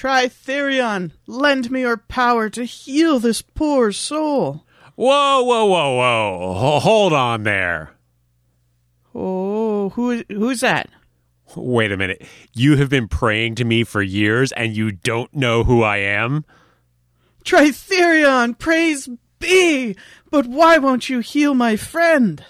Tritherion, 0.00 1.10
lend 1.26 1.70
me 1.70 1.80
your 1.82 1.98
power 1.98 2.48
to 2.48 2.64
heal 2.64 3.18
this 3.18 3.42
poor 3.42 3.92
soul. 3.92 4.64
Whoa, 4.94 5.42
whoa, 5.42 5.66
whoa, 5.66 5.94
whoa. 5.94 6.54
Ho- 6.54 6.78
Hold 6.80 7.12
on 7.12 7.42
there. 7.42 7.90
Oh, 9.14 9.90
who 9.90 10.24
who's 10.30 10.60
that? 10.60 10.88
Wait 11.54 11.92
a 11.92 11.98
minute. 11.98 12.26
You 12.54 12.76
have 12.76 12.88
been 12.88 13.08
praying 13.08 13.56
to 13.56 13.64
me 13.66 13.84
for 13.84 14.00
years 14.00 14.52
and 14.52 14.74
you 14.74 14.90
don't 14.90 15.34
know 15.34 15.64
who 15.64 15.82
I 15.82 15.98
am? 15.98 16.46
Tritherion, 17.44 18.58
praise 18.58 19.06
be! 19.38 19.96
But 20.30 20.46
why 20.46 20.78
won't 20.78 21.10
you 21.10 21.18
heal 21.18 21.52
my 21.52 21.76
friend? 21.76 22.42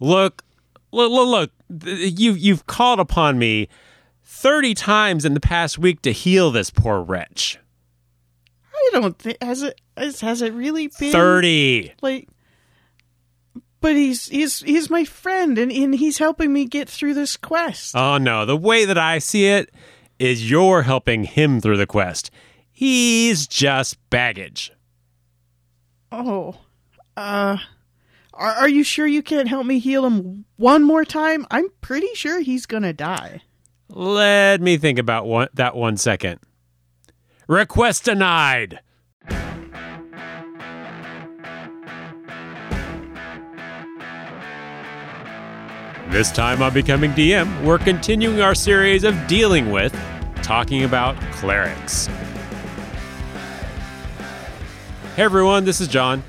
Look, 0.00 0.44
look, 0.92 1.10
look, 1.10 1.50
look. 1.70 1.90
You, 1.98 2.32
you've 2.32 2.66
called 2.66 3.00
upon 3.00 3.38
me 3.38 3.68
30 4.30 4.74
times 4.74 5.24
in 5.24 5.34
the 5.34 5.40
past 5.40 5.76
week 5.76 6.00
to 6.02 6.12
heal 6.12 6.52
this 6.52 6.70
poor 6.70 7.02
wretch. 7.02 7.58
I 8.72 8.90
don't 8.92 9.18
think 9.18 9.36
has 9.42 9.62
it 9.62 9.78
has, 9.96 10.40
it 10.40 10.54
really 10.54 10.86
been 10.86 11.12
30. 11.12 11.94
like 12.00 12.28
but 13.80 13.96
he's 13.96 14.28
he's 14.28 14.60
he's 14.60 14.88
my 14.88 15.04
friend 15.04 15.58
and, 15.58 15.70
and 15.72 15.94
he's 15.96 16.18
helping 16.18 16.52
me 16.52 16.64
get 16.64 16.88
through 16.88 17.14
this 17.14 17.36
quest. 17.36 17.94
Oh 17.96 18.18
no, 18.18 18.46
the 18.46 18.56
way 18.56 18.84
that 18.84 18.96
I 18.96 19.18
see 19.18 19.46
it 19.46 19.70
is 20.18 20.48
you're 20.48 20.82
helping 20.82 21.24
him 21.24 21.60
through 21.60 21.76
the 21.76 21.86
quest. 21.86 22.30
He's 22.70 23.46
just 23.46 23.98
baggage. 24.10 24.72
oh. 26.12 26.54
Uh 27.16 27.58
are, 28.32 28.52
are 28.52 28.68
you 28.68 28.84
sure 28.84 29.06
you 29.06 29.22
can't 29.22 29.48
help 29.48 29.66
me 29.66 29.80
heal 29.80 30.06
him 30.06 30.46
one 30.56 30.82
more 30.84 31.04
time? 31.04 31.46
I'm 31.50 31.68
pretty 31.80 32.14
sure 32.14 32.40
he's 32.40 32.64
gonna 32.64 32.92
die. 32.94 33.42
Let 33.92 34.60
me 34.60 34.76
think 34.76 35.00
about 35.00 35.26
one, 35.26 35.48
that 35.54 35.74
one 35.74 35.96
second. 35.96 36.38
Request 37.48 38.04
denied. 38.04 38.78
This 46.08 46.30
time 46.30 46.62
on 46.62 46.72
Becoming 46.72 47.10
DM, 47.12 47.64
we're 47.64 47.78
continuing 47.78 48.40
our 48.40 48.54
series 48.54 49.02
of 49.02 49.16
dealing 49.26 49.70
with, 49.70 49.92
talking 50.42 50.84
about 50.84 51.20
clerics. 51.32 52.06
Hey 55.16 55.22
everyone, 55.24 55.64
this 55.64 55.80
is 55.80 55.88
John. 55.88 56.22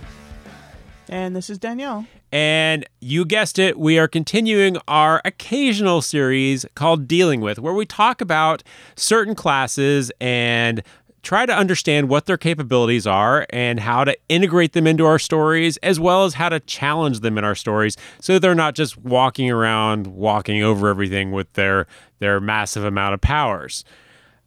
And 1.09 1.35
this 1.35 1.49
is 1.51 1.59
Danielle. 1.59 2.07
And 2.31 2.85
you 3.01 3.25
guessed 3.25 3.59
it, 3.59 3.77
we 3.77 3.99
are 3.99 4.07
continuing 4.07 4.77
our 4.87 5.21
occasional 5.25 6.01
series 6.01 6.65
called 6.75 7.07
Dealing 7.07 7.41
With, 7.41 7.59
where 7.59 7.73
we 7.73 7.85
talk 7.85 8.21
about 8.21 8.63
certain 8.95 9.35
classes 9.35 10.11
and 10.21 10.81
try 11.23 11.45
to 11.45 11.53
understand 11.53 12.09
what 12.09 12.25
their 12.25 12.37
capabilities 12.37 13.05
are 13.05 13.45
and 13.51 13.79
how 13.79 14.03
to 14.05 14.17
integrate 14.29 14.73
them 14.73 14.87
into 14.87 15.05
our 15.05 15.19
stories, 15.19 15.77
as 15.77 15.99
well 15.99 16.23
as 16.23 16.35
how 16.35 16.49
to 16.49 16.59
challenge 16.61 17.19
them 17.19 17.37
in 17.37 17.43
our 17.43 17.53
stories 17.53 17.97
so 18.19 18.39
they're 18.39 18.55
not 18.55 18.75
just 18.75 18.97
walking 18.97 19.51
around, 19.51 20.07
walking 20.07 20.63
over 20.63 20.87
everything 20.87 21.31
with 21.31 21.51
their, 21.53 21.85
their 22.19 22.39
massive 22.39 22.83
amount 22.83 23.13
of 23.13 23.21
powers. 23.21 23.83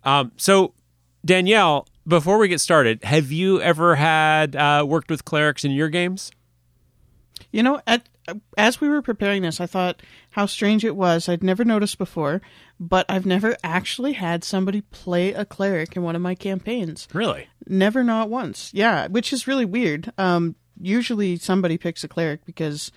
Um, 0.04 0.32
so, 0.36 0.72
Danielle, 1.24 1.86
before 2.06 2.38
we 2.38 2.48
get 2.48 2.60
started, 2.60 3.02
have 3.04 3.30
you 3.30 3.60
ever 3.60 3.94
had 3.94 4.56
uh, 4.56 4.84
worked 4.86 5.10
with 5.10 5.24
clerics 5.24 5.64
in 5.64 5.70
your 5.70 5.88
games? 5.88 6.32
You 7.54 7.62
know, 7.62 7.80
at, 7.86 8.08
as 8.58 8.80
we 8.80 8.88
were 8.88 9.00
preparing 9.00 9.42
this, 9.42 9.60
I 9.60 9.66
thought 9.66 10.02
how 10.30 10.44
strange 10.44 10.84
it 10.84 10.96
was. 10.96 11.28
I'd 11.28 11.44
never 11.44 11.64
noticed 11.64 11.98
before, 11.98 12.42
but 12.80 13.06
I've 13.08 13.26
never 13.26 13.56
actually 13.62 14.14
had 14.14 14.42
somebody 14.42 14.80
play 14.80 15.32
a 15.32 15.44
cleric 15.44 15.94
in 15.94 16.02
one 16.02 16.16
of 16.16 16.20
my 16.20 16.34
campaigns. 16.34 17.06
Really? 17.12 17.46
Never, 17.68 18.02
not 18.02 18.28
once. 18.28 18.72
Yeah, 18.74 19.06
which 19.06 19.32
is 19.32 19.46
really 19.46 19.64
weird. 19.64 20.12
Um, 20.18 20.56
usually 20.80 21.36
somebody 21.36 21.78
picks 21.78 22.02
a 22.02 22.08
cleric 22.08 22.44
because, 22.44 22.90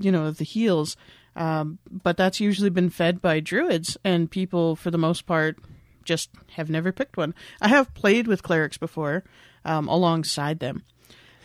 you 0.00 0.10
know, 0.10 0.30
the 0.30 0.44
heals, 0.44 0.96
um, 1.36 1.78
but 1.90 2.16
that's 2.16 2.40
usually 2.40 2.70
been 2.70 2.88
fed 2.88 3.20
by 3.20 3.38
druids, 3.38 3.98
and 4.02 4.30
people, 4.30 4.76
for 4.76 4.90
the 4.90 4.96
most 4.96 5.26
part, 5.26 5.58
just 6.04 6.30
have 6.56 6.70
never 6.70 6.90
picked 6.90 7.18
one. 7.18 7.34
I 7.60 7.68
have 7.68 7.92
played 7.92 8.28
with 8.28 8.42
clerics 8.42 8.78
before, 8.78 9.24
um, 9.62 9.88
alongside 9.88 10.60
them. 10.60 10.84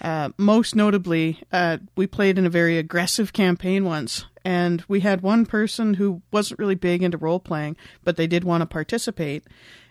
Uh, 0.02 0.30
most 0.38 0.76
notably, 0.76 1.42
uh, 1.52 1.78
we 1.96 2.08
played 2.08 2.38
in 2.38 2.46
a 2.46 2.50
very 2.50 2.78
aggressive 2.78 3.34
campaign 3.34 3.84
once, 3.84 4.26
and 4.46 4.84
we 4.88 5.02
had 5.02 5.22
one 5.22 5.46
person 5.46 5.96
who 5.96 6.22
wasn't 6.32 6.60
really 6.60 6.76
big 6.76 7.04
into 7.04 7.18
role 7.18 7.40
playing, 7.40 7.76
but 8.04 8.16
they 8.16 8.28
did 8.28 8.44
want 8.44 8.62
to 8.62 8.66
participate. 8.66 9.44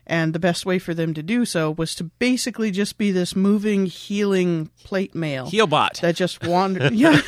And 0.09 0.33
the 0.33 0.39
best 0.39 0.65
way 0.65 0.79
for 0.79 0.95
them 0.95 1.13
to 1.13 1.23
do 1.23 1.45
so 1.45 1.71
was 1.71 1.95
to 1.97 2.05
basically 2.05 2.71
just 2.71 2.97
be 2.97 3.11
this 3.11 3.37
moving, 3.37 3.85
healing 3.85 4.71
plate 4.83 5.15
mail 5.15 5.47
Healbot. 5.51 6.01
that 6.01 6.17
just 6.17 6.43
wandered. 6.47 6.93
yeah. 6.95 7.21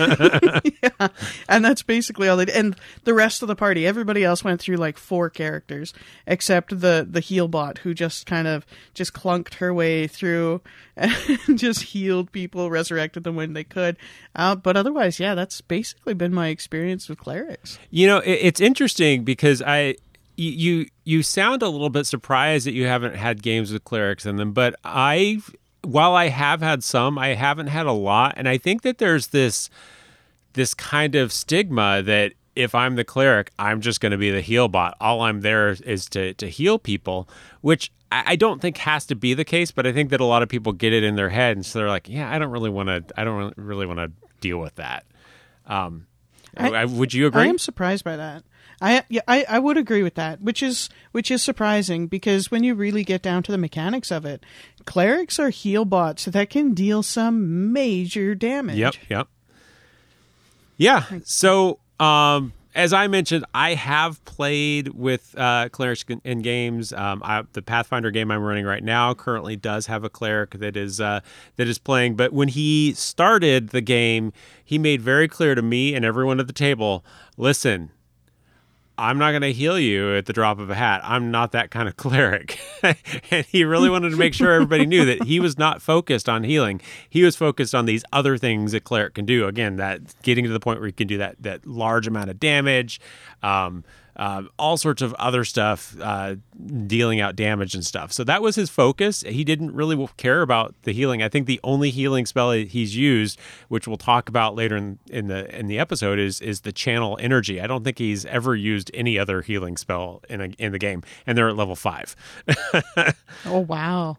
yeah. 0.83 1.09
And 1.47 1.63
that's 1.63 1.83
basically 1.83 2.27
all 2.27 2.39
they 2.39 2.47
did. 2.47 2.57
And 2.57 2.77
the 3.05 3.13
rest 3.13 3.43
of 3.43 3.49
the 3.49 3.55
party, 3.55 3.87
everybody 3.87 4.25
else 4.25 4.43
went 4.43 4.63
through 4.63 4.77
like 4.77 4.97
four 4.97 5.29
characters, 5.29 5.93
except 6.27 6.81
the, 6.81 7.07
the 7.09 7.21
heal 7.21 7.49
bot 7.49 7.79
who 7.79 7.93
just 7.93 8.25
kind 8.25 8.49
of 8.49 8.65
just 8.95 9.13
clunked 9.13 9.55
her 9.55 9.75
way 9.75 10.07
through 10.07 10.63
and 10.97 11.59
just 11.59 11.83
healed 11.83 12.33
people, 12.33 12.71
resurrected 12.71 13.25
them 13.25 13.37
when 13.37 13.53
they 13.53 13.65
could. 13.65 13.99
Uh, 14.35 14.55
but 14.55 14.79
otherwise, 14.79 15.21
yeah, 15.21 15.35
that's 15.35 15.61
basically 15.61 16.15
been 16.15 16.33
my 16.33 16.49
experience 16.49 17.11
with 17.11 17.19
clerics. 17.19 17.79
You 17.91 18.07
know, 18.07 18.19
it, 18.21 18.39
it's 18.41 18.61
interesting 18.61 19.23
because 19.23 19.61
I 19.61 19.97
you, 20.49 20.87
you 21.05 21.23
sound 21.23 21.63
a 21.63 21.69
little 21.69 21.91
bit 21.91 22.07
surprised 22.07 22.67
that 22.67 22.73
you 22.73 22.87
haven't 22.87 23.17
had 23.17 23.43
games 23.43 23.73
with 23.73 23.85
clerics 23.85 24.25
in 24.27 24.37
them, 24.37 24.53
but 24.53 24.75
I 24.85 25.41
while 25.83 26.15
I 26.15 26.29
have 26.29 26.61
had 26.61 26.85
some, 26.85 27.19
I 27.19 27.29
haven't 27.35 27.69
had 27.69 27.87
a 27.87 27.93
lot, 27.93 28.35
and 28.37 28.49
I 28.49 28.59
think 28.59 28.83
that 28.83 28.99
there's 28.99 29.29
this 29.29 29.71
this 30.53 30.75
kind 30.75 31.15
of 31.15 31.33
stigma 31.33 32.03
that 32.03 32.33
if 32.57 32.75
I'm 32.75 32.97
the 32.97 33.05
cleric, 33.05 33.51
I'm 33.59 33.81
just 33.81 34.01
going 34.01 34.13
to 34.13 34.19
be 34.19 34.31
the 34.31 34.41
heal 34.41 34.69
bot. 34.69 34.97
All 35.01 35.23
I'm 35.23 35.41
there 35.41 35.71
is 35.71 36.07
to 36.11 36.35
to 36.35 36.49
heal 36.49 36.79
people, 36.79 37.29
which 37.61 37.91
I 38.13 38.23
I 38.33 38.37
don't 38.37 38.61
think 38.61 38.79
has 38.79 39.07
to 39.07 39.15
be 39.15 39.35
the 39.35 39.45
case, 39.45 39.71
but 39.71 39.87
I 39.87 39.93
think 39.93 40.11
that 40.11 40.21
a 40.21 40.25
lot 40.25 40.43
of 40.43 40.49
people 40.49 40.73
get 40.73 40.93
it 40.93 41.03
in 41.05 41.17
their 41.17 41.31
head, 41.31 41.57
and 41.57 41.65
so 41.65 41.79
they're 41.79 41.89
like, 41.89 42.09
"Yeah, 42.09 42.31
I 42.31 42.39
don't 42.39 42.51
really 42.51 42.71
want 42.71 42.89
to. 42.89 43.05
I 43.21 43.25
don't 43.25 43.55
really 43.57 43.87
want 43.87 43.99
to 44.01 44.11
deal 44.41 44.59
with 44.59 44.75
that." 44.77 45.05
Um, 45.67 46.07
I- 46.57 46.71
I- 46.71 46.85
would 46.85 47.15
you 47.15 47.27
agree? 47.27 47.43
I 47.43 47.47
am 47.47 47.59
surprised 47.59 48.05
by 48.05 48.17
that. 48.17 48.43
I 48.81 49.05
yeah, 49.09 49.21
I, 49.29 49.45
I 49.49 49.59
would 49.59 49.77
agree 49.77 50.03
with 50.03 50.15
that, 50.15 50.41
which 50.41 50.63
is 50.63 50.89
which 51.13 51.31
is 51.31 51.43
surprising 51.43 52.07
because 52.07 52.51
when 52.51 52.65
you 52.65 52.75
really 52.75 53.05
get 53.05 53.23
down 53.23 53.43
to 53.45 53.53
the 53.53 53.59
mechanics 53.59 54.11
of 54.11 54.25
it, 54.25 54.43
clerics 54.87 55.39
are 55.39 55.51
heal 55.51 55.85
bots 55.85 56.25
that 56.25 56.51
can 56.51 56.73
deal 56.73 57.03
some 57.03 57.73
major 57.73 58.35
damage. 58.35 58.77
Yep, 58.77 58.95
yep. 59.09 59.29
Yeah. 60.79 61.05
So, 61.25 61.79
um, 61.99 62.55
as 62.75 62.95
I 62.95 63.07
mentioned, 63.09 63.45
I 63.53 63.75
have 63.75 64.25
played 64.25 64.89
with 64.89 65.35
uh, 65.37 65.69
clerics 65.69 66.05
in- 66.09 66.23
in 66.25 66.41
games. 66.41 66.93
Um, 66.95 67.21
I, 67.23 67.43
the 67.53 67.61
Pathfinder 67.61 68.11
game 68.11 68.31
I'm 68.31 68.43
running 68.43 68.65
right 68.65 68.83
now 68.83 69.13
currently 69.13 69.57
does 69.57 69.87
have 69.87 70.05
a 70.05 70.09
cleric 70.09 70.53
that 70.53 70.77
is 70.77 70.99
uh, 71.01 71.21
that 71.57 71.69
is 71.69 71.79
playing. 71.79 72.15
But 72.15 72.33
when 72.33 72.49
he 72.49 72.95
started 72.95 73.71
the 73.71 73.83
game, 73.83 74.33
he 74.65 74.79
made 74.79 75.03
very 75.03 75.29
clear 75.29 75.55
to 75.55 75.61
me 75.61 75.95
and 75.95 76.03
everyone 76.03 76.41
at 76.41 76.47
the 76.47 76.55
table: 76.55 77.05
listen. 77.37 77.91
I'm 79.01 79.17
not 79.17 79.31
going 79.31 79.41
to 79.43 79.53
heal 79.53 79.79
you 79.79 80.15
at 80.15 80.27
the 80.27 80.35
drop 80.35 80.59
of 80.59 80.69
a 80.69 80.75
hat. 80.75 81.01
I'm 81.03 81.31
not 81.31 81.53
that 81.53 81.71
kind 81.71 81.89
of 81.89 81.97
cleric. 81.97 82.61
and 82.83 83.47
he 83.47 83.65
really 83.65 83.89
wanted 83.89 84.11
to 84.11 84.17
make 84.17 84.35
sure 84.35 84.53
everybody 84.53 84.85
knew 84.85 85.07
that 85.07 85.25
he 85.25 85.41
was 85.41 85.57
not 85.57 85.81
focused 85.81 86.29
on 86.29 86.45
healing. 86.45 86.83
He 87.09 87.23
was 87.23 87.35
focused 87.35 87.75
on 87.75 87.87
these 87.87 88.05
other 88.13 88.37
things 88.37 88.73
that 88.73 88.85
cleric 88.85 89.15
can 89.15 89.25
do. 89.25 89.47
Again, 89.47 89.77
that 89.77 90.21
getting 90.23 90.45
to 90.45 90.51
the 90.51 90.61
point 90.61 90.81
where 90.81 90.87
he 90.87 90.93
can 90.93 91.07
do 91.07 91.17
that 91.17 91.37
that 91.41 91.67
large 91.67 92.07
amount 92.07 92.29
of 92.29 92.39
damage, 92.39 93.01
um, 93.43 93.85
uh, 94.21 94.43
all 94.59 94.77
sorts 94.77 95.01
of 95.01 95.15
other 95.15 95.47
stuff, 95.47 95.97
uh, 95.99 96.35
dealing 96.87 97.23
out 97.23 97.35
damage 97.35 97.75
and 97.75 97.87
stuff. 97.87 98.13
So 98.13 98.23
that 98.25 98.43
was 98.43 98.55
his 98.55 98.69
focus. 98.69 99.23
He 99.23 99.45
didn't 99.45 99.73
really 99.75 100.07
care 100.19 100.43
about 100.43 100.75
the 100.83 100.93
healing. 100.93 101.23
I 101.23 101.31
think 101.31 101.47
the 101.47 101.59
only 101.65 101.89
healing 101.89 102.27
spell 102.27 102.51
he's 102.51 102.95
used, 102.95 103.41
which 103.69 103.89
we'll 103.89 103.97
talk 103.97 104.29
about 104.29 104.55
later 104.55 104.77
in, 104.77 104.99
in 105.09 105.29
the 105.29 105.59
in 105.59 105.69
the 105.69 105.79
episode, 105.79 106.19
is 106.19 106.43
is 106.43 106.61
the 106.61 106.73
channel 106.73 107.17
energy. 107.19 107.63
I 107.63 107.67
don't 107.67 107.83
think 107.83 107.97
he's 107.97 108.27
ever 108.27 108.55
used 108.55 108.91
any 108.93 109.19
other 109.19 109.41
healing 109.41 109.79
spell 109.79 110.21
in 110.29 110.43
a, 110.43 110.45
in 110.59 110.73
the 110.73 110.79
game, 110.79 111.03
and 111.27 111.39
they're 111.39 111.49
at 111.49 111.57
level 111.57 111.75
five. 111.75 112.15
Oh 113.47 113.61
wow. 113.61 114.19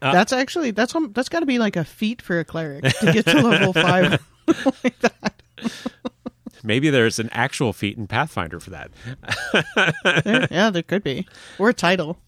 Uh, 0.00 0.12
that's 0.12 0.32
actually 0.32 0.70
that's 0.70 0.94
um, 0.94 1.12
that's 1.12 1.28
got 1.28 1.40
to 1.40 1.46
be 1.46 1.58
like 1.58 1.76
a 1.76 1.84
feat 1.84 2.22
for 2.22 2.38
a 2.38 2.44
cleric 2.44 2.84
to 2.84 3.12
get 3.12 3.26
to 3.26 3.40
level 3.42 3.74
five 3.74 4.22
like 4.84 4.98
that. 5.00 5.42
Maybe 6.62 6.90
there's 6.90 7.18
an 7.18 7.28
actual 7.32 7.72
feat 7.72 7.96
in 7.96 8.06
Pathfinder 8.06 8.60
for 8.60 8.70
that. 8.70 8.90
There- 10.24 10.48
yeah, 10.50 10.70
there 10.70 10.82
could 10.82 11.02
be 11.02 11.26
or 11.58 11.70
a 11.70 11.74
title. 11.74 12.18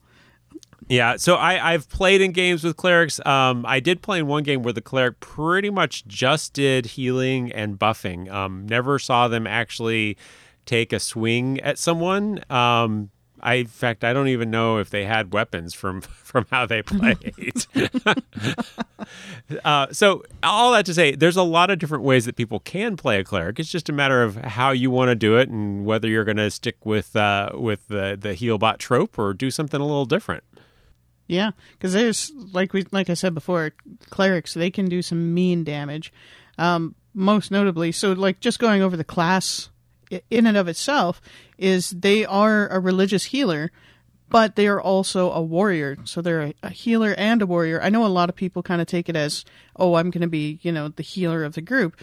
Yeah, 0.89 1.17
so 1.17 1.37
I, 1.37 1.73
I've 1.75 1.89
played 1.89 2.21
in 2.21 2.33
games 2.33 2.65
with 2.65 2.77
clerics. 2.77 3.25
Um, 3.25 3.65
I 3.67 3.79
did 3.81 4.03
play 4.03 4.19
in 4.19 4.27
one 4.27 4.43
game 4.43 4.63
where 4.63 4.73
the 4.73 4.81
cleric 4.81 5.21
pretty 5.21 5.71
much 5.71 6.05
just 6.07 6.53
did 6.55 6.87
healing 6.87 7.53
and 7.53 7.79
buffing. 7.79 8.31
Um, 8.31 8.67
never 8.67 8.99
saw 8.99 9.29
them 9.29 9.47
actually 9.47 10.17
take 10.67 10.93
a 10.93 10.99
swing 10.99 11.61
at 11.61 11.79
someone. 11.79 12.43
Um, 12.51 13.11
I, 13.43 13.55
in 13.55 13.67
fact, 13.67 14.05
I 14.05 14.13
don't 14.13 14.29
even 14.29 14.51
know 14.51 14.79
if 14.79 14.91
they 14.91 15.05
had 15.05 15.33
weapons 15.33 15.75
from 15.75 16.01
from 16.23 16.47
how 16.51 16.67
they 16.67 16.83
played. 16.83 17.67
uh, 19.65 19.89
so, 19.93 20.23
all 20.43 20.73
that 20.73 20.87
to 20.87 20.95
say, 20.95 21.15
there's 21.15 21.37
a 21.37 21.43
lot 21.43 21.71
of 21.71 21.79
different 21.79 22.05
ways 22.05 22.25
that 22.27 22.37
people 22.37 22.61
can 22.61 22.97
play 22.97 23.19
a 23.19 23.25
cleric. 23.25 23.59
It's 23.59 23.71
just 23.71 23.89
a 23.89 23.93
matter 23.93 24.23
of 24.23 24.37
how 24.37 24.71
you 24.71 24.91
want 24.91 25.09
to 25.09 25.15
do 25.15 25.37
it 25.37 25.49
and 25.49 25.85
whether 25.85 26.09
you're 26.09 26.25
going 26.25 26.37
to 26.37 26.51
stick 26.51 26.87
with 26.87 27.17
uh, 27.17 27.51
with 27.55 27.89
the 27.89 28.17
the 28.19 28.31
healbot 28.31 28.79
trope 28.79 29.19
or 29.19 29.35
do 29.35 29.51
something 29.51 29.81
a 29.81 29.87
little 29.87 30.07
different. 30.07 30.45
Yeah, 31.27 31.53
because 31.73 31.93
there's 31.93 32.31
like 32.53 32.73
we 32.73 32.85
like 32.93 33.11
I 33.11 33.15
said 33.15 33.35
before, 33.35 33.73
clerics 34.11 34.55
they 34.55 34.71
can 34.71 34.89
do 34.89 35.03
some 35.03 35.35
mean 35.35 35.65
damage. 35.65 36.13
Um, 36.59 36.95
most 37.15 37.51
notably, 37.51 37.93
so 37.93 38.13
like 38.13 38.41
just 38.41 38.59
going 38.59 38.83
over 38.83 38.97
the 38.97 39.05
class 39.05 39.71
in 40.31 40.47
and 40.47 40.57
of 40.57 40.69
itself 40.69 41.21
is 41.59 41.91
they 41.91 42.25
are 42.25 42.69
a 42.69 42.81
religious 42.81 43.25
healer, 43.25 43.71
but 44.29 44.57
they 44.57 44.67
are 44.67 44.81
also 44.81 45.31
a 45.31 45.43
warrior. 45.43 45.99
So 46.05 46.21
they're 46.21 46.43
a, 46.43 46.55
a 46.63 46.71
healer 46.71 47.15
and 47.17 47.43
a 47.43 47.47
warrior. 47.47 47.83
I 47.83 47.91
know 47.91 48.07
a 48.07 48.09
lot 48.09 48.29
of 48.29 48.37
people 48.37 48.63
kind 48.63 48.81
of 48.81 48.87
take 48.87 49.09
it 49.09 49.17
as, 49.17 49.45
oh, 49.77 49.95
I'm 49.95 50.11
going 50.11 50.23
to 50.23 50.29
be, 50.29 50.59
you 50.63 50.73
know, 50.73 50.89
the 50.89 51.03
healer 51.03 51.45
of 51.45 51.55
the 51.55 51.61
group, 51.61 51.97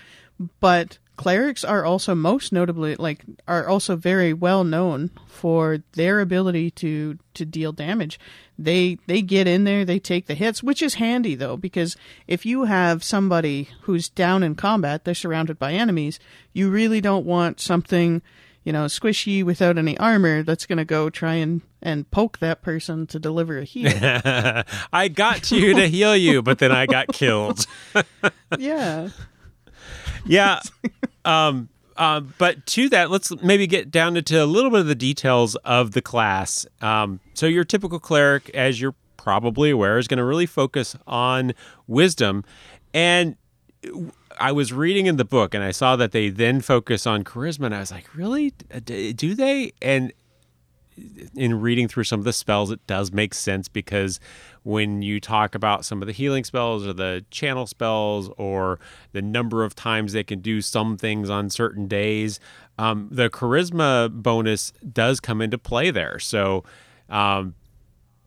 but 0.59 0.97
clerics 1.19 1.65
are 1.65 1.83
also 1.83 2.15
most 2.15 2.53
notably 2.53 2.95
like 2.95 3.25
are 3.45 3.67
also 3.67 3.97
very 3.97 4.31
well 4.31 4.63
known 4.63 5.11
for 5.27 5.79
their 5.91 6.21
ability 6.21 6.71
to 6.71 7.19
to 7.33 7.43
deal 7.43 7.73
damage. 7.73 8.17
They 8.57 8.99
they 9.05 9.21
get 9.21 9.45
in 9.45 9.65
there 9.65 9.83
they 9.83 9.99
take 9.99 10.27
the 10.27 10.33
hits 10.33 10.63
which 10.63 10.81
is 10.81 10.93
handy 10.93 11.35
though 11.35 11.57
because 11.57 11.97
if 12.25 12.45
you 12.45 12.63
have 12.63 13.03
somebody 13.03 13.67
who's 13.81 14.07
down 14.07 14.43
in 14.43 14.55
combat 14.55 15.03
they're 15.03 15.13
surrounded 15.13 15.59
by 15.59 15.73
enemies 15.73 16.21
you 16.53 16.69
really 16.69 17.01
don't 17.01 17.25
want 17.25 17.59
something 17.59 18.21
you 18.63 18.71
know 18.71 18.85
squishy 18.85 19.43
without 19.43 19.77
any 19.77 19.97
armor 19.97 20.41
that's 20.41 20.65
going 20.65 20.77
to 20.77 20.85
go 20.85 21.09
try 21.09 21.33
and 21.33 21.59
and 21.81 22.09
poke 22.11 22.39
that 22.39 22.61
person 22.61 23.05
to 23.07 23.19
deliver 23.19 23.57
a 23.57 23.65
heal. 23.65 23.91
I 24.93 25.09
got 25.13 25.51
you 25.51 25.73
to 25.73 25.87
heal 25.89 26.15
you 26.15 26.41
but 26.41 26.59
then 26.59 26.71
i 26.71 26.85
got 26.85 27.09
killed. 27.09 27.65
Yeah. 28.57 29.09
Yeah. 30.25 30.59
Um, 31.25 31.69
uh, 31.97 32.21
but 32.21 32.65
to 32.65 32.87
that, 32.89 33.11
let's 33.11 33.29
maybe 33.41 33.67
get 33.67 33.91
down 33.91 34.15
into 34.15 34.41
a 34.41 34.45
little 34.45 34.71
bit 34.71 34.79
of 34.79 34.87
the 34.87 34.95
details 34.95 35.55
of 35.57 35.91
the 35.91 36.01
class. 36.01 36.65
Um, 36.81 37.19
so, 37.33 37.45
your 37.45 37.65
typical 37.65 37.99
cleric, 37.99 38.49
as 38.51 38.79
you're 38.79 38.95
probably 39.17 39.69
aware, 39.69 39.97
is 39.97 40.07
going 40.07 40.17
to 40.17 40.23
really 40.23 40.45
focus 40.45 40.95
on 41.05 41.53
wisdom. 41.87 42.45
And 42.93 43.35
I 44.39 44.51
was 44.53 44.71
reading 44.71 45.05
in 45.05 45.17
the 45.17 45.25
book 45.25 45.53
and 45.53 45.63
I 45.63 45.71
saw 45.71 45.95
that 45.97 46.11
they 46.11 46.29
then 46.29 46.61
focus 46.61 47.05
on 47.05 47.23
charisma. 47.23 47.65
And 47.65 47.75
I 47.75 47.79
was 47.79 47.91
like, 47.91 48.15
really? 48.15 48.51
Do 48.51 49.35
they? 49.35 49.73
And 49.81 50.13
in 51.35 51.59
reading 51.59 51.87
through 51.87 52.03
some 52.03 52.19
of 52.19 52.25
the 52.25 52.33
spells, 52.33 52.71
it 52.71 52.85
does 52.87 53.11
make 53.11 53.33
sense 53.33 53.67
because 53.67 54.19
when 54.63 55.01
you 55.01 55.19
talk 55.19 55.55
about 55.55 55.85
some 55.85 56.01
of 56.01 56.05
the 56.05 56.11
healing 56.11 56.43
spells 56.43 56.85
or 56.85 56.93
the 56.93 57.25
channel 57.31 57.65
spells 57.65 58.29
or 58.37 58.79
the 59.13 59.21
number 59.21 59.63
of 59.63 59.75
times 59.75 60.13
they 60.13 60.23
can 60.23 60.39
do 60.39 60.61
some 60.61 60.97
things 60.97 61.29
on 61.29 61.49
certain 61.49 61.87
days, 61.87 62.39
um, 62.77 63.07
the 63.11 63.29
charisma 63.29 64.09
bonus 64.11 64.71
does 64.91 65.19
come 65.19 65.41
into 65.41 65.57
play 65.57 65.91
there. 65.91 66.19
So, 66.19 66.63
um, 67.09 67.55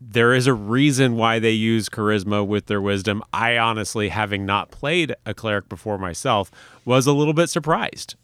there 0.05 0.35
is 0.35 0.47
a 0.47 0.55
reason 0.55 1.17
why 1.17 1.39
they 1.39 1.53
use 1.53 1.89
charisma 1.89 2.45
with 2.45 2.67
their 2.67 2.81
wisdom. 2.81 3.23
I 3.33 3.57
honestly, 3.57 4.09
having 4.09 4.45
not 4.45 4.71
played 4.71 5.15
a 5.25 5.33
cleric 5.33 5.69
before 5.69 5.97
myself, 5.97 6.51
was 6.85 7.07
a 7.07 7.13
little 7.13 7.35
bit 7.35 7.49
surprised. 7.49 8.17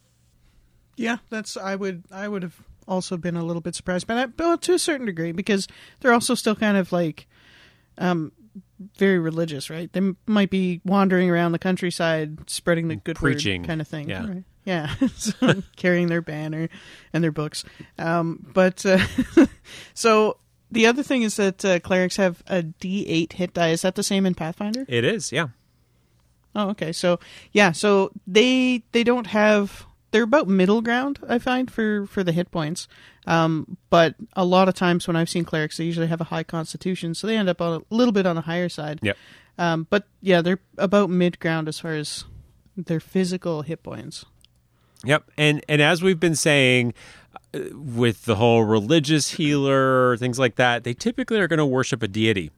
Yeah, 0.96 1.18
that's 1.30 1.56
I 1.56 1.76
would 1.76 2.02
I 2.10 2.26
would 2.26 2.42
have 2.42 2.60
also 2.88 3.16
been 3.16 3.36
a 3.36 3.44
little 3.44 3.62
bit 3.62 3.74
surprised 3.74 4.06
by 4.06 4.14
that, 4.14 4.36
but 4.36 4.62
to 4.62 4.72
a 4.72 4.78
certain 4.78 5.06
degree, 5.06 5.32
because 5.32 5.68
they're 6.00 6.12
also 6.12 6.34
still 6.34 6.56
kind 6.56 6.76
of 6.76 6.90
like 6.90 7.26
um, 7.98 8.32
very 8.96 9.18
religious, 9.18 9.70
right? 9.70 9.92
They 9.92 9.98
m- 9.98 10.16
might 10.26 10.50
be 10.50 10.80
wandering 10.84 11.30
around 11.30 11.52
the 11.52 11.58
countryside, 11.58 12.48
spreading 12.48 12.88
the 12.88 12.96
good 12.96 13.16
preaching 13.16 13.64
kind 13.64 13.80
of 13.80 13.88
thing. 13.88 14.08
Yeah, 14.08 14.26
right? 14.26 14.44
yeah, 14.64 14.94
so, 15.16 15.62
carrying 15.76 16.08
their 16.08 16.22
banner 16.22 16.68
and 17.12 17.22
their 17.22 17.32
books. 17.32 17.64
Um, 17.98 18.46
but 18.52 18.84
uh, 18.84 19.04
so 19.94 20.38
the 20.70 20.86
other 20.86 21.02
thing 21.02 21.22
is 21.22 21.36
that 21.36 21.64
uh, 21.64 21.80
clerics 21.80 22.16
have 22.16 22.42
a 22.46 22.62
D8 22.62 23.32
hit 23.32 23.54
die. 23.54 23.70
Is 23.70 23.82
that 23.82 23.94
the 23.94 24.02
same 24.02 24.26
in 24.26 24.34
Pathfinder? 24.34 24.84
It 24.88 25.04
is, 25.04 25.32
yeah. 25.32 25.48
Oh, 26.54 26.70
okay. 26.70 26.92
So 26.92 27.20
yeah, 27.52 27.72
so 27.72 28.10
they 28.26 28.82
they 28.92 29.04
don't 29.04 29.28
have 29.28 29.86
they're 30.10 30.22
about 30.22 30.48
middle 30.48 30.80
ground 30.80 31.18
i 31.28 31.38
find 31.38 31.70
for 31.70 32.06
for 32.06 32.22
the 32.22 32.32
hit 32.32 32.50
points. 32.50 32.88
Um, 33.26 33.76
but 33.90 34.14
a 34.34 34.44
lot 34.44 34.68
of 34.68 34.74
times 34.74 35.06
when 35.06 35.16
i've 35.16 35.28
seen 35.28 35.44
clerics 35.44 35.76
they 35.76 35.84
usually 35.84 36.06
have 36.06 36.20
a 36.20 36.24
high 36.24 36.42
constitution 36.42 37.14
so 37.14 37.26
they 37.26 37.36
end 37.36 37.48
up 37.48 37.60
on 37.60 37.80
a 37.80 37.94
little 37.94 38.12
bit 38.12 38.26
on 38.26 38.36
the 38.36 38.42
higher 38.42 38.68
side. 38.68 39.00
Yep. 39.02 39.16
Um, 39.58 39.86
but 39.90 40.06
yeah 40.20 40.40
they're 40.40 40.60
about 40.76 41.10
mid 41.10 41.38
ground 41.40 41.68
as 41.68 41.78
far 41.78 41.94
as 41.94 42.24
their 42.76 43.00
physical 43.00 43.62
hit 43.62 43.82
points. 43.82 44.24
Yep. 45.04 45.30
And 45.36 45.64
and 45.68 45.82
as 45.82 46.02
we've 46.02 46.20
been 46.20 46.36
saying 46.36 46.94
uh, 47.54 47.60
with 47.74 48.24
the 48.24 48.36
whole 48.36 48.64
religious 48.64 49.32
healer 49.32 50.16
things 50.16 50.38
like 50.38 50.56
that 50.56 50.84
they 50.84 50.94
typically 50.94 51.38
are 51.38 51.48
going 51.48 51.58
to 51.58 51.66
worship 51.66 52.02
a 52.02 52.08
deity. 52.08 52.50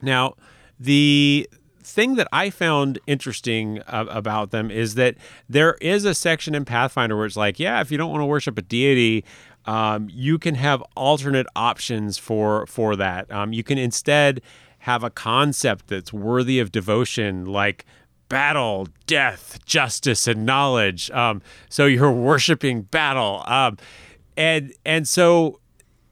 Now 0.00 0.34
the 0.78 1.48
thing 1.88 2.16
that 2.16 2.28
I 2.32 2.50
found 2.50 2.98
interesting 3.06 3.80
uh, 3.86 4.06
about 4.08 4.50
them 4.50 4.70
is 4.70 4.94
that 4.94 5.16
there 5.48 5.74
is 5.80 6.04
a 6.04 6.14
section 6.14 6.54
in 6.54 6.64
Pathfinder 6.64 7.16
where 7.16 7.26
it's 7.26 7.36
like, 7.36 7.58
yeah, 7.58 7.80
if 7.80 7.90
you 7.90 7.98
don't 7.98 8.10
want 8.10 8.20
to 8.20 8.26
worship 8.26 8.58
a 8.58 8.62
deity, 8.62 9.24
um, 9.64 10.08
you 10.10 10.38
can 10.38 10.54
have 10.54 10.82
alternate 10.96 11.46
options 11.56 12.18
for 12.18 12.66
for 12.66 12.96
that. 12.96 13.30
Um, 13.30 13.52
you 13.52 13.62
can 13.62 13.78
instead 13.78 14.40
have 14.80 15.02
a 15.02 15.10
concept 15.10 15.88
that's 15.88 16.12
worthy 16.12 16.58
of 16.58 16.72
devotion, 16.72 17.46
like 17.46 17.84
battle, 18.28 18.86
death, 19.06 19.58
justice, 19.64 20.26
and 20.26 20.46
knowledge. 20.46 21.10
Um, 21.10 21.42
so 21.68 21.86
you're 21.86 22.12
worshiping 22.30 22.82
battle, 22.82 23.42
um, 23.46 23.76
and 24.36 24.72
and 24.84 25.08
so 25.08 25.60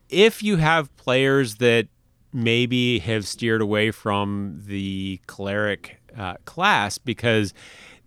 if 0.09 0.43
you 0.43 0.57
have 0.57 0.95
players 0.97 1.57
that 1.57 1.89
maybe 2.37 2.99
have 2.99 3.27
steered 3.27 3.63
away 3.63 3.91
from 3.91 4.63
the 4.67 5.19
cleric 5.27 5.99
uh, 6.17 6.35
class 6.45 6.99
because 6.99 7.55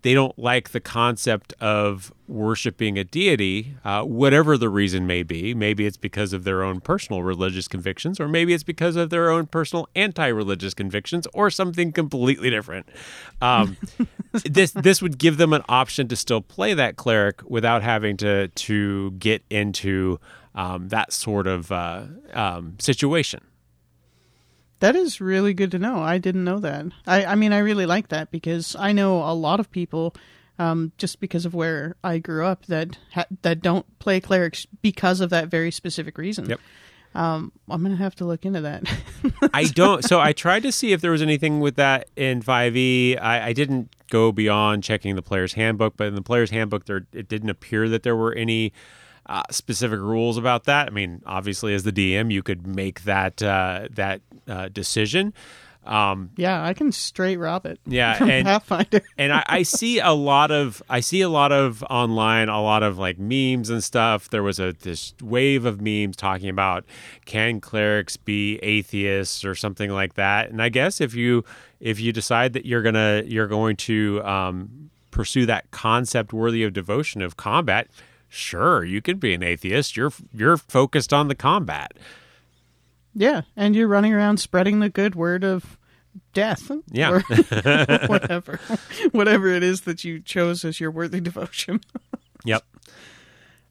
they 0.02 0.14
don't 0.14 0.38
like 0.40 0.70
the 0.70 0.80
concept 0.80 1.54
of 1.60 2.14
worshiping 2.28 2.98
a 2.98 3.04
deity, 3.04 3.76
uh, 3.84 4.04
whatever 4.04 4.58
the 4.58 4.70
reason 4.70 5.06
may 5.06 5.24
be. 5.24 5.54
Maybe 5.54 5.86
it's 5.86 5.98
because 5.98 6.32
of 6.32 6.44
their 6.46 6.64
own 6.64 6.80
personal 6.80 7.24
religious 7.24 7.68
convictions, 7.68 8.20
or 8.20 8.28
maybe 8.28 8.54
it's 8.54 8.64
because 8.64 8.96
of 8.96 9.10
their 9.10 9.30
own 9.30 9.48
personal 9.48 9.90
anti-religious 9.96 10.74
convictions, 10.74 11.28
or 11.34 11.50
something 11.50 11.92
completely 11.92 12.50
different. 12.50 12.88
Um, 13.42 13.76
this 14.46 14.72
this 14.72 15.02
would 15.02 15.18
give 15.18 15.38
them 15.38 15.52
an 15.52 15.64
option 15.68 16.08
to 16.08 16.16
still 16.16 16.42
play 16.42 16.74
that 16.76 16.96
cleric 16.96 17.42
without 17.50 17.82
having 17.82 18.16
to 18.18 18.48
to 18.48 19.12
get 19.12 19.44
into 19.50 20.20
um, 20.56 20.90
that 20.90 21.12
sort 21.12 21.48
of 21.48 21.72
uh, 21.72 22.04
um, 22.34 22.76
situation. 22.80 23.42
That 24.80 24.96
is 24.96 25.20
really 25.20 25.54
good 25.54 25.72
to 25.72 25.80
know. 25.80 26.00
I 26.00 26.18
didn't 26.18 26.44
know 26.44 26.60
that. 26.60 26.86
I, 27.06 27.26
I 27.26 27.36
mean, 27.36 27.52
I 27.54 27.60
really 27.60 27.86
like 27.86 28.10
that 28.10 28.32
because 28.32 28.76
I 28.78 28.92
know 28.94 29.24
a 29.24 29.34
lot 29.34 29.60
of 29.60 29.72
people, 29.72 30.16
um, 30.58 30.92
just 30.98 31.20
because 31.20 31.46
of 31.46 31.54
where 31.54 31.96
I 32.04 32.20
grew 32.20 32.46
up, 32.46 32.66
that 32.68 32.98
ha- 33.14 33.26
that 33.42 33.62
don't 33.62 33.86
play 34.00 34.20
clerics 34.20 34.66
because 34.82 35.20
of 35.20 35.30
that 35.32 35.50
very 35.50 35.72
specific 35.72 36.18
reason. 36.18 36.50
Yep. 36.50 36.60
Um, 37.16 37.52
I'm 37.70 37.82
gonna 37.82 37.96
have 37.96 38.16
to 38.16 38.26
look 38.26 38.46
into 38.46 38.62
that. 38.62 38.84
I 39.54 39.66
don't. 39.66 40.04
So 40.04 40.20
I 40.20 40.32
tried 40.32 40.64
to 40.64 40.72
see 40.72 40.94
if 40.94 41.02
there 41.02 41.12
was 41.12 41.22
anything 41.22 41.60
with 41.60 41.76
that 41.76 42.08
in 42.16 42.42
5e. 42.42 43.20
I, 43.20 43.48
I 43.48 43.54
didn't 43.54 43.94
go 44.10 44.32
beyond 44.32 44.84
checking 44.84 45.16
the 45.16 45.22
player's 45.22 45.54
handbook, 45.54 45.98
but 45.98 46.08
in 46.08 46.16
the 46.16 46.22
player's 46.22 46.52
handbook, 46.52 46.86
there 46.86 47.08
it 47.12 47.28
didn't 47.28 47.50
appear 47.50 47.90
that 47.90 48.04
there 48.04 48.16
were 48.16 48.34
any 48.34 48.74
uh, 49.30 49.44
specific 49.52 50.00
rules 50.00 50.38
about 50.38 50.64
that. 50.66 50.88
I 50.88 50.90
mean, 50.90 51.22
obviously, 51.26 51.76
as 51.76 51.84
the 51.84 51.92
DM, 51.92 52.32
you 52.32 52.42
could 52.42 52.66
make 52.66 53.04
that 53.04 53.42
uh, 53.42 53.88
that 53.92 54.22
uh, 54.48 54.70
decision. 54.70 55.34
Um, 55.86 56.32
yeah, 56.36 56.64
I 56.64 56.74
can 56.74 56.92
straight 56.92 57.38
rob 57.38 57.66
it. 57.66 57.80
Yeah, 57.86 58.22
and 58.24 58.46
Pathfinder. 58.46 59.02
and 59.18 59.32
I, 59.32 59.44
I, 59.48 59.64
see 59.64 60.00
a 60.00 60.12
lot 60.12 60.52
of 60.52 60.84
I 60.90 61.00
see 61.00 61.22
a 61.22 61.30
lot 61.30 61.52
of 61.52 61.84
online, 61.84 62.50
a 62.50 62.62
lot 62.62 62.82
of 62.84 62.98
like 62.98 63.20
memes 63.20 63.70
and 63.70 63.84
stuff. 63.84 64.30
There 64.30 64.44
was 64.44 64.60
a 64.60 64.74
this 64.74 65.14
wave 65.22 65.64
of 65.64 65.80
memes 65.80 66.16
talking 66.16 66.50
about 66.50 66.86
can 67.26 67.62
clerics 67.62 68.18
be 68.18 68.58
atheists 68.58 69.46
or 69.46 69.54
something 69.54 69.92
like 69.92 70.16
that. 70.16 70.50
And 70.50 70.62
I 70.62 70.70
guess 70.70 71.00
if 71.00 71.14
you 71.14 71.46
if 71.80 72.00
you 72.00 72.12
decide 72.12 72.54
that 72.54 72.66
you're 72.66 72.82
gonna 72.82 73.24
you're 73.26 73.48
going 73.48 73.76
to 73.78 74.24
um, 74.24 74.90
pursue 75.12 75.46
that 75.46 75.70
concept 75.70 76.34
worthy 76.34 76.64
of 76.64 76.74
devotion 76.74 77.22
of 77.22 77.38
combat, 77.38 77.88
sure, 78.30 78.84
you 78.84 79.02
can 79.02 79.18
be 79.18 79.34
an 79.34 79.44
atheist. 79.44 79.98
You're 79.98 80.14
you're 80.34 80.58
focused 80.58 81.14
on 81.14 81.28
the 81.28 81.36
combat. 81.36 81.94
Yeah, 83.14 83.42
and 83.56 83.76
you're 83.76 83.88
running 83.88 84.14
around 84.14 84.38
spreading 84.38 84.80
the 84.80 84.90
good 84.90 85.16
word 85.16 85.44
of 85.44 85.78
death. 86.34 86.72
Yeah. 86.92 87.22
whatever. 88.08 88.60
whatever 89.12 89.48
it 89.48 89.64
is 89.64 89.82
that 89.82 90.04
you 90.04 90.20
chose 90.20 90.64
as 90.64 90.80
your 90.80 90.92
worthy 90.92 91.20
devotion. 91.20 91.82
yep. 92.46 92.64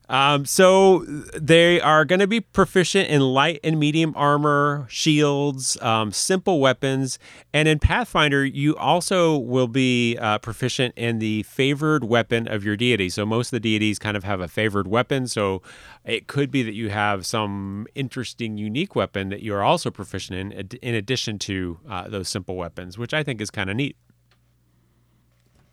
Um, 0.08 0.46
so 0.46 1.04
they 1.36 1.80
are 1.80 2.06
going 2.06 2.20
to 2.20 2.26
be 2.26 2.40
proficient 2.40 3.10
in 3.10 3.20
light 3.20 3.60
and 3.62 3.78
medium 3.78 4.14
armor, 4.16 4.86
shields, 4.88 5.76
um, 5.82 6.12
simple 6.12 6.60
weapons, 6.60 7.18
and 7.52 7.68
in 7.68 7.78
Pathfinder, 7.78 8.44
you 8.44 8.74
also 8.76 9.36
will 9.36 9.68
be 9.68 10.16
uh, 10.16 10.38
proficient 10.38 10.94
in 10.96 11.18
the 11.18 11.42
favored 11.42 12.04
weapon 12.04 12.48
of 12.48 12.64
your 12.64 12.74
deity. 12.74 13.10
So 13.10 13.26
most 13.26 13.48
of 13.48 13.50
the 13.52 13.60
deities 13.60 13.98
kind 13.98 14.16
of 14.16 14.24
have 14.24 14.40
a 14.40 14.48
favored 14.48 14.88
weapon. 14.88 15.26
So 15.26 15.60
it 16.04 16.26
could 16.26 16.50
be 16.50 16.62
that 16.62 16.74
you 16.74 16.88
have 16.88 17.26
some 17.26 17.86
interesting, 17.94 18.56
unique 18.56 18.96
weapon 18.96 19.28
that 19.28 19.42
you 19.42 19.54
are 19.54 19.62
also 19.62 19.90
proficient 19.90 20.54
in, 20.54 20.68
in 20.80 20.94
addition 20.94 21.38
to 21.40 21.78
uh, 21.86 22.08
those 22.08 22.30
simple 22.30 22.56
weapons, 22.56 22.96
which 22.96 23.12
I 23.12 23.22
think 23.22 23.42
is 23.42 23.50
kind 23.50 23.68
of 23.68 23.76
neat. 23.76 23.96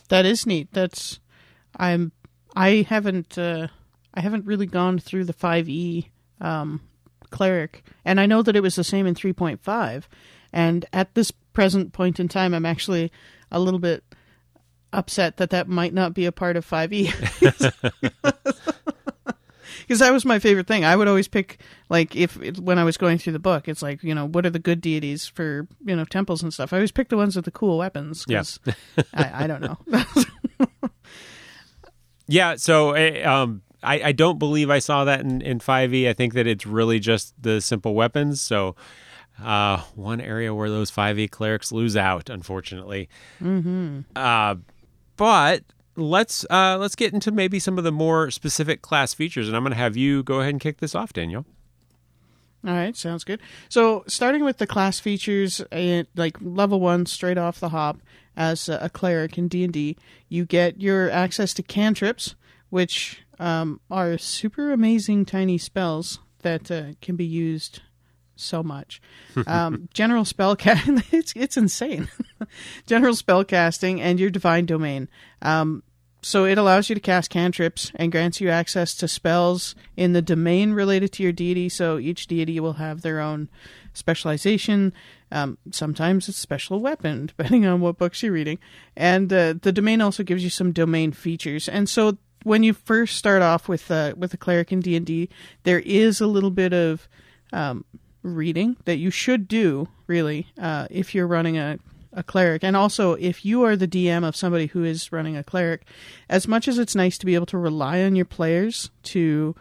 That 0.09 0.25
is 0.25 0.45
neat. 0.45 0.67
That's 0.73 1.19
I'm 1.77 2.11
I 2.55 2.85
haven't. 2.87 3.37
Uh 3.37 3.69
I 4.15 4.21
haven't 4.21 4.45
really 4.45 4.65
gone 4.65 4.99
through 4.99 5.25
the 5.25 5.33
5e 5.33 6.07
um, 6.41 6.81
cleric, 7.29 7.83
and 8.03 8.19
I 8.19 8.25
know 8.25 8.41
that 8.41 8.55
it 8.55 8.61
was 8.61 8.75
the 8.75 8.83
same 8.83 9.05
in 9.05 9.15
3.5. 9.15 10.03
And 10.53 10.85
at 10.93 11.13
this 11.15 11.31
present 11.31 11.93
point 11.93 12.19
in 12.19 12.27
time, 12.27 12.53
I'm 12.53 12.65
actually 12.65 13.11
a 13.51 13.59
little 13.59 13.79
bit 13.79 14.03
upset 14.93 15.37
that 15.37 15.49
that 15.49 15.67
might 15.67 15.93
not 15.93 16.13
be 16.13 16.25
a 16.25 16.31
part 16.31 16.55
of 16.55 16.67
5e. 16.67 17.11
Because 19.87 19.99
that 19.99 20.11
was 20.11 20.25
my 20.25 20.39
favorite 20.39 20.65
thing. 20.65 20.83
I 20.83 20.95
would 20.95 21.07
always 21.07 21.27
pick, 21.27 21.59
like, 21.89 22.15
if 22.15 22.37
when 22.57 22.79
I 22.79 22.83
was 22.83 22.97
going 22.97 23.19
through 23.19 23.33
the 23.33 23.39
book, 23.39 23.67
it's 23.67 23.83
like, 23.83 24.01
you 24.01 24.15
know, 24.15 24.25
what 24.25 24.43
are 24.45 24.49
the 24.49 24.57
good 24.57 24.81
deities 24.81 25.27
for, 25.27 25.67
you 25.85 25.95
know, 25.95 26.05
temples 26.05 26.41
and 26.41 26.51
stuff. 26.51 26.73
I 26.73 26.77
always 26.77 26.91
pick 26.91 27.09
the 27.09 27.17
ones 27.17 27.35
with 27.35 27.45
the 27.45 27.51
cool 27.51 27.77
weapons. 27.77 28.25
Yes, 28.27 28.59
yeah. 28.65 28.73
I, 29.13 29.43
I 29.43 29.47
don't 29.47 29.61
know. 29.61 29.77
yeah. 32.27 32.55
So, 32.55 32.93
eh, 32.93 33.21
um, 33.21 33.61
I, 33.85 34.01
I 34.05 34.11
don't 34.11 34.39
believe 34.39 34.69
I 34.69 34.79
saw 34.79 35.05
that 35.05 35.21
in, 35.21 35.41
in 35.41 35.59
5e. 35.59 36.09
I 36.09 36.13
think 36.13 36.33
that 36.33 36.47
it's 36.47 36.65
really 36.65 36.99
just 36.99 37.33
the 37.41 37.61
simple 37.61 37.93
weapons. 37.93 38.41
So 38.41 38.75
uh, 39.43 39.77
one 39.95 40.21
area 40.21 40.53
where 40.53 40.69
those 40.69 40.91
5e 40.91 41.29
clerics 41.29 41.71
lose 41.71 41.95
out, 41.95 42.29
unfortunately. 42.29 43.09
Mm-hmm. 43.41 44.01
Uh, 44.15 44.55
but 45.17 45.63
let's 45.95 46.45
uh, 46.49 46.77
let's 46.77 46.95
get 46.95 47.13
into 47.13 47.31
maybe 47.31 47.59
some 47.59 47.77
of 47.77 47.83
the 47.83 47.91
more 47.91 48.31
specific 48.31 48.81
class 48.81 49.13
features, 49.13 49.47
and 49.47 49.55
I'm 49.55 49.63
going 49.63 49.71
to 49.71 49.77
have 49.77 49.95
you 49.97 50.23
go 50.23 50.39
ahead 50.39 50.51
and 50.51 50.61
kick 50.61 50.79
this 50.79 50.95
off, 50.95 51.13
Danielle. 51.13 51.45
All 52.65 52.73
right, 52.73 52.95
sounds 52.95 53.23
good. 53.23 53.41
So, 53.69 54.03
starting 54.07 54.43
with 54.43 54.57
the 54.57 54.65
class 54.65 54.99
features, 54.99 55.61
uh, 55.71 56.03
like 56.15 56.37
level 56.41 56.79
one, 56.79 57.05
straight 57.05 57.37
off 57.37 57.59
the 57.59 57.69
hop, 57.69 57.99
as 58.37 58.67
a 58.67 58.89
cleric 58.89 59.37
in 59.37 59.47
D 59.47 59.63
and 59.63 59.71
D, 59.71 59.97
you 60.27 60.45
get 60.45 60.81
your 60.81 61.09
access 61.09 61.53
to 61.53 61.63
cantrips, 61.63 62.35
which 62.69 63.23
um, 63.39 63.79
are 63.89 64.17
super 64.17 64.71
amazing 64.71 65.25
tiny 65.25 65.57
spells 65.57 66.19
that 66.41 66.69
uh, 66.69 66.93
can 67.01 67.15
be 67.15 67.25
used 67.25 67.81
so 68.35 68.63
much. 68.63 69.01
Um, 69.47 69.89
general 69.93 70.23
spell 70.23 70.55
casting, 70.55 71.03
it's 71.11 71.33
it's 71.35 71.57
insane. 71.57 72.07
general 72.87 73.15
spell 73.15 73.43
casting 73.43 73.99
and 73.99 74.17
your 74.19 74.29
divine 74.29 74.65
domain. 74.65 75.09
Um, 75.41 75.83
so 76.25 76.45
it 76.45 76.57
allows 76.57 76.89
you 76.89 76.95
to 76.95 77.01
cast 77.01 77.29
cantrips 77.29 77.91
and 77.95 78.11
grants 78.11 78.41
you 78.41 78.49
access 78.49 78.95
to 78.95 79.07
spells 79.07 79.75
in 79.95 80.13
the 80.13 80.23
domain 80.23 80.71
related 80.71 81.11
to 81.13 81.23
your 81.23 81.31
deity. 81.31 81.69
So 81.69 81.99
each 81.99 82.25
deity 82.25 82.59
will 82.59 82.73
have 82.73 83.01
their 83.01 83.19
own 83.19 83.47
specialization. 83.93 84.91
Um, 85.31 85.59
sometimes 85.69 86.27
it's 86.27 86.39
special 86.39 86.79
weapon, 86.79 87.27
depending 87.27 87.67
on 87.67 87.79
what 87.79 87.99
books 87.99 88.23
you're 88.23 88.31
reading. 88.31 88.57
And 88.95 89.31
uh, 89.31 89.53
the 89.61 89.71
domain 89.71 90.01
also 90.01 90.23
gives 90.23 90.43
you 90.43 90.49
some 90.49 90.71
domain 90.71 91.11
features. 91.11 91.69
And 91.69 91.87
so 91.87 92.17
when 92.45 92.61
you 92.61 92.73
first 92.73 93.17
start 93.17 93.41
off 93.41 93.67
with 93.67 93.89
uh, 93.89 94.13
with 94.15 94.31
a 94.33 94.37
cleric 94.37 94.71
in 94.71 94.79
D 94.79 94.95
and 94.95 95.05
D, 95.05 95.29
there 95.63 95.79
is 95.79 96.21
a 96.21 96.27
little 96.27 96.51
bit 96.51 96.73
of 96.73 97.09
um, 97.51 97.83
reading 98.21 98.77
that 98.85 98.97
you 98.97 99.09
should 99.09 99.47
do 99.47 99.89
really 100.05 100.47
uh, 100.61 100.87
if 100.91 101.15
you're 101.15 101.27
running 101.27 101.57
a 101.57 101.79
a 102.13 102.21
cleric, 102.23 102.63
and 102.63 102.77
also 102.77 103.13
if 103.13 103.43
you 103.43 103.63
are 103.63 103.75
the 103.75 103.87
DM 103.87 104.23
of 104.23 104.35
somebody 104.35 104.67
who 104.67 104.83
is 104.83 105.11
running 105.11 105.35
a 105.35 105.43
cleric. 105.43 105.85
As 106.29 106.47
much 106.47 106.67
as 106.67 106.77
it's 106.77 106.95
nice 106.95 107.17
to 107.17 107.25
be 107.25 107.35
able 107.35 107.47
to 107.47 107.57
rely 107.57 108.03
on 108.03 108.15
your 108.15 108.25
players 108.25 108.91
to 109.03 109.55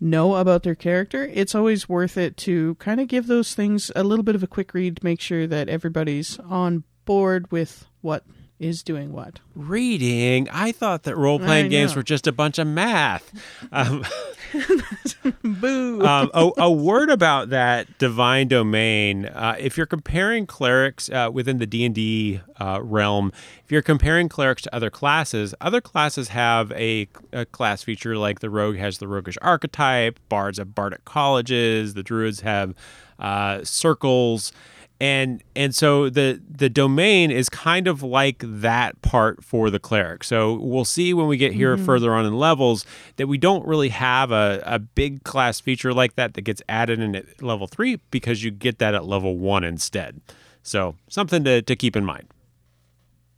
know 0.00 0.34
about 0.34 0.64
their 0.64 0.74
character, 0.74 1.30
it's 1.32 1.54
always 1.54 1.88
worth 1.88 2.18
it 2.18 2.36
to 2.38 2.74
kind 2.74 3.00
of 3.00 3.06
give 3.06 3.28
those 3.28 3.54
things 3.54 3.90
a 3.96 4.02
little 4.04 4.24
bit 4.24 4.34
of 4.34 4.42
a 4.42 4.48
quick 4.48 4.74
read 4.74 4.96
to 4.96 5.04
make 5.04 5.20
sure 5.20 5.46
that 5.46 5.68
everybody's 5.68 6.38
on 6.40 6.82
board 7.06 7.50
with 7.52 7.86
what 8.02 8.24
is 8.58 8.82
doing 8.82 9.12
what? 9.12 9.40
Reading. 9.54 10.48
I 10.50 10.72
thought 10.72 11.02
that 11.02 11.16
role 11.16 11.38
playing 11.38 11.68
games 11.68 11.94
were 11.94 12.02
just 12.02 12.26
a 12.26 12.32
bunch 12.32 12.58
of 12.58 12.66
math. 12.66 13.32
Um, 13.72 14.04
Boo. 15.42 16.00
um, 16.02 16.30
a, 16.32 16.50
a, 16.58 16.70
word 16.70 17.10
about 17.10 17.50
that 17.50 17.98
divine 17.98 18.48
domain. 18.48 19.26
Uh, 19.26 19.56
if 19.58 19.76
you're 19.76 19.86
comparing 19.86 20.46
clerics 20.46 21.10
uh, 21.10 21.30
within 21.32 21.58
the 21.58 21.66
D 21.66 21.84
and 21.84 21.94
D 21.94 22.40
uh, 22.60 22.80
realm, 22.82 23.32
if 23.64 23.72
you're 23.72 23.82
comparing 23.82 24.28
clerics 24.28 24.62
to 24.62 24.74
other 24.74 24.88
classes, 24.88 25.54
other 25.60 25.80
classes 25.80 26.28
have 26.28 26.70
a, 26.72 27.08
a 27.32 27.44
class 27.46 27.82
feature 27.82 28.16
like 28.16 28.40
the 28.40 28.50
rogue 28.50 28.76
has 28.76 28.98
the 28.98 29.08
roguish 29.08 29.36
archetype, 29.42 30.20
bards 30.28 30.58
have 30.58 30.74
bardic 30.74 31.04
colleges, 31.04 31.94
the 31.94 32.02
druids 32.02 32.40
have 32.40 32.74
uh, 33.18 33.64
circles 33.64 34.52
and 35.00 35.42
and 35.54 35.74
so 35.74 36.08
the 36.08 36.40
the 36.48 36.68
domain 36.68 37.30
is 37.30 37.48
kind 37.48 37.86
of 37.86 38.02
like 38.02 38.42
that 38.42 39.00
part 39.02 39.44
for 39.44 39.68
the 39.68 39.78
cleric 39.78 40.24
so 40.24 40.54
we'll 40.54 40.84
see 40.84 41.12
when 41.12 41.26
we 41.26 41.36
get 41.36 41.52
here 41.52 41.76
mm-hmm. 41.76 41.84
further 41.84 42.14
on 42.14 42.24
in 42.24 42.34
levels 42.34 42.86
that 43.16 43.26
we 43.26 43.36
don't 43.36 43.66
really 43.66 43.90
have 43.90 44.30
a, 44.30 44.62
a 44.64 44.78
big 44.78 45.22
class 45.24 45.60
feature 45.60 45.92
like 45.92 46.14
that 46.14 46.34
that 46.34 46.42
gets 46.42 46.62
added 46.68 46.98
in 46.98 47.14
at 47.14 47.42
level 47.42 47.66
three 47.66 48.00
because 48.10 48.42
you 48.42 48.50
get 48.50 48.78
that 48.78 48.94
at 48.94 49.04
level 49.04 49.36
one 49.36 49.64
instead 49.64 50.20
so 50.62 50.94
something 51.08 51.44
to, 51.44 51.60
to 51.60 51.76
keep 51.76 51.94
in 51.94 52.04
mind 52.04 52.28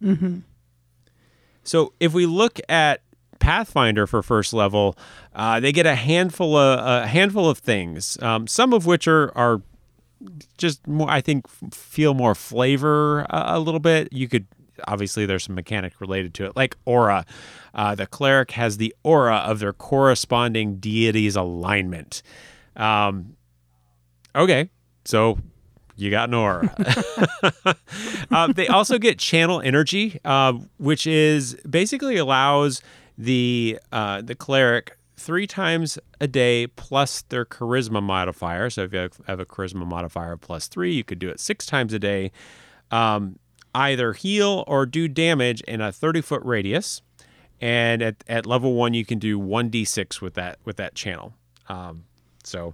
mm-hmm. 0.03 0.39
so 1.65 1.93
if 1.99 2.13
we 2.13 2.25
look 2.25 2.61
at 2.69 3.01
Pathfinder 3.41 4.07
for 4.09 4.21
first 4.21 4.53
level, 4.53 4.99
uh, 5.33 5.61
they 5.61 5.71
get 5.71 5.87
a 5.87 5.95
handful 5.95 6.57
of 6.57 6.85
a 6.85 7.07
handful 7.07 7.49
of 7.49 7.59
things, 7.59 8.21
um, 8.21 8.49
some 8.49 8.73
of 8.73 8.85
which 8.85 9.07
are 9.07 9.31
are 9.37 9.63
just 10.57 10.87
more 10.87 11.11
I 11.11 11.21
think 11.21 11.49
feel 11.73 12.15
more 12.15 12.35
flavor 12.35 13.21
a, 13.31 13.57
a 13.57 13.61
little 13.61 13.81
bit. 13.81 14.13
You 14.13 14.29
could 14.29 14.47
obviously 14.87 15.27
there's 15.27 15.45
some 15.45 15.55
mechanic 15.55 16.01
related 16.01 16.35
to 16.35 16.47
it, 16.47 16.57
like 16.57 16.77
aura. 16.85 17.25
Uh, 17.75 17.95
the 17.95 18.07
cleric 18.07 18.53
has 18.53 18.77
the 18.77 18.95
aura 19.03 19.37
of 19.37 19.59
their 19.59 19.73
corresponding 19.73 20.77
deity's 20.77 21.37
alignment. 21.37 22.23
Um, 22.77 23.37
okay, 24.35 24.71
so 25.05 25.39
you 25.97 26.11
got 26.11 26.29
an 26.29 26.35
aura. 26.35 26.75
uh, 28.31 28.53
they 28.53 28.69
also 28.69 28.99
get 28.99 29.19
channel 29.19 29.61
energy, 29.61 30.21
uh, 30.25 30.55
which 30.79 31.07
is 31.07 31.55
basically 31.69 32.17
allows 32.17 32.83
the 33.17 33.79
uh, 33.91 34.23
the 34.23 34.35
cleric 34.35 34.98
three 35.19 35.47
times 35.47 35.99
a 36.21 36.27
day 36.27 36.67
plus 36.67 37.23
their 37.23 37.45
charisma 37.45 38.03
modifier. 38.03 38.71
So 38.71 38.85
if 38.85 38.93
you 38.93 39.11
have 39.27 39.41
a 39.41 39.47
charisma 39.47 39.87
modifier 39.87 40.33
of 40.33 40.41
plus 40.41 40.69
three, 40.69 40.95
you 40.95 41.05
could 41.05 41.19
do 41.19 41.29
it 41.29 41.41
six 41.41 41.67
times 41.67 41.93
a 41.93 41.99
day. 41.99 42.31
Um, 42.91 43.39
either 43.75 44.13
heal 44.13 44.65
or 44.67 44.87
do 44.87 45.09
damage 45.09 45.61
in 45.63 45.81
a 45.81 45.93
30 45.93 46.21
foot 46.23 46.43
radius. 46.45 47.03
And 47.61 48.03
at, 48.03 48.25
at 48.29 48.47
level 48.47 48.75
one, 48.75 48.95
you 48.95 49.05
can 49.05 49.19
do 49.19 49.39
1d6 49.39 50.21
with 50.21 50.35
that 50.35 50.59
with 50.65 50.77
that 50.77 50.95
channel. 50.95 51.35
Um, 51.69 52.05
so 52.45 52.73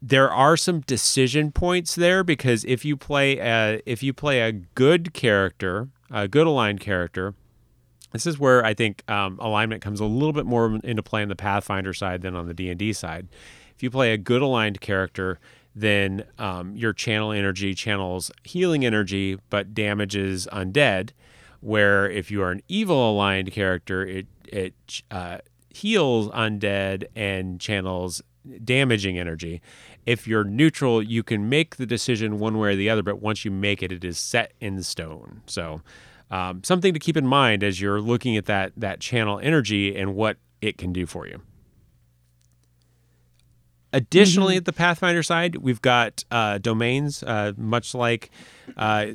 there 0.00 0.30
are 0.30 0.56
some 0.56 0.80
decision 0.80 1.52
points 1.52 1.94
there 1.94 2.24
because 2.24 2.64
if 2.64 2.84
you 2.84 2.96
play 2.96 3.38
a, 3.38 3.80
if 3.84 4.02
you 4.02 4.12
play 4.12 4.40
a 4.40 4.52
good 4.52 5.12
character, 5.12 5.88
a 6.10 6.28
good 6.28 6.46
aligned 6.46 6.80
character, 6.80 7.34
this 8.12 8.26
is 8.26 8.38
where 8.38 8.64
I 8.64 8.74
think 8.74 9.08
um, 9.10 9.38
alignment 9.40 9.82
comes 9.82 10.00
a 10.00 10.04
little 10.04 10.32
bit 10.32 10.46
more 10.46 10.78
into 10.84 11.02
play 11.02 11.22
on 11.22 11.28
the 11.28 11.36
Pathfinder 11.36 11.92
side 11.92 12.22
than 12.22 12.36
on 12.36 12.46
the 12.46 12.54
D 12.54 12.68
and 12.70 12.78
D 12.78 12.92
side. 12.92 13.28
If 13.74 13.82
you 13.82 13.90
play 13.90 14.12
a 14.12 14.18
good 14.18 14.42
aligned 14.42 14.80
character, 14.80 15.38
then 15.74 16.24
um, 16.38 16.76
your 16.76 16.92
channel 16.92 17.32
energy 17.32 17.74
channels 17.74 18.30
healing 18.44 18.84
energy, 18.84 19.38
but 19.50 19.74
damages 19.74 20.46
undead. 20.52 21.10
Where 21.60 22.10
if 22.10 22.30
you 22.30 22.42
are 22.42 22.50
an 22.50 22.62
evil 22.68 23.12
aligned 23.12 23.52
character, 23.52 24.04
it 24.04 24.26
it 24.46 25.02
uh, 25.10 25.38
heals 25.70 26.28
undead 26.30 27.04
and 27.16 27.60
channels 27.60 28.20
damaging 28.64 29.18
energy. 29.18 29.62
If 30.04 30.26
you're 30.26 30.44
neutral, 30.44 31.02
you 31.02 31.22
can 31.22 31.48
make 31.48 31.76
the 31.76 31.86
decision 31.86 32.38
one 32.40 32.58
way 32.58 32.72
or 32.72 32.76
the 32.76 32.90
other, 32.90 33.02
but 33.02 33.22
once 33.22 33.44
you 33.44 33.52
make 33.52 33.82
it, 33.82 33.92
it 33.92 34.04
is 34.04 34.18
set 34.18 34.52
in 34.60 34.82
stone. 34.82 35.42
So 35.46 35.80
um, 36.32 36.64
something 36.64 36.92
to 36.94 36.98
keep 36.98 37.16
in 37.16 37.26
mind 37.26 37.62
as 37.62 37.80
you're 37.80 38.00
looking 38.00 38.36
at 38.36 38.46
that 38.46 38.72
that 38.76 38.98
channel 38.98 39.38
energy 39.38 39.94
and 39.96 40.16
what 40.16 40.38
it 40.60 40.78
can 40.78 40.92
do 40.92 41.06
for 41.06 41.28
you. 41.28 41.40
Additionally, 43.94 44.56
at 44.56 44.64
the 44.64 44.72
Pathfinder 44.72 45.22
side, 45.22 45.56
we've 45.56 45.82
got 45.82 46.24
uh, 46.30 46.56
domains, 46.56 47.22
uh, 47.22 47.52
much 47.58 47.94
like 47.94 48.30
uh, 48.78 49.08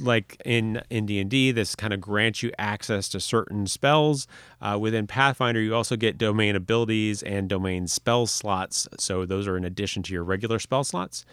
like 0.00 0.40
in 0.46 0.80
in 0.88 1.04
D 1.04 1.20
and 1.20 1.30
D. 1.30 1.52
This 1.52 1.76
kind 1.76 1.92
of 1.92 2.00
grants 2.00 2.42
you 2.42 2.50
access 2.58 3.10
to 3.10 3.20
certain 3.20 3.66
spells. 3.66 4.26
Uh, 4.62 4.78
within 4.80 5.06
Pathfinder, 5.06 5.60
you 5.60 5.74
also 5.74 5.94
get 5.94 6.16
domain 6.16 6.56
abilities 6.56 7.22
and 7.22 7.50
domain 7.50 7.86
spell 7.86 8.26
slots. 8.26 8.88
So 8.98 9.26
those 9.26 9.46
are 9.46 9.58
in 9.58 9.64
addition 9.64 10.02
to 10.04 10.14
your 10.14 10.24
regular 10.24 10.58
spell 10.58 10.84
slots. 10.84 11.26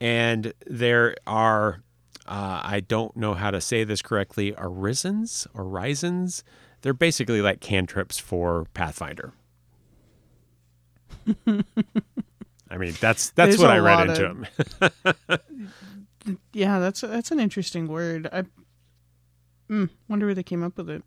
And 0.00 0.54
there 0.66 1.16
are, 1.26 1.82
uh, 2.26 2.60
I 2.62 2.80
don't 2.80 3.16
know 3.16 3.34
how 3.34 3.50
to 3.50 3.60
say 3.60 3.84
this 3.84 4.02
correctly, 4.02 4.52
orisons, 4.52 5.46
orisons. 5.54 6.42
They're 6.82 6.94
basically 6.94 7.42
like 7.42 7.60
cantrips 7.60 8.18
for 8.18 8.66
Pathfinder. 8.74 9.32
I 12.70 12.76
mean, 12.76 12.94
that's 13.00 13.30
that's 13.30 13.56
There's 13.56 13.58
what 13.58 13.70
I 13.70 13.78
read 13.78 14.08
into 14.10 14.26
of- 14.30 15.16
them. 15.26 15.38
Yeah, 16.52 16.78
that's 16.80 17.00
that's 17.00 17.30
an 17.30 17.40
interesting 17.40 17.88
word. 17.88 18.28
I 18.30 18.44
mm, 19.70 19.88
wonder 20.06 20.26
where 20.26 20.34
they 20.34 20.42
came 20.42 20.62
up 20.62 20.76
with 20.76 20.90
it. 20.90 21.02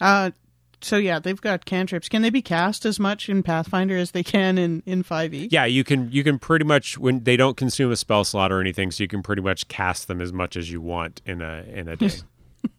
Uh, 0.00 0.32
so 0.82 0.96
yeah, 0.96 1.18
they've 1.18 1.40
got 1.40 1.64
cantrips. 1.64 2.08
Can 2.08 2.22
they 2.22 2.30
be 2.30 2.42
cast 2.42 2.84
as 2.84 2.98
much 2.98 3.28
in 3.28 3.42
Pathfinder 3.42 3.96
as 3.96 4.10
they 4.12 4.22
can 4.22 4.58
in 4.58 4.82
in 4.86 5.02
Five 5.02 5.34
E? 5.34 5.48
yeah, 5.50 5.64
you 5.64 5.84
can 5.84 6.10
you 6.10 6.24
can 6.24 6.38
pretty 6.38 6.64
much 6.64 6.98
when 6.98 7.24
they 7.24 7.36
don't 7.36 7.56
consume 7.56 7.92
a 7.92 7.96
spell 7.96 8.24
slot 8.24 8.52
or 8.52 8.60
anything, 8.60 8.90
so 8.90 9.02
you 9.02 9.08
can 9.08 9.22
pretty 9.22 9.42
much 9.42 9.68
cast 9.68 10.08
them 10.08 10.20
as 10.20 10.32
much 10.32 10.56
as 10.56 10.70
you 10.70 10.80
want 10.80 11.20
in 11.24 11.42
a 11.42 11.64
in 11.72 11.88
a 11.88 11.96
day. 11.96 12.10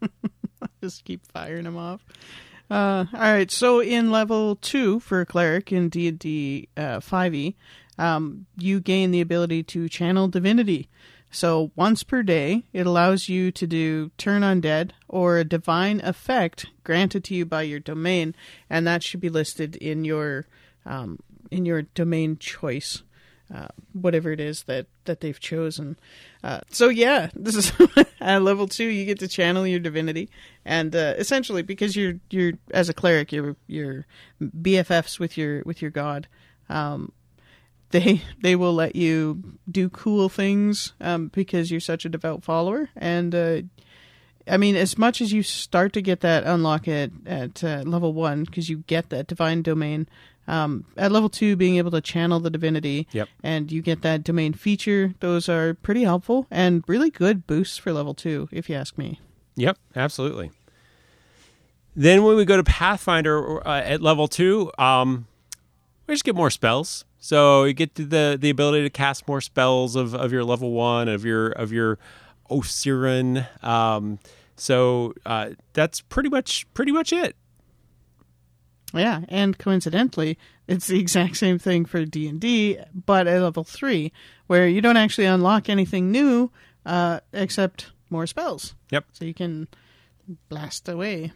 just 0.82 1.04
keep 1.06 1.26
firing 1.32 1.64
them 1.64 1.78
off. 1.78 2.04
Uh, 2.70 3.06
all 3.14 3.20
right, 3.20 3.52
so 3.52 3.82
in 3.82 4.12
level 4.12 4.56
two 4.56 5.00
for 5.02 5.22
a 5.22 5.26
cleric 5.26 5.72
in 5.72 5.90
D 5.90 6.08
and 6.08 6.20
D 6.20 6.70
five 7.02 7.36
E, 7.36 7.56
um, 7.98 8.46
you 8.58 8.80
gain 8.80 9.12
the 9.12 9.22
ability 9.22 9.64
to 9.64 9.90
channel 9.90 10.28
divinity. 10.28 10.90
So 11.32 11.72
once 11.76 12.04
per 12.04 12.24
day, 12.24 12.66
it 12.74 12.86
allows 12.86 13.30
you 13.30 13.52
to 13.54 13.66
do 13.66 14.12
turn 14.18 14.42
undead 14.42 14.92
or 15.08 15.38
a 15.38 15.46
divine 15.46 16.02
effect 16.02 16.68
granted 16.84 17.24
to 17.26 17.36
you 17.36 17.46
by 17.46 17.64
your 17.64 17.80
domain, 17.80 18.36
and 18.70 18.86
that 18.86 19.02
should 19.02 19.22
be 19.22 19.30
listed 19.30 19.76
in 19.78 20.04
your 20.04 20.46
um, 20.86 21.20
in 21.50 21.66
your 21.66 21.84
domain 21.84 22.38
choice 22.38 23.04
uh, 23.54 23.68
whatever 23.94 24.32
it 24.32 24.40
is 24.40 24.64
that 24.64 24.88
that 25.06 25.20
they've 25.20 25.40
chosen. 25.40 25.98
Uh, 26.44 26.62
so 26.70 26.90
yeah, 26.90 27.30
this 27.36 27.56
is 27.56 27.72
at 28.20 28.42
level 28.42 28.68
two. 28.68 28.86
You 28.86 29.06
get 29.06 29.20
to 29.20 29.28
channel 29.28 29.68
your 29.68 29.80
divinity, 29.80 30.30
and 30.66 30.96
uh, 30.96 31.16
essentially 31.18 31.62
because 31.62 31.96
you're 31.96 32.16
you're 32.30 32.54
as 32.72 32.90
a 32.90 32.94
cleric, 32.94 33.32
you're 33.32 33.56
you're 33.68 34.06
BFFs 34.42 35.20
with 35.20 35.38
your 35.38 35.64
with 35.64 35.82
your 35.82 35.92
god. 35.92 36.28
Um, 36.70 37.12
they 37.92 38.22
they 38.42 38.56
will 38.56 38.74
let 38.74 38.96
you 38.96 39.58
do 39.70 39.90
cool 39.90 40.30
things 40.30 40.94
um, 41.02 41.28
because 41.28 41.72
you're 41.72 41.80
such 41.80 42.06
a 42.06 42.10
devout 42.10 42.44
follower, 42.44 42.90
and 42.96 43.34
uh, 43.36 43.62
I 44.48 44.58
mean, 44.58 44.76
as 44.76 44.98
much 44.98 45.22
as 45.22 45.32
you 45.32 45.44
start 45.44 45.94
to 45.94 46.02
get 46.02 46.22
that 46.22 46.44
unlock 46.44 46.88
at 46.88 47.12
at 47.26 47.64
uh, 47.64 47.84
level 47.86 48.14
one, 48.14 48.44
because 48.44 48.70
you 48.70 48.84
get 48.88 49.10
that 49.10 49.28
divine 49.28 49.62
domain. 49.62 50.08
Um, 50.48 50.86
at 50.98 51.12
level 51.12 51.30
two, 51.30 51.56
being 51.56 51.78
able 51.78 51.92
to 51.92 52.02
channel 52.02 52.40
the 52.40 52.50
divinity, 52.50 53.08
Yep. 53.12 53.30
and 53.44 53.72
you 53.72 53.82
get 53.84 54.02
that 54.02 54.24
domain 54.24 54.54
feature. 54.54 55.14
Those 55.20 55.48
are 55.48 55.76
pretty 55.76 56.04
helpful 56.04 56.48
and 56.50 56.84
really 56.88 57.12
good 57.12 57.46
boosts 57.46 57.78
for 57.78 57.94
level 57.94 58.16
two, 58.16 58.50
if 58.52 58.68
you 58.68 58.76
ask 58.76 58.98
me. 58.98 59.20
Yep, 59.56 59.78
absolutely. 59.96 60.52
Then 61.96 62.24
when 62.24 62.36
we 62.36 62.44
go 62.46 62.58
to 62.58 62.64
Pathfinder 62.64 63.66
uh, 63.66 63.82
at 63.82 64.02
level 64.02 64.28
two, 64.28 64.72
um, 64.80 65.28
we 66.08 66.16
just 66.16 66.24
get 66.24 66.36
more 66.36 66.50
spells. 66.50 67.06
So 67.24 67.66
you 67.66 67.74
get 67.74 67.94
to 67.96 68.06
the 68.06 68.36
the 68.38 68.50
ability 68.50 68.82
to 68.84 68.90
cast 68.90 69.28
more 69.28 69.42
spells 69.42 69.96
of, 69.96 70.16
of 70.16 70.34
your 70.34 70.44
level 70.44 70.72
one 70.72 71.08
of 71.08 71.24
your 71.24 71.50
of 71.50 71.72
your 71.72 72.00
orison. 72.50 73.46
Um, 73.62 74.18
so 74.58 75.14
uh, 75.26 75.52
that's 75.74 76.02
pretty 76.02 76.30
much 76.30 76.66
pretty 76.74 76.92
much 76.92 77.14
it. 77.14 77.36
Yeah, 78.92 79.22
and 79.30 79.58
coincidentally, 79.58 80.40
it's 80.68 80.88
the 80.88 81.00
exact 81.00 81.38
same 81.38 81.60
thing 81.60 81.86
for 81.86 82.04
D 82.06 82.28
and 82.28 82.42
D, 82.42 82.80
but 83.06 83.28
at 83.28 83.42
level 83.42 83.64
three, 83.64 84.12
where 84.48 84.68
you 84.68 84.82
don't 84.82 84.98
actually 84.98 85.26
unlock 85.26 85.70
anything 85.70 86.12
new 86.12 86.52
uh, 86.88 87.20
except 87.34 87.92
more 88.10 88.26
spells. 88.26 88.74
Yep. 88.90 89.06
So 89.14 89.26
you 89.26 89.36
can 89.36 89.68
blast 90.50 90.90
away. 90.90 91.34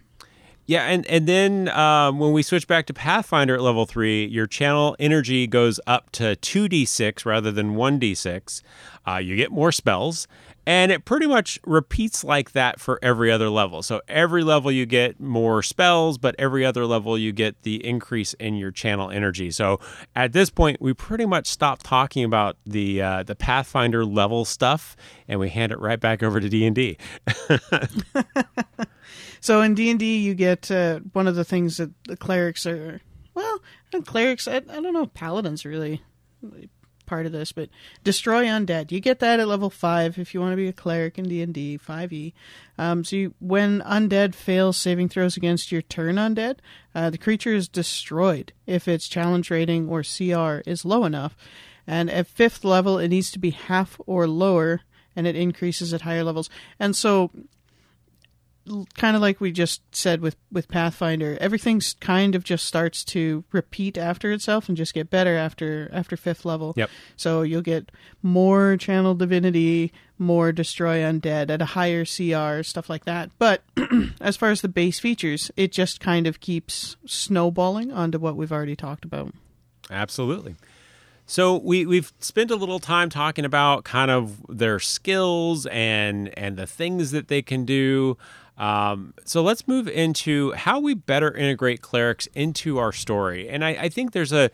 Yeah, 0.68 0.84
and 0.86 1.06
and 1.06 1.28
then 1.28 1.70
um, 1.70 2.18
when 2.20 2.32
we 2.32 2.42
switch 2.42 2.68
back 2.68 2.88
to 2.88 2.94
Pathfinder 2.94 3.56
at 3.56 3.62
level 3.62 3.86
three, 3.86 4.26
your 4.26 4.48
channel 4.48 4.96
energy 5.00 5.46
goes 5.46 5.80
up 5.86 6.12
to 6.14 6.36
two 6.38 6.68
d 6.68 6.86
six 6.86 7.26
rather 7.26 7.52
than 7.52 7.76
one 7.76 8.00
d 8.00 8.16
six. 8.16 8.64
Uh, 9.08 9.18
you 9.18 9.36
get 9.36 9.52
more 9.52 9.72
spells, 9.72 10.28
and 10.66 10.92
it 10.92 11.06
pretty 11.06 11.28
much 11.28 11.60
repeats 11.68 12.24
like 12.24 12.54
that 12.54 12.80
for 12.80 12.98
every 13.04 13.32
other 13.32 13.50
level. 13.50 13.84
So 13.84 14.02
every 14.08 14.44
level 14.44 14.72
you 14.72 14.88
get 14.88 15.20
more 15.20 15.62
spells, 15.62 16.18
but 16.18 16.34
every 16.40 16.66
other 16.66 16.88
level 16.88 17.16
you 17.16 17.32
get 17.32 17.62
the 17.62 17.86
increase 17.86 18.34
in 18.34 18.56
your 18.56 18.72
channel 18.72 19.12
energy. 19.12 19.52
So 19.52 19.80
at 20.16 20.34
this 20.34 20.50
point, 20.50 20.82
we 20.82 20.96
pretty 20.96 21.28
much 21.28 21.46
stop 21.46 21.84
talking 21.84 22.24
about 22.24 22.58
the 22.66 23.04
uh, 23.04 23.22
the 23.22 23.36
Pathfinder 23.36 24.04
level 24.04 24.46
stuff, 24.46 24.96
and 25.28 25.40
we 25.40 25.50
hand 25.50 25.72
it 25.72 25.80
right 25.80 26.00
back 26.00 26.24
over 26.24 26.40
to 26.40 26.50
D 26.50 26.66
and 26.66 26.76
D. 26.76 26.98
So 29.46 29.62
in 29.62 29.76
D 29.76 29.92
and 29.92 30.00
D, 30.00 30.18
you 30.18 30.34
get 30.34 30.72
uh, 30.72 31.02
one 31.14 31.28
of 31.28 31.36
the 31.36 31.44
things 31.44 31.78
that 31.78 31.92
the 32.06 32.18
clerics 32.18 32.66
are. 32.66 33.00
Well, 33.36 33.60
clerics. 34.04 34.48
I, 34.48 34.56
I 34.56 34.82
don't 34.82 34.92
know. 34.92 35.04
if 35.04 35.14
Paladins 35.14 35.66
really 35.66 36.02
part 37.06 37.28
of 37.28 37.32
this, 37.32 37.52
but 37.52 37.70
destroy 38.04 38.46
undead. 38.46 38.92
You 38.92 39.00
get 39.00 39.20
that 39.20 39.40
at 39.40 39.48
level 39.48 39.70
five 39.70 40.18
if 40.18 40.34
you 40.34 40.40
want 40.40 40.54
to 40.54 40.58
be 40.58 40.68
a 40.68 40.74
cleric 40.74 41.20
in 41.20 41.30
D 41.30 41.44
and 41.44 41.54
D 41.54 41.78
five 41.78 42.12
E. 42.12 42.34
Um, 42.80 43.04
so 43.04 43.16
you, 43.16 43.36
when 43.38 43.82
undead 43.82 44.34
fails 44.34 44.78
saving 44.78 45.10
throws 45.10 45.38
against 45.38 45.72
your 45.72 45.84
turn 45.84 46.16
undead, 46.16 46.58
uh, 46.96 47.12
the 47.12 47.20
creature 47.20 47.54
is 47.54 47.68
destroyed 47.68 48.52
if 48.66 48.88
its 48.88 49.08
challenge 49.08 49.52
rating 49.52 49.88
or 49.90 50.02
CR 50.02 50.68
is 50.68 50.86
low 50.86 51.06
enough, 51.06 51.38
and 51.86 52.10
at 52.10 52.26
fifth 52.26 52.64
level 52.64 52.98
it 52.98 53.10
needs 53.10 53.30
to 53.30 53.38
be 53.38 53.52
half 53.52 54.02
or 54.08 54.28
lower, 54.28 54.82
and 55.16 55.28
it 55.28 55.36
increases 55.36 55.94
at 55.94 56.02
higher 56.02 56.24
levels. 56.24 56.50
And 56.80 56.96
so 56.96 57.30
kind 58.96 59.16
of 59.16 59.22
like 59.22 59.40
we 59.40 59.52
just 59.52 59.82
said 59.96 60.22
with 60.22 60.36
with 60.52 60.68
Pathfinder, 60.68 61.38
everything's 61.40 61.94
kind 62.00 62.36
of 62.36 62.44
just 62.44 62.66
starts 62.66 63.04
to 63.06 63.44
repeat 63.52 63.98
after 63.98 64.32
itself 64.32 64.68
and 64.68 64.78
just 64.78 64.94
get 64.94 65.10
better 65.10 65.36
after 65.36 65.90
after 65.94 66.18
fifth 66.18 66.46
level. 66.46 66.74
Yep. 66.76 66.90
So 67.16 67.42
you'll 67.42 67.62
get 67.62 67.92
more 68.22 68.78
channel 68.78 69.14
divinity, 69.16 69.94
more 70.18 70.52
destroy 70.52 71.00
undead 71.00 71.50
at 71.50 71.62
a 71.62 71.66
higher 71.66 72.06
CR, 72.06 72.64
stuff 72.64 72.90
like 72.90 73.06
that. 73.06 73.32
But 73.38 73.64
as 74.22 74.38
far 74.38 74.50
as 74.50 74.62
the 74.62 74.68
base 74.68 75.00
features, 75.00 75.52
it 75.56 75.72
just 75.72 76.00
kind 76.00 76.26
of 76.28 76.40
keeps 76.40 76.98
snowballing 77.06 77.92
onto 77.92 78.18
what 78.20 78.36
we've 78.36 78.52
already 78.52 78.76
talked 78.76 79.06
about. 79.06 79.34
Absolutely. 79.92 80.56
So 81.28 81.58
we 81.58 81.86
we've 81.86 82.14
spent 82.20 82.52
a 82.52 82.56
little 82.56 82.80
time 82.80 83.10
talking 83.10 83.46
about 83.46 83.84
kind 83.84 84.12
of 84.12 84.46
their 84.48 84.80
skills 84.80 85.66
and 85.68 86.38
and 86.38 86.56
the 86.56 86.68
things 86.68 87.12
that 87.12 87.28
they 87.30 87.42
can 87.42 87.66
do. 87.66 88.18
Um, 88.58 89.14
so 89.26 89.42
let's 89.42 89.68
move 89.68 89.88
into 89.88 90.54
how 90.54 90.80
we 90.80 90.94
better 90.94 91.32
integrate 91.36 91.82
clerics 91.82 92.28
into 92.34 92.78
our 92.78 92.92
story. 92.92 93.50
And 93.50 93.66
I, 93.66 93.70
I 93.70 93.90
think 93.90 94.14
there's 94.14 94.32
a 94.32 94.50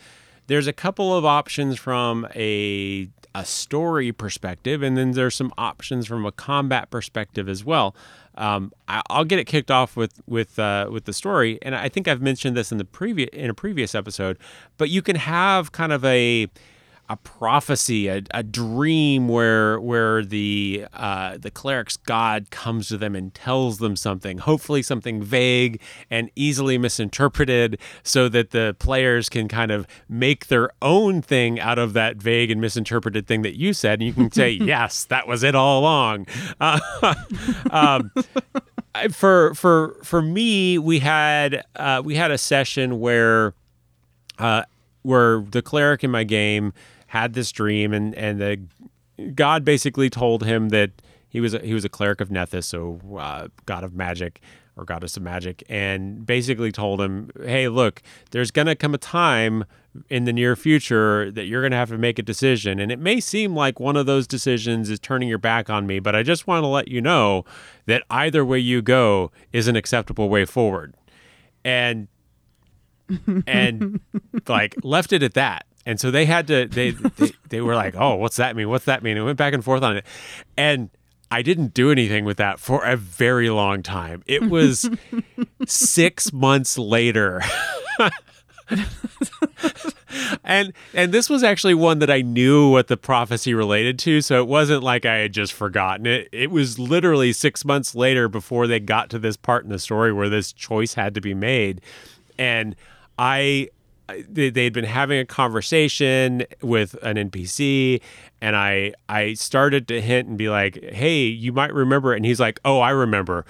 there's 0.47 0.67
a 0.67 0.73
couple 0.73 1.15
of 1.15 1.23
options 1.23 1.79
from 1.79 2.27
a 2.35 3.07
a 3.33 3.45
story 3.45 4.11
perspective, 4.11 4.83
and 4.83 4.97
then 4.97 5.11
there's 5.11 5.35
some 5.35 5.53
options 5.57 6.05
from 6.07 6.25
a 6.25 6.31
combat 6.31 6.89
perspective 6.89 7.47
as 7.47 7.63
well. 7.63 7.95
Um, 8.35 8.73
I, 8.87 9.01
I'll 9.09 9.23
get 9.23 9.39
it 9.39 9.45
kicked 9.45 9.71
off 9.71 9.95
with 9.95 10.21
with 10.27 10.59
uh, 10.59 10.89
with 10.91 11.05
the 11.05 11.13
story, 11.13 11.59
and 11.61 11.75
I 11.75 11.89
think 11.89 12.07
I've 12.07 12.21
mentioned 12.21 12.57
this 12.57 12.71
in 12.71 12.77
the 12.77 12.85
previous 12.85 13.29
in 13.33 13.49
a 13.49 13.53
previous 13.53 13.95
episode. 13.95 14.37
But 14.77 14.89
you 14.89 15.01
can 15.01 15.15
have 15.15 15.71
kind 15.71 15.93
of 15.93 16.03
a 16.03 16.47
a 17.11 17.17
prophecy, 17.17 18.07
a, 18.07 18.21
a 18.33 18.41
dream 18.41 19.27
where 19.27 19.79
where 19.81 20.23
the 20.23 20.85
uh, 20.93 21.37
the 21.37 21.51
cleric's 21.51 21.97
god 21.97 22.49
comes 22.51 22.87
to 22.87 22.97
them 22.97 23.15
and 23.17 23.33
tells 23.33 23.79
them 23.79 23.97
something, 23.97 24.37
hopefully 24.37 24.81
something 24.81 25.21
vague 25.21 25.81
and 26.09 26.31
easily 26.35 26.77
misinterpreted, 26.77 27.77
so 28.03 28.29
that 28.29 28.51
the 28.51 28.75
players 28.79 29.27
can 29.27 29.49
kind 29.49 29.71
of 29.71 29.85
make 30.07 30.47
their 30.47 30.69
own 30.81 31.21
thing 31.21 31.59
out 31.59 31.77
of 31.77 31.91
that 31.93 32.15
vague 32.15 32.49
and 32.49 32.61
misinterpreted 32.61 33.27
thing 33.27 33.41
that 33.41 33.57
you 33.59 33.73
said, 33.73 33.99
and 33.99 34.07
you 34.07 34.13
can 34.13 34.31
say, 34.31 34.49
"Yes, 34.73 35.03
that 35.05 35.27
was 35.27 35.43
it 35.43 35.53
all 35.55 35.81
along." 35.81 36.27
Uh, 36.61 36.79
um, 37.71 38.11
I- 38.95 39.07
for 39.09 39.53
for 39.55 39.97
for 40.03 40.21
me, 40.21 40.77
we 40.77 40.99
had 40.99 41.65
uh, 41.75 42.01
we 42.05 42.15
had 42.15 42.31
a 42.31 42.37
session 42.37 42.99
where 42.99 43.53
uh, 44.39 44.63
where 45.01 45.41
the 45.41 45.61
cleric 45.61 46.03
in 46.03 46.11
my 46.11 46.23
game 46.23 46.73
had 47.11 47.33
this 47.33 47.51
dream, 47.51 47.91
and 47.91 48.15
and 48.15 48.39
the 48.39 48.57
God 49.35 49.65
basically 49.65 50.09
told 50.09 50.45
him 50.45 50.69
that 50.69 50.91
he 51.27 51.41
was 51.41 51.53
a, 51.53 51.59
he 51.59 51.73
was 51.73 51.83
a 51.83 51.89
cleric 51.89 52.21
of 52.21 52.29
Nethys, 52.29 52.63
so 52.63 53.01
uh, 53.19 53.49
god 53.65 53.83
of 53.83 53.93
magic, 53.93 54.39
or 54.77 54.85
goddess 54.85 55.17
of 55.17 55.23
magic, 55.23 55.61
and 55.67 56.25
basically 56.25 56.71
told 56.71 57.01
him, 57.01 57.29
"Hey, 57.43 57.67
look, 57.67 58.01
there's 58.31 58.49
gonna 58.49 58.77
come 58.77 58.93
a 58.93 58.97
time 58.97 59.65
in 60.09 60.23
the 60.23 60.31
near 60.31 60.55
future 60.55 61.29
that 61.31 61.47
you're 61.47 61.61
gonna 61.61 61.75
have 61.75 61.89
to 61.89 61.97
make 61.97 62.17
a 62.17 62.23
decision, 62.23 62.79
and 62.79 62.93
it 62.93 62.99
may 62.99 63.19
seem 63.19 63.53
like 63.53 63.77
one 63.77 63.97
of 63.97 64.05
those 64.05 64.25
decisions 64.25 64.89
is 64.89 64.97
turning 64.97 65.27
your 65.27 65.37
back 65.37 65.69
on 65.69 65.85
me, 65.85 65.99
but 65.99 66.15
I 66.15 66.23
just 66.23 66.47
want 66.47 66.63
to 66.63 66.67
let 66.67 66.87
you 66.87 67.01
know 67.01 67.43
that 67.87 68.03
either 68.09 68.45
way 68.45 68.59
you 68.59 68.81
go 68.81 69.31
is 69.51 69.67
an 69.67 69.75
acceptable 69.75 70.29
way 70.29 70.45
forward." 70.45 70.95
And 71.65 72.07
and 73.45 73.99
like 74.47 74.75
left 74.81 75.11
it 75.11 75.23
at 75.23 75.33
that. 75.33 75.65
And 75.85 75.99
so 75.99 76.11
they 76.11 76.25
had 76.25 76.47
to 76.47 76.67
they, 76.67 76.91
they 77.17 77.31
they 77.49 77.61
were 77.61 77.75
like, 77.75 77.95
"Oh, 77.97 78.15
what's 78.15 78.37
that 78.37 78.55
mean? 78.55 78.69
What's 78.69 78.85
that 78.85 79.03
mean?" 79.03 79.17
And 79.17 79.25
went 79.25 79.37
back 79.37 79.53
and 79.53 79.63
forth 79.63 79.83
on 79.83 79.97
it. 79.97 80.05
And 80.57 80.89
I 81.29 81.41
didn't 81.41 81.73
do 81.73 81.91
anything 81.91 82.25
with 82.25 82.37
that 82.37 82.59
for 82.59 82.83
a 82.83 82.97
very 82.97 83.49
long 83.49 83.83
time. 83.83 84.21
It 84.27 84.49
was 84.49 84.89
6 85.65 86.33
months 86.33 86.77
later. 86.77 87.41
and 90.43 90.73
and 90.93 91.11
this 91.11 91.29
was 91.29 91.43
actually 91.43 91.73
one 91.73 91.99
that 91.99 92.09
I 92.09 92.21
knew 92.21 92.69
what 92.69 92.87
the 92.87 92.97
prophecy 92.97 93.53
related 93.53 93.97
to, 93.99 94.21
so 94.21 94.41
it 94.41 94.47
wasn't 94.47 94.83
like 94.83 95.05
I 95.05 95.17
had 95.17 95.33
just 95.33 95.53
forgotten 95.53 96.05
it. 96.05 96.29
It 96.31 96.51
was 96.51 96.77
literally 96.77 97.33
6 97.33 97.65
months 97.65 97.95
later 97.95 98.27
before 98.27 98.67
they 98.67 98.79
got 98.79 99.09
to 99.11 99.19
this 99.19 99.37
part 99.37 99.63
in 99.63 99.69
the 99.69 99.79
story 99.79 100.11
where 100.13 100.29
this 100.29 100.51
choice 100.51 100.93
had 100.95 101.13
to 101.15 101.21
be 101.21 101.33
made. 101.33 101.81
And 102.37 102.75
I 103.17 103.69
they, 104.27 104.49
they'd 104.49 104.73
been 104.73 104.85
having 104.85 105.19
a 105.19 105.25
conversation 105.25 106.43
with 106.61 106.95
an 107.03 107.17
NPC, 107.17 108.01
and 108.41 108.55
I 108.55 108.93
I 109.07 109.33
started 109.35 109.87
to 109.89 110.01
hint 110.01 110.27
and 110.27 110.37
be 110.37 110.49
like, 110.49 110.83
"Hey, 110.83 111.23
you 111.25 111.53
might 111.53 111.73
remember," 111.73 112.13
it. 112.13 112.17
and 112.17 112.25
he's 112.25 112.39
like, 112.39 112.59
"Oh, 112.65 112.79
I 112.79 112.89
remember." 112.89 113.45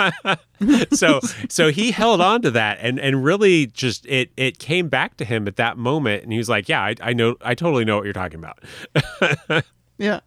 so 0.92 1.20
so 1.48 1.70
he 1.70 1.90
held 1.90 2.20
on 2.20 2.42
to 2.42 2.50
that, 2.52 2.78
and 2.80 2.98
and 2.98 3.22
really 3.22 3.66
just 3.66 4.06
it 4.06 4.30
it 4.36 4.58
came 4.58 4.88
back 4.88 5.16
to 5.18 5.24
him 5.24 5.46
at 5.46 5.56
that 5.56 5.76
moment, 5.76 6.22
and 6.22 6.32
he 6.32 6.38
was 6.38 6.48
like, 6.48 6.68
"Yeah, 6.68 6.80
I, 6.80 6.94
I 7.00 7.12
know, 7.12 7.36
I 7.42 7.54
totally 7.54 7.84
know 7.84 7.96
what 7.96 8.04
you're 8.04 8.12
talking 8.14 8.38
about." 8.38 9.64
yeah, 9.98 10.20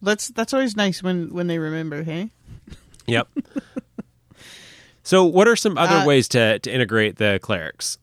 that's 0.00 0.28
that's 0.28 0.54
always 0.54 0.76
nice 0.76 1.02
when 1.02 1.32
when 1.34 1.46
they 1.46 1.58
remember. 1.58 2.02
Hey. 2.02 2.30
Yep. 3.06 3.28
so, 5.02 5.24
what 5.24 5.48
are 5.48 5.56
some 5.56 5.76
other 5.76 5.96
uh, 5.96 6.06
ways 6.06 6.28
to 6.28 6.58
to 6.60 6.72
integrate 6.72 7.16
the 7.16 7.38
clerics? 7.42 7.98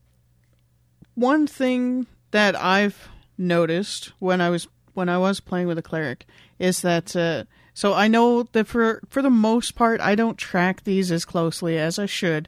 One 1.16 1.48
thing 1.48 2.08
that 2.32 2.56
I've 2.56 3.10
noticed 3.38 4.12
when 4.20 4.42
I 4.42 4.50
was 4.50 4.68
when 4.94 5.10
I 5.10 5.18
was 5.18 5.40
playing 5.40 5.68
with 5.68 5.78
a 5.78 5.82
cleric 5.82 6.26
is 6.60 6.82
that 6.82 7.16
uh, 7.16 7.46
so 7.74 7.94
I 7.94 8.08
know 8.08 8.44
that 8.44 8.68
for 8.68 9.02
for 9.10 9.22
the 9.22 9.30
most 9.30 9.76
part 9.76 10.00
I 10.00 10.16
don't 10.16 10.38
track 10.38 10.84
these 10.84 11.12
as 11.12 11.26
closely 11.26 11.78
as 11.78 11.98
I 12.00 12.06
should, 12.06 12.48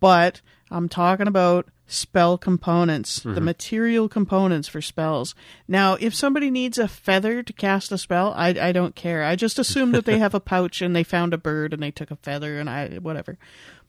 but 0.00 0.40
I'm 0.70 0.88
talking 0.88 1.28
about 1.28 1.68
spell 1.86 2.38
components, 2.38 3.20
mm-hmm. 3.20 3.34
the 3.34 3.40
material 3.40 4.08
components 4.08 4.68
for 4.68 4.80
spells. 4.80 5.34
Now, 5.68 5.94
if 6.00 6.14
somebody 6.14 6.50
needs 6.50 6.78
a 6.78 6.88
feather 6.88 7.42
to 7.42 7.52
cast 7.52 7.92
a 7.92 7.98
spell, 7.98 8.32
I 8.36 8.48
I 8.48 8.72
don't 8.72 8.96
care. 8.96 9.24
I 9.24 9.36
just 9.36 9.58
assume 9.58 9.92
that 9.92 10.04
they 10.04 10.18
have 10.24 10.34
a 10.34 10.40
pouch 10.40 10.82
and 10.82 10.94
they 10.94 11.04
found 11.04 11.34
a 11.34 11.38
bird 11.38 11.72
and 11.72 11.82
they 11.82 11.90
took 11.90 12.10
a 12.10 12.16
feather 12.16 12.58
and 12.58 12.68
I 12.68 12.96
whatever. 12.96 13.38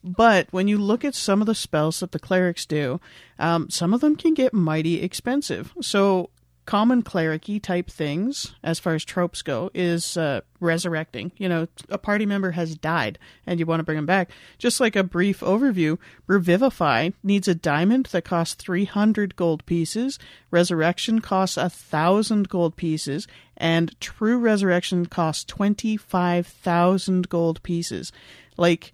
But 0.06 0.48
when 0.52 0.68
you 0.68 0.78
look 0.78 1.04
at 1.04 1.16
some 1.16 1.42
of 1.42 1.48
the 1.48 1.56
spells 1.56 2.00
that 2.00 2.12
the 2.12 2.20
clerics 2.20 2.68
do, 2.68 3.02
um, 3.40 3.72
some 3.72 3.92
of 3.92 4.02
them 4.02 4.16
can 4.16 4.36
get 4.36 4.54
mighty 4.54 5.02
expensive. 5.02 5.74
So 5.82 6.30
common 6.68 7.02
clericy 7.02 7.60
type 7.62 7.90
things, 7.90 8.54
as 8.64 8.80
far 8.80 8.94
as 8.94 9.04
tropes 9.04 9.42
go, 9.42 9.72
is 9.74 10.16
uh, 10.16 10.42
resurrecting. 10.60 11.32
You 11.38 11.50
know, 11.50 11.68
a 11.90 11.98
party 11.98 12.28
member 12.28 12.52
has 12.52 12.76
died 12.76 13.18
and 13.48 13.60
you 13.60 13.66
want 13.66 13.80
to 13.80 13.84
bring 13.84 13.98
them 13.98 14.06
back. 14.06 14.30
Just 14.60 14.80
like 14.80 14.96
a 14.96 15.04
brief 15.04 15.40
overview, 15.40 15.98
Revivify 16.28 17.10
needs 17.24 17.48
a 17.48 17.56
diamond 17.56 18.08
that 18.08 18.26
costs 18.26 18.56
300 18.56 19.36
gold 19.36 19.66
pieces, 19.66 20.20
Resurrection 20.52 21.20
costs 21.20 21.58
a 21.58 21.70
thousand 21.70 22.50
gold 22.50 22.76
pieces, 22.76 23.28
and 23.58 24.00
True 24.00 24.38
Resurrection 24.38 25.08
costs 25.08 25.44
25,000 25.46 27.28
gold 27.28 27.64
pieces. 27.64 28.12
Like, 28.56 28.94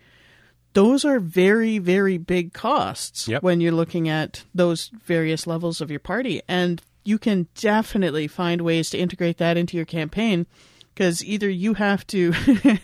those 0.73 1.05
are 1.05 1.19
very 1.19 1.77
very 1.77 2.17
big 2.17 2.53
costs 2.53 3.27
yep. 3.27 3.43
when 3.43 3.61
you're 3.61 3.71
looking 3.71 4.07
at 4.07 4.43
those 4.53 4.89
various 5.03 5.47
levels 5.47 5.81
of 5.81 5.89
your 5.91 5.99
party 5.99 6.41
and 6.47 6.81
you 7.03 7.17
can 7.17 7.47
definitely 7.55 8.27
find 8.27 8.61
ways 8.61 8.89
to 8.89 8.97
integrate 8.97 9.37
that 9.37 9.57
into 9.57 9.75
your 9.75 9.85
campaign 9.85 10.45
because 11.01 11.25
either 11.25 11.49
you 11.49 11.73
have 11.73 12.05
to 12.05 12.31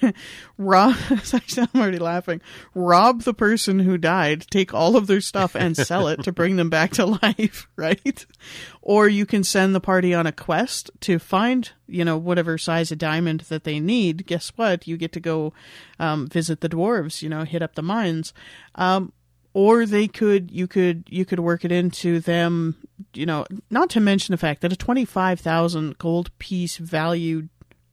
rob 0.57 0.95
i'm 1.57 1.69
already 1.75 1.99
laughing 1.99 2.41
rob 2.73 3.21
the 3.21 3.33
person 3.33 3.77
who 3.77 3.95
died 3.95 4.41
take 4.49 4.73
all 4.73 4.95
of 4.95 5.05
their 5.05 5.21
stuff 5.21 5.55
and 5.55 5.77
sell 5.77 6.07
it 6.07 6.23
to 6.23 6.31
bring 6.31 6.55
them 6.55 6.69
back 6.69 6.89
to 6.91 7.05
life 7.05 7.67
right? 7.77 8.25
Or 8.81 9.07
you 9.07 9.25
can 9.25 9.43
send 9.43 9.73
the 9.73 9.79
party 9.79 10.13
on 10.13 10.27
a 10.27 10.31
quest 10.31 10.91
to 11.01 11.19
find 11.19 11.71
you 11.87 12.03
know 12.03 12.17
whatever 12.17 12.57
size 12.57 12.91
of 12.91 12.97
diamond 12.97 13.41
that 13.41 13.63
they 13.63 13.79
need. 13.79 14.25
Guess 14.25 14.51
what? 14.55 14.87
You 14.87 14.97
get 14.97 15.13
to 15.13 15.19
go 15.21 15.53
um, 15.99 16.27
visit 16.27 16.59
the 16.59 16.69
dwarves 16.69 17.21
you 17.21 17.29
know 17.29 17.43
hit 17.43 17.61
up 17.61 17.75
the 17.75 17.81
mines. 17.81 18.33
Um, 18.75 19.13
or 19.53 19.85
they 19.85 20.07
could 20.07 20.51
you 20.51 20.67
could 20.67 21.05
you 21.07 21.23
could 21.23 21.39
work 21.39 21.63
it 21.63 21.71
into 21.71 22.19
them 22.19 22.75
you 23.13 23.25
know 23.25 23.45
not 23.69 23.89
to 23.91 23.99
mention 23.99 24.33
the 24.33 24.37
fact 24.37 24.61
that 24.61 24.73
a 24.73 24.75
25,000 24.75 25.97
gold 25.97 26.37
piece 26.37 26.77
value 26.77 27.47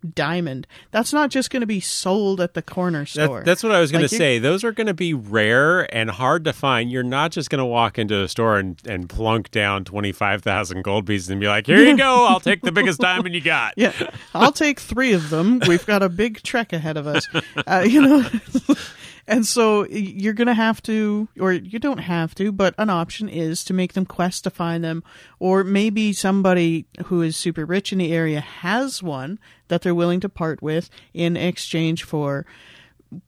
diamond. 0.05 0.67
That's 0.91 1.13
not 1.13 1.31
just 1.31 1.51
going 1.51 1.61
to 1.61 1.67
be 1.67 1.81
sold 1.81 2.41
at 2.41 2.55
the 2.55 2.63
corner 2.63 3.07
store. 3.07 3.39
That, 3.39 3.45
that's 3.45 3.63
what 3.63 3.73
I 3.73 3.81
was 3.81 3.91
going 3.91 4.03
like 4.03 4.11
to 4.11 4.17
say. 4.17 4.39
Those 4.39 4.65
are 4.65 4.73
going 4.73 4.87
to 4.87 4.95
be 4.95 5.15
rare 5.15 5.83
and 5.95 6.11
hard 6.11 6.45
to 6.45 6.53
find. 6.53 6.91
You're 6.91 7.03
not 7.03 7.33
just 7.33 7.51
going 7.51 7.59
to 7.61 7.65
walk 7.65 7.99
into 7.99 8.23
a 8.23 8.29
store 8.29 8.59
and, 8.59 8.81
and 8.87 9.09
plunk 9.09 9.51
down 9.51 9.85
25,000 9.85 10.83
gold 10.83 11.07
pieces 11.07 11.31
and 11.31 11.41
be 11.41 11.47
like, 11.47 11.67
here 11.67 11.83
you 11.83 11.97
go. 11.97 12.27
I'll 12.29 12.41
take 12.41 12.63
the 12.63 12.73
biggest 12.73 13.01
diamond 13.01 13.35
you 13.35 13.41
got. 13.41 13.75
Yeah. 13.85 13.93
I'll 14.35 14.53
take 14.53 14.81
three 14.81 15.13
of 15.13 15.31
them. 15.31 15.61
We've 15.67 15.85
got 15.85 16.03
a 16.03 16.09
big 16.09 16.43
trek 16.43 16.73
ahead 16.73 16.97
of 16.97 17.07
us. 17.07 17.27
Uh, 17.67 17.85
you 17.87 18.01
know, 18.01 18.25
and 19.27 19.47
so 19.47 19.87
you're 19.87 20.35
going 20.35 20.49
to 20.49 20.55
have 20.55 20.83
to, 20.83 21.29
or 21.41 21.53
you 21.53 21.79
don't 21.79 21.99
have 21.99 22.35
to, 22.37 22.53
but 22.53 22.75
an 22.77 22.91
option 22.91 23.29
is 23.29 23.65
to 23.65 23.73
make 23.73 23.95
them 23.95 24.05
quest 24.05 24.45
to 24.45 24.51
find 24.51 24.85
them. 24.85 25.03
Or 25.39 25.65
maybe 25.65 26.13
somebody 26.13 26.87
who 27.07 27.23
is 27.23 27.37
super 27.37 27.65
rich 27.65 27.93
in 27.93 27.99
the 27.99 28.13
area 28.13 28.41
has 28.41 29.03
one 29.03 29.39
that 29.69 29.83
they're 29.83 29.95
willing 29.95 30.21
to 30.21 30.29
part 30.29 30.63
with 30.63 30.91
in 31.15 31.37
exchange 31.37 32.05
for 32.05 32.45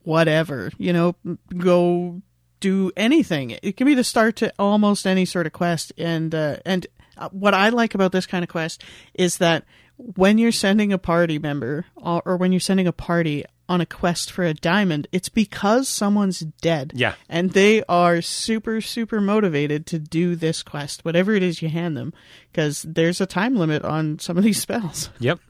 whatever, 0.03 0.71
you 0.77 0.93
know, 0.93 1.15
go 1.57 2.21
do 2.61 2.91
anything. 2.97 3.57
It 3.63 3.77
can 3.77 3.87
be 3.87 3.95
the 3.95 4.05
start 4.05 4.37
to 4.37 4.53
almost 4.59 5.07
any 5.07 5.25
sort 5.25 5.47
of 5.47 5.53
quest. 5.53 5.93
And, 5.97 6.35
uh, 6.35 6.59
and 6.67 6.87
uh, 7.17 7.31
what 7.31 7.55
I 7.55 7.71
like 7.71 7.95
about 7.95 8.13
this 8.13 8.27
kind 8.27 8.43
of 8.43 8.51
quest 8.51 8.85
is 9.15 9.39
that 9.39 9.65
when 9.97 10.37
you're 10.37 10.53
sending 10.53 10.93
a 10.93 10.99
party 10.99 11.39
member 11.39 11.87
or 11.97 12.37
when 12.37 12.53
you're 12.53 12.61
sending 12.61 12.87
a 12.87 12.93
party 12.93 13.45
on 13.69 13.81
a 13.81 13.87
quest 13.87 14.31
for 14.31 14.45
a 14.45 14.55
diamond, 14.55 15.09
it's 15.13 15.29
because 15.29 15.89
someone's 15.89 16.41
dead. 16.41 16.93
Yeah. 16.95 17.15
And 17.29 17.53
they 17.53 17.83
are 17.89 18.23
super, 18.23 18.81
super 18.81 19.21
motivated 19.21 19.87
to 19.87 19.99
do 19.99 20.37
this 20.37 20.63
quest, 20.63 21.05
whatever 21.05 21.35
it 21.35 21.43
is 21.43 21.63
you 21.63 21.69
hand 21.69 21.97
them, 21.97 22.13
because 22.53 22.83
there's 22.83 23.21
a 23.21 23.27
time 23.27 23.57
limit 23.57 23.85
on 23.85 24.19
some 24.19 24.37
of 24.37 24.45
these 24.45 24.61
spells. 24.63 25.11
Yep. 25.19 25.41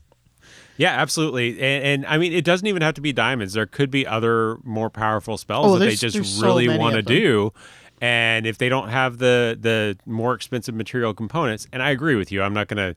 yeah, 0.76 0.90
absolutely. 0.90 1.60
And, 1.60 1.84
and, 1.84 2.06
I 2.06 2.18
mean, 2.18 2.32
it 2.32 2.44
doesn't 2.44 2.66
even 2.66 2.82
have 2.82 2.94
to 2.94 3.00
be 3.00 3.12
diamonds. 3.12 3.54
There 3.54 3.66
could 3.66 3.90
be 3.90 4.06
other 4.06 4.58
more 4.64 4.90
powerful 4.90 5.36
spells 5.36 5.66
oh, 5.66 5.78
that 5.78 5.86
they 5.86 5.94
just 5.94 6.42
really 6.42 6.66
so 6.66 6.78
want 6.78 6.96
to 6.96 7.02
do. 7.02 7.52
And 8.00 8.46
if 8.46 8.58
they 8.58 8.68
don't 8.68 8.90
have 8.90 9.16
the 9.16 9.56
the 9.58 9.96
more 10.04 10.34
expensive 10.34 10.74
material 10.74 11.14
components, 11.14 11.66
and 11.72 11.82
I 11.82 11.90
agree 11.90 12.14
with 12.14 12.30
you, 12.30 12.42
I'm 12.42 12.52
not 12.52 12.68
going 12.68 12.94
to 12.94 12.96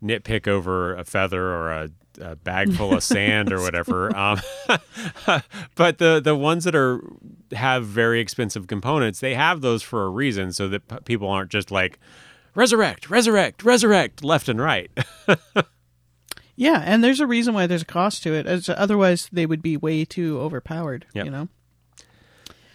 nitpick 0.00 0.46
over 0.46 0.94
a 0.94 1.04
feather 1.04 1.42
or 1.42 1.72
a 1.72 1.90
a 2.20 2.36
bag 2.36 2.72
full 2.72 2.94
of 2.94 3.02
sand 3.02 3.52
or 3.52 3.60
whatever. 3.62 4.14
Um, 4.16 4.40
but 5.74 5.98
the 5.98 6.20
the 6.22 6.34
ones 6.34 6.64
that 6.64 6.74
are 6.74 7.02
have 7.52 7.84
very 7.84 8.20
expensive 8.20 8.66
components, 8.66 9.20
they 9.20 9.34
have 9.34 9.60
those 9.60 9.82
for 9.82 10.04
a 10.04 10.08
reason, 10.08 10.52
so 10.52 10.68
that 10.68 10.88
p- 10.88 10.96
people 11.04 11.28
aren't 11.28 11.50
just 11.50 11.70
like 11.70 11.98
resurrect, 12.54 13.10
resurrect, 13.10 13.62
resurrect 13.62 14.24
left 14.24 14.48
and 14.48 14.60
right. 14.60 14.90
yeah, 16.56 16.82
and 16.84 17.02
there's 17.02 17.20
a 17.20 17.26
reason 17.26 17.54
why 17.54 17.66
there's 17.66 17.82
a 17.82 17.86
cost 17.86 18.22
to 18.24 18.34
it. 18.34 18.46
As 18.46 18.68
otherwise, 18.68 19.28
they 19.32 19.46
would 19.46 19.62
be 19.62 19.76
way 19.76 20.04
too 20.04 20.38
overpowered. 20.40 21.06
Yep. 21.14 21.24
You 21.24 21.30
know. 21.30 21.48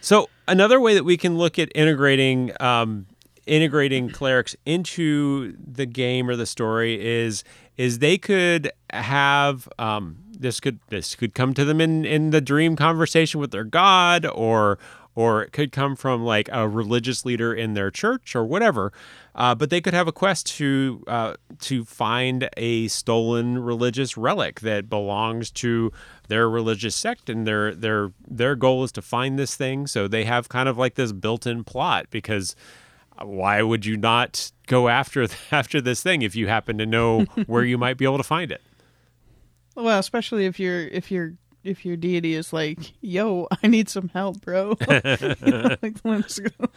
So 0.00 0.28
another 0.46 0.80
way 0.80 0.94
that 0.94 1.04
we 1.04 1.16
can 1.16 1.38
look 1.38 1.58
at 1.58 1.70
integrating 1.74 2.52
um, 2.60 3.06
integrating 3.46 4.10
clerics 4.10 4.56
into 4.64 5.54
the 5.58 5.86
game 5.86 6.28
or 6.28 6.36
the 6.36 6.46
story 6.46 7.04
is 7.04 7.44
is 7.76 7.98
they 7.98 8.18
could 8.18 8.70
have 8.90 9.68
um, 9.78 10.16
this 10.38 10.60
could 10.60 10.78
this 10.88 11.14
could 11.14 11.34
come 11.34 11.54
to 11.54 11.64
them 11.64 11.80
in 11.80 12.04
in 12.04 12.30
the 12.30 12.40
dream 12.40 12.76
conversation 12.76 13.40
with 13.40 13.50
their 13.50 13.64
god 13.64 14.26
or 14.26 14.78
or 15.14 15.42
it 15.42 15.52
could 15.52 15.72
come 15.72 15.94
from 15.94 16.24
like 16.24 16.48
a 16.52 16.68
religious 16.68 17.24
leader 17.24 17.54
in 17.54 17.74
their 17.74 17.90
church 17.90 18.34
or 18.34 18.44
whatever. 18.44 18.92
Uh, 19.34 19.54
but 19.54 19.70
they 19.70 19.80
could 19.80 19.94
have 19.94 20.08
a 20.08 20.12
quest 20.12 20.46
to 20.46 21.04
uh, 21.06 21.34
to 21.60 21.84
find 21.84 22.48
a 22.56 22.88
stolen 22.88 23.58
religious 23.58 24.16
relic 24.16 24.60
that 24.60 24.88
belongs 24.88 25.50
to 25.50 25.92
their 26.28 26.48
religious 26.48 26.94
sect, 26.94 27.28
and 27.28 27.46
their 27.46 27.74
their 27.74 28.12
their 28.26 28.54
goal 28.56 28.84
is 28.84 28.92
to 28.92 29.02
find 29.02 29.38
this 29.38 29.56
thing. 29.56 29.86
So 29.86 30.08
they 30.08 30.24
have 30.24 30.48
kind 30.48 30.68
of 30.68 30.78
like 30.78 30.94
this 30.94 31.12
built-in 31.12 31.64
plot 31.64 32.06
because 32.10 32.54
why 33.22 33.62
would 33.62 33.86
you 33.86 33.96
not 33.96 34.50
go 34.66 34.88
after 34.88 35.26
after 35.52 35.80
this 35.80 36.02
thing 36.02 36.22
if 36.22 36.34
you 36.34 36.48
happen 36.48 36.78
to 36.78 36.86
know 36.86 37.22
where 37.46 37.64
you 37.64 37.78
might 37.78 37.96
be 37.96 38.04
able 38.04 38.18
to 38.18 38.24
find 38.24 38.50
it? 38.52 38.62
Well, 39.74 39.98
especially 39.98 40.46
if 40.46 40.60
you're 40.60 40.86
if 40.88 41.10
you're 41.10 41.34
if 41.64 41.84
your 41.84 41.96
deity 41.96 42.34
is 42.34 42.52
like, 42.52 42.92
"Yo, 43.00 43.48
I 43.62 43.66
need 43.66 43.88
some 43.88 44.08
help, 44.10 44.40
bro." 44.42 44.76
like, 44.88 45.96
let's 46.04 46.38
go. 46.38 46.68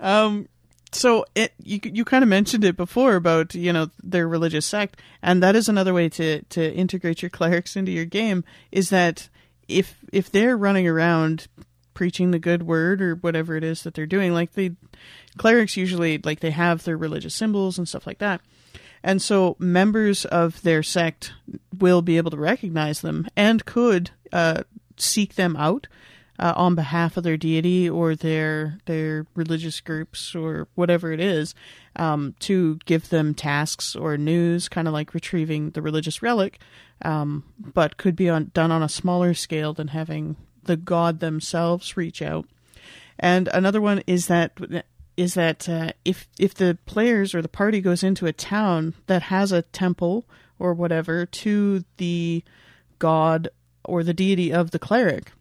um, 0.00 0.48
so 0.92 1.24
it 1.34 1.52
you 1.62 1.80
you 1.82 2.04
kind 2.04 2.22
of 2.22 2.28
mentioned 2.28 2.64
it 2.64 2.76
before 2.76 3.16
about 3.16 3.54
you 3.54 3.72
know 3.72 3.90
their 4.02 4.28
religious 4.28 4.66
sect, 4.66 5.00
and 5.22 5.42
that 5.42 5.56
is 5.56 5.68
another 5.68 5.94
way 5.94 6.08
to 6.10 6.42
to 6.42 6.72
integrate 6.74 7.22
your 7.22 7.30
clerics 7.30 7.76
into 7.76 7.92
your 7.92 8.04
game. 8.04 8.44
Is 8.70 8.90
that 8.90 9.28
if 9.66 9.98
if 10.12 10.30
they're 10.30 10.56
running 10.56 10.86
around 10.86 11.48
preaching 11.98 12.30
the 12.30 12.38
good 12.38 12.62
word 12.62 13.02
or 13.02 13.16
whatever 13.16 13.56
it 13.56 13.64
is 13.64 13.82
that 13.82 13.92
they're 13.92 14.06
doing, 14.06 14.32
like 14.32 14.52
the 14.52 14.70
clerics 15.36 15.76
usually 15.76 16.16
like 16.18 16.38
they 16.38 16.52
have 16.52 16.84
their 16.84 16.96
religious 16.96 17.34
symbols 17.34 17.76
and 17.76 17.88
stuff 17.88 18.06
like 18.06 18.18
that. 18.18 18.40
And 19.02 19.20
so 19.20 19.56
members 19.58 20.24
of 20.24 20.62
their 20.62 20.84
sect 20.84 21.32
will 21.76 22.00
be 22.00 22.16
able 22.16 22.30
to 22.30 22.36
recognize 22.36 23.00
them 23.00 23.26
and 23.36 23.64
could 23.64 24.12
uh, 24.32 24.62
seek 24.96 25.34
them 25.34 25.56
out 25.56 25.88
uh, 26.38 26.52
on 26.54 26.76
behalf 26.76 27.16
of 27.16 27.24
their 27.24 27.36
deity 27.36 27.90
or 27.90 28.14
their 28.14 28.78
their 28.86 29.26
religious 29.34 29.80
groups 29.80 30.36
or 30.36 30.68
whatever 30.76 31.10
it 31.10 31.18
is 31.18 31.52
um, 31.96 32.36
to 32.38 32.78
give 32.84 33.08
them 33.08 33.34
tasks 33.34 33.96
or 33.96 34.16
news, 34.16 34.68
kind 34.68 34.86
of 34.86 34.94
like 34.94 35.14
retrieving 35.14 35.70
the 35.70 35.82
religious 35.82 36.22
relic, 36.22 36.60
um, 37.02 37.42
but 37.58 37.96
could 37.96 38.14
be 38.14 38.28
on, 38.28 38.52
done 38.54 38.70
on 38.70 38.84
a 38.84 38.88
smaller 38.88 39.34
scale 39.34 39.72
than 39.72 39.88
having 39.88 40.36
the 40.64 40.76
god 40.76 41.20
themselves 41.20 41.96
reach 41.96 42.22
out. 42.22 42.46
And 43.18 43.48
another 43.52 43.80
one 43.80 44.02
is 44.06 44.26
that 44.28 44.52
is 45.16 45.34
that 45.34 45.68
uh, 45.68 45.92
if 46.04 46.28
if 46.38 46.54
the 46.54 46.78
players 46.86 47.34
or 47.34 47.42
the 47.42 47.48
party 47.48 47.80
goes 47.80 48.02
into 48.02 48.26
a 48.26 48.32
town 48.32 48.94
that 49.06 49.22
has 49.22 49.50
a 49.50 49.62
temple 49.62 50.24
or 50.58 50.72
whatever 50.72 51.26
to 51.26 51.84
the 51.96 52.44
god 52.98 53.48
or 53.84 54.04
the 54.04 54.14
deity 54.14 54.52
of 54.52 54.70
the 54.70 54.78
cleric, 54.78 55.32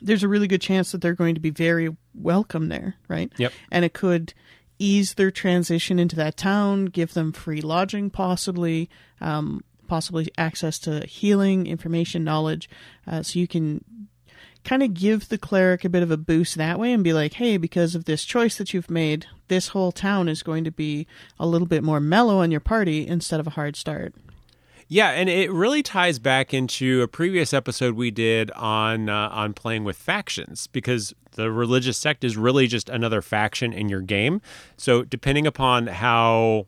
there's 0.00 0.22
a 0.22 0.28
really 0.28 0.46
good 0.46 0.60
chance 0.60 0.92
that 0.92 1.00
they're 1.00 1.14
going 1.14 1.34
to 1.34 1.40
be 1.40 1.50
very 1.50 1.94
welcome 2.14 2.68
there, 2.68 2.94
right? 3.08 3.32
Yep. 3.36 3.52
And 3.70 3.84
it 3.84 3.92
could 3.92 4.34
ease 4.78 5.14
their 5.14 5.30
transition 5.30 5.98
into 5.98 6.16
that 6.16 6.36
town, 6.36 6.86
give 6.86 7.14
them 7.14 7.32
free 7.32 7.60
lodging, 7.60 8.10
possibly, 8.10 8.90
um, 9.20 9.64
possibly 9.88 10.28
access 10.36 10.78
to 10.80 11.04
healing, 11.06 11.66
information, 11.66 12.24
knowledge, 12.24 12.68
uh, 13.06 13.22
so 13.22 13.38
you 13.38 13.48
can 13.48 13.82
kind 14.66 14.82
of 14.82 14.94
give 14.94 15.28
the 15.28 15.38
cleric 15.38 15.84
a 15.84 15.88
bit 15.88 16.02
of 16.02 16.10
a 16.10 16.16
boost 16.16 16.56
that 16.56 16.78
way 16.78 16.92
and 16.92 17.04
be 17.04 17.12
like, 17.12 17.34
hey, 17.34 17.56
because 17.56 17.94
of 17.94 18.04
this 18.04 18.24
choice 18.24 18.58
that 18.58 18.74
you've 18.74 18.90
made, 18.90 19.26
this 19.46 19.68
whole 19.68 19.92
town 19.92 20.28
is 20.28 20.42
going 20.42 20.64
to 20.64 20.72
be 20.72 21.06
a 21.38 21.46
little 21.46 21.68
bit 21.68 21.84
more 21.84 22.00
mellow 22.00 22.38
on 22.38 22.50
your 22.50 22.60
party 22.60 23.06
instead 23.06 23.38
of 23.38 23.46
a 23.46 23.50
hard 23.50 23.76
start. 23.76 24.12
Yeah, 24.88 25.10
and 25.10 25.28
it 25.28 25.52
really 25.52 25.82
ties 25.82 26.18
back 26.18 26.52
into 26.52 27.02
a 27.02 27.08
previous 27.08 27.54
episode 27.54 27.94
we 27.94 28.10
did 28.10 28.50
on 28.52 29.08
uh, 29.08 29.28
on 29.32 29.52
playing 29.52 29.84
with 29.84 29.96
factions 29.96 30.68
because 30.68 31.12
the 31.32 31.50
religious 31.50 31.98
sect 31.98 32.22
is 32.22 32.36
really 32.36 32.66
just 32.66 32.88
another 32.88 33.22
faction 33.22 33.72
in 33.72 33.88
your 33.88 34.00
game. 34.00 34.40
So 34.76 35.02
depending 35.02 35.46
upon 35.46 35.88
how 35.88 36.66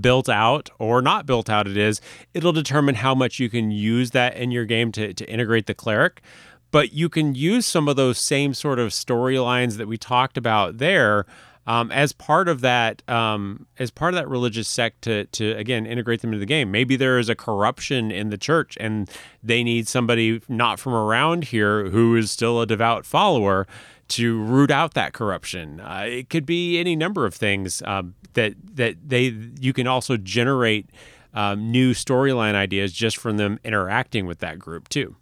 built 0.00 0.28
out 0.28 0.70
or 0.78 1.02
not 1.02 1.26
built 1.26 1.48
out 1.48 1.66
it 1.66 1.76
is, 1.76 2.00
it'll 2.34 2.52
determine 2.52 2.96
how 2.96 3.14
much 3.14 3.40
you 3.40 3.48
can 3.48 3.70
use 3.70 4.12
that 4.12 4.36
in 4.36 4.50
your 4.50 4.64
game 4.64 4.92
to, 4.92 5.12
to 5.12 5.28
integrate 5.28 5.66
the 5.66 5.74
cleric 5.74 6.22
but 6.70 6.92
you 6.92 7.08
can 7.08 7.34
use 7.34 7.66
some 7.66 7.88
of 7.88 7.96
those 7.96 8.18
same 8.18 8.54
sort 8.54 8.78
of 8.78 8.90
storylines 8.90 9.76
that 9.76 9.88
we 9.88 9.96
talked 9.96 10.36
about 10.36 10.78
there 10.78 11.26
um, 11.68 11.92
as 11.92 12.12
part 12.12 12.48
of 12.48 12.62
that 12.62 13.02
um, 13.08 13.66
as 13.78 13.90
part 13.90 14.14
of 14.14 14.18
that 14.18 14.28
religious 14.28 14.66
sect 14.66 15.02
to 15.02 15.26
to 15.26 15.52
again 15.52 15.84
integrate 15.84 16.22
them 16.22 16.30
into 16.30 16.40
the 16.40 16.46
game. 16.46 16.70
Maybe 16.70 16.96
there 16.96 17.18
is 17.18 17.28
a 17.28 17.34
corruption 17.34 18.10
in 18.10 18.30
the 18.30 18.38
church 18.38 18.76
and 18.80 19.08
they 19.42 19.62
need 19.62 19.86
somebody 19.86 20.40
not 20.48 20.80
from 20.80 20.94
around 20.94 21.44
here 21.44 21.90
who 21.90 22.16
is 22.16 22.30
still 22.30 22.62
a 22.62 22.66
devout 22.66 23.04
follower 23.04 23.66
to 24.08 24.42
root 24.42 24.70
out 24.70 24.94
that 24.94 25.12
corruption. 25.12 25.80
Uh, 25.80 26.04
it 26.08 26.30
could 26.30 26.46
be 26.46 26.78
any 26.78 26.96
number 26.96 27.26
of 27.26 27.34
things 27.34 27.82
um, 27.82 28.14
that 28.32 28.54
that 28.74 28.96
they 29.06 29.36
you 29.60 29.74
can 29.74 29.86
also 29.86 30.16
generate 30.16 30.88
um, 31.34 31.70
new 31.70 31.92
storyline 31.92 32.54
ideas 32.54 32.94
just 32.94 33.18
from 33.18 33.36
them 33.36 33.60
interacting 33.62 34.24
with 34.24 34.38
that 34.38 34.58
group 34.58 34.88
too. 34.88 35.16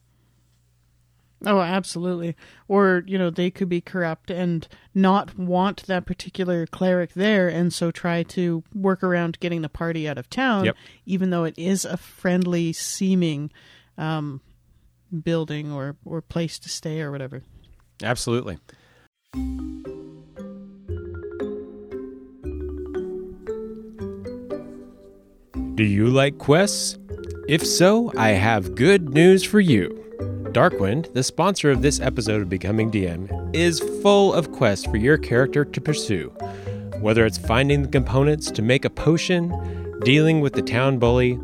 Oh, 1.45 1.61
absolutely. 1.61 2.35
Or, 2.67 3.03
you 3.07 3.19
know, 3.19 3.29
they 3.29 3.51
could 3.51 3.69
be 3.69 3.81
corrupt 3.81 4.31
and 4.31 4.67
not 4.95 5.39
want 5.39 5.87
that 5.87 6.07
particular 6.07 6.67
cleric 6.67 7.13
there 7.13 7.49
and 7.49 7.73
so 7.73 7.91
try 7.91 8.23
to 8.23 8.65
work 8.75 9.03
around 9.03 9.39
getting 9.41 9.61
the 9.61 9.69
party 9.69 10.09
out 10.09 10.17
of 10.17 10.31
town, 10.31 10.65
yep. 10.65 10.77
even 11.05 11.31
though 11.31 11.45
it 11.45 11.55
is 11.59 11.85
a 11.85 11.99
friendly 11.99 12.73
seeming 12.73 13.51
um, 13.99 14.41
building 15.23 15.71
or, 15.71 15.97
or 16.05 16.23
place 16.23 16.59
to 16.61 16.69
stay 16.71 17.01
or 17.01 17.11
whatever. 17.11 17.43
Absolutely. 18.03 18.59
Do 25.75 25.85
you 25.85 26.07
like 26.09 26.39
quests? 26.39 26.99
If 27.47 27.65
so, 27.65 28.11
I 28.17 28.31
have 28.31 28.75
good 28.75 29.11
news 29.11 29.45
for 29.45 29.61
you. 29.61 30.06
Darkwind, 30.57 31.13
the 31.13 31.23
sponsor 31.23 31.71
of 31.71 31.83
this 31.83 32.01
episode 32.01 32.41
of 32.41 32.49
Becoming 32.49 32.91
DM, 32.91 33.55
is 33.55 33.79
full 34.01 34.33
of 34.33 34.53
quests 34.53 34.87
for 34.87 34.97
your 34.97 35.19
character 35.19 35.67
to 35.67 35.81
pursue. 35.83 36.31
Whether 36.99 37.27
it's 37.27 37.37
finding 37.37 37.83
the 37.83 37.89
components 37.89 38.51
to 38.53 38.63
make 38.63 38.87
a 38.87 38.89
potion, 38.89 39.51
dealing 40.03 40.41
with 40.41 40.55
the 40.55 40.63
town 40.63 40.99
bully, 40.99 41.39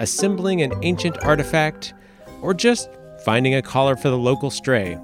assembling 0.00 0.62
an 0.62 0.72
ancient 0.82 1.16
artifact, 1.22 1.94
or 2.42 2.54
just 2.54 2.90
finding 3.24 3.54
a 3.54 3.62
collar 3.62 3.94
for 3.94 4.10
the 4.10 4.18
local 4.18 4.50
stray, 4.50 4.98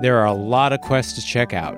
there 0.00 0.18
are 0.18 0.26
a 0.26 0.32
lot 0.32 0.72
of 0.72 0.80
quests 0.80 1.14
to 1.14 1.20
check 1.20 1.52
out. 1.52 1.74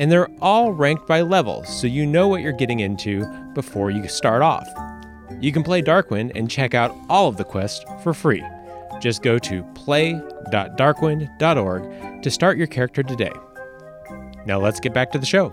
And 0.00 0.10
they're 0.10 0.30
all 0.40 0.72
ranked 0.72 1.06
by 1.06 1.20
level, 1.20 1.62
so 1.62 1.86
you 1.86 2.04
know 2.04 2.26
what 2.26 2.40
you're 2.40 2.50
getting 2.50 2.80
into 2.80 3.24
before 3.54 3.92
you 3.92 4.08
start 4.08 4.42
off. 4.42 4.66
You 5.40 5.52
can 5.52 5.62
play 5.62 5.80
Darkwind 5.80 6.32
and 6.34 6.50
check 6.50 6.74
out 6.74 6.92
all 7.08 7.28
of 7.28 7.36
the 7.36 7.44
quests 7.44 7.84
for 8.02 8.12
free. 8.12 8.42
Just 9.02 9.22
go 9.22 9.38
to 9.40 9.64
play.darkwind.org 9.74 12.22
to 12.22 12.30
start 12.30 12.56
your 12.56 12.68
character 12.68 13.02
today. 13.02 13.32
Now 14.46 14.60
let's 14.60 14.78
get 14.78 14.94
back 14.94 15.10
to 15.10 15.18
the 15.18 15.26
show. 15.26 15.52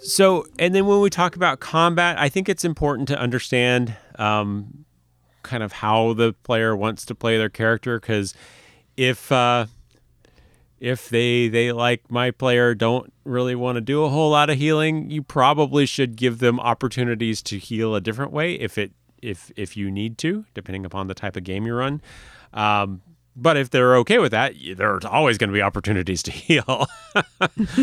So, 0.00 0.44
and 0.58 0.74
then 0.74 0.86
when 0.86 1.00
we 1.00 1.08
talk 1.08 1.36
about 1.36 1.60
combat, 1.60 2.18
I 2.18 2.28
think 2.28 2.48
it's 2.48 2.64
important 2.64 3.06
to 3.08 3.18
understand 3.18 3.94
um, 4.18 4.84
kind 5.44 5.62
of 5.62 5.70
how 5.70 6.14
the 6.14 6.32
player 6.42 6.76
wants 6.76 7.06
to 7.06 7.14
play 7.14 7.38
their 7.38 7.48
character 7.48 8.00
because 8.00 8.34
if 8.96 9.30
uh, 9.30 9.66
if 10.78 11.08
they 11.08 11.48
they 11.48 11.72
like 11.72 12.10
my 12.10 12.30
player 12.30 12.74
don't 12.74 13.12
really 13.24 13.54
want 13.54 13.76
to 13.76 13.80
do 13.80 14.04
a 14.04 14.08
whole 14.08 14.30
lot 14.30 14.50
of 14.50 14.58
healing, 14.58 15.10
you 15.10 15.22
probably 15.22 15.86
should 15.86 16.16
give 16.16 16.38
them 16.38 16.60
opportunities 16.60 17.42
to 17.42 17.58
heal 17.58 17.94
a 17.94 18.00
different 18.00 18.32
way 18.32 18.54
if 18.54 18.78
it 18.78 18.92
if 19.22 19.50
if 19.56 19.76
you 19.76 19.90
need 19.90 20.18
to, 20.18 20.44
depending 20.54 20.84
upon 20.84 21.06
the 21.06 21.14
type 21.14 21.36
of 21.36 21.44
game 21.44 21.66
you 21.66 21.74
run. 21.74 22.00
Um, 22.52 23.02
but 23.36 23.58
if 23.58 23.68
they're 23.68 23.96
okay 23.96 24.18
with 24.18 24.32
that, 24.32 24.54
there's 24.76 25.04
always 25.04 25.36
going 25.36 25.50
to 25.50 25.54
be 25.54 25.60
opportunities 25.60 26.22
to 26.22 26.30
heal. 26.32 26.86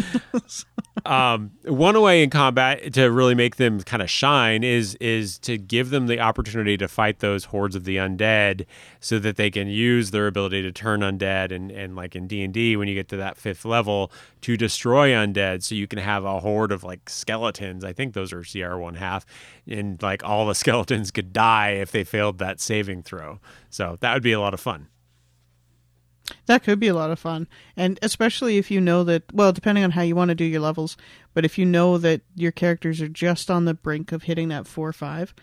um, 1.05 1.51
one 1.65 2.01
way 2.01 2.23
in 2.23 2.29
combat 2.31 2.93
to 2.93 3.05
really 3.11 3.35
make 3.35 3.57
them 3.57 3.81
kind 3.81 4.01
of 4.01 4.09
shine 4.09 4.63
is 4.63 4.95
is 4.95 5.37
to 5.39 5.57
give 5.57 5.91
them 5.91 6.07
the 6.07 6.19
opportunity 6.19 6.75
to 6.77 6.87
fight 6.87 7.19
those 7.19 7.45
hordes 7.45 7.75
of 7.75 7.83
the 7.83 7.97
undead, 7.97 8.65
so 8.99 9.19
that 9.19 9.35
they 9.35 9.51
can 9.51 9.67
use 9.67 10.11
their 10.11 10.27
ability 10.27 10.63
to 10.63 10.71
turn 10.71 11.01
undead 11.01 11.51
and 11.51 11.71
and 11.71 11.95
like 11.95 12.15
in 12.15 12.27
D 12.27 12.43
and 12.43 12.53
D 12.53 12.75
when 12.75 12.87
you 12.87 12.95
get 12.95 13.07
to 13.09 13.17
that 13.17 13.37
fifth 13.37 13.63
level 13.63 14.11
to 14.41 14.57
destroy 14.57 15.11
undead, 15.11 15.61
so 15.63 15.75
you 15.75 15.87
can 15.87 15.99
have 15.99 16.25
a 16.25 16.39
horde 16.39 16.71
of 16.71 16.83
like 16.83 17.09
skeletons. 17.09 17.83
I 17.83 17.93
think 17.93 18.13
those 18.13 18.33
are 18.33 18.43
CR 18.43 18.77
one 18.77 18.95
half, 18.95 19.25
and 19.67 20.01
like 20.01 20.23
all 20.23 20.47
the 20.47 20.55
skeletons 20.63 21.11
could 21.11 21.31
die 21.31 21.71
if 21.71 21.91
they 21.91 22.03
failed 22.03 22.39
that 22.39 22.59
saving 22.59 23.03
throw. 23.03 23.39
So 23.69 23.97
that 24.01 24.13
would 24.13 24.23
be 24.23 24.31
a 24.31 24.39
lot 24.39 24.53
of 24.53 24.59
fun. 24.59 24.87
That 26.45 26.63
could 26.63 26.79
be 26.79 26.87
a 26.87 26.93
lot 26.93 27.11
of 27.11 27.19
fun. 27.19 27.47
And 27.75 27.99
especially 28.01 28.57
if 28.57 28.71
you 28.71 28.79
know 28.79 29.03
that, 29.03 29.23
well, 29.33 29.51
depending 29.51 29.83
on 29.83 29.91
how 29.91 30.01
you 30.03 30.15
want 30.15 30.29
to 30.29 30.35
do 30.35 30.45
your 30.45 30.61
levels, 30.61 30.95
but 31.33 31.43
if 31.45 31.57
you 31.57 31.65
know 31.65 31.97
that 31.97 32.21
your 32.35 32.51
characters 32.51 33.01
are 33.01 33.09
just 33.09 33.51
on 33.51 33.65
the 33.65 33.73
brink 33.73 34.11
of 34.11 34.23
hitting 34.23 34.47
that 34.49 34.65
4 34.67 34.89
or 34.89 34.93
5, 34.93 35.33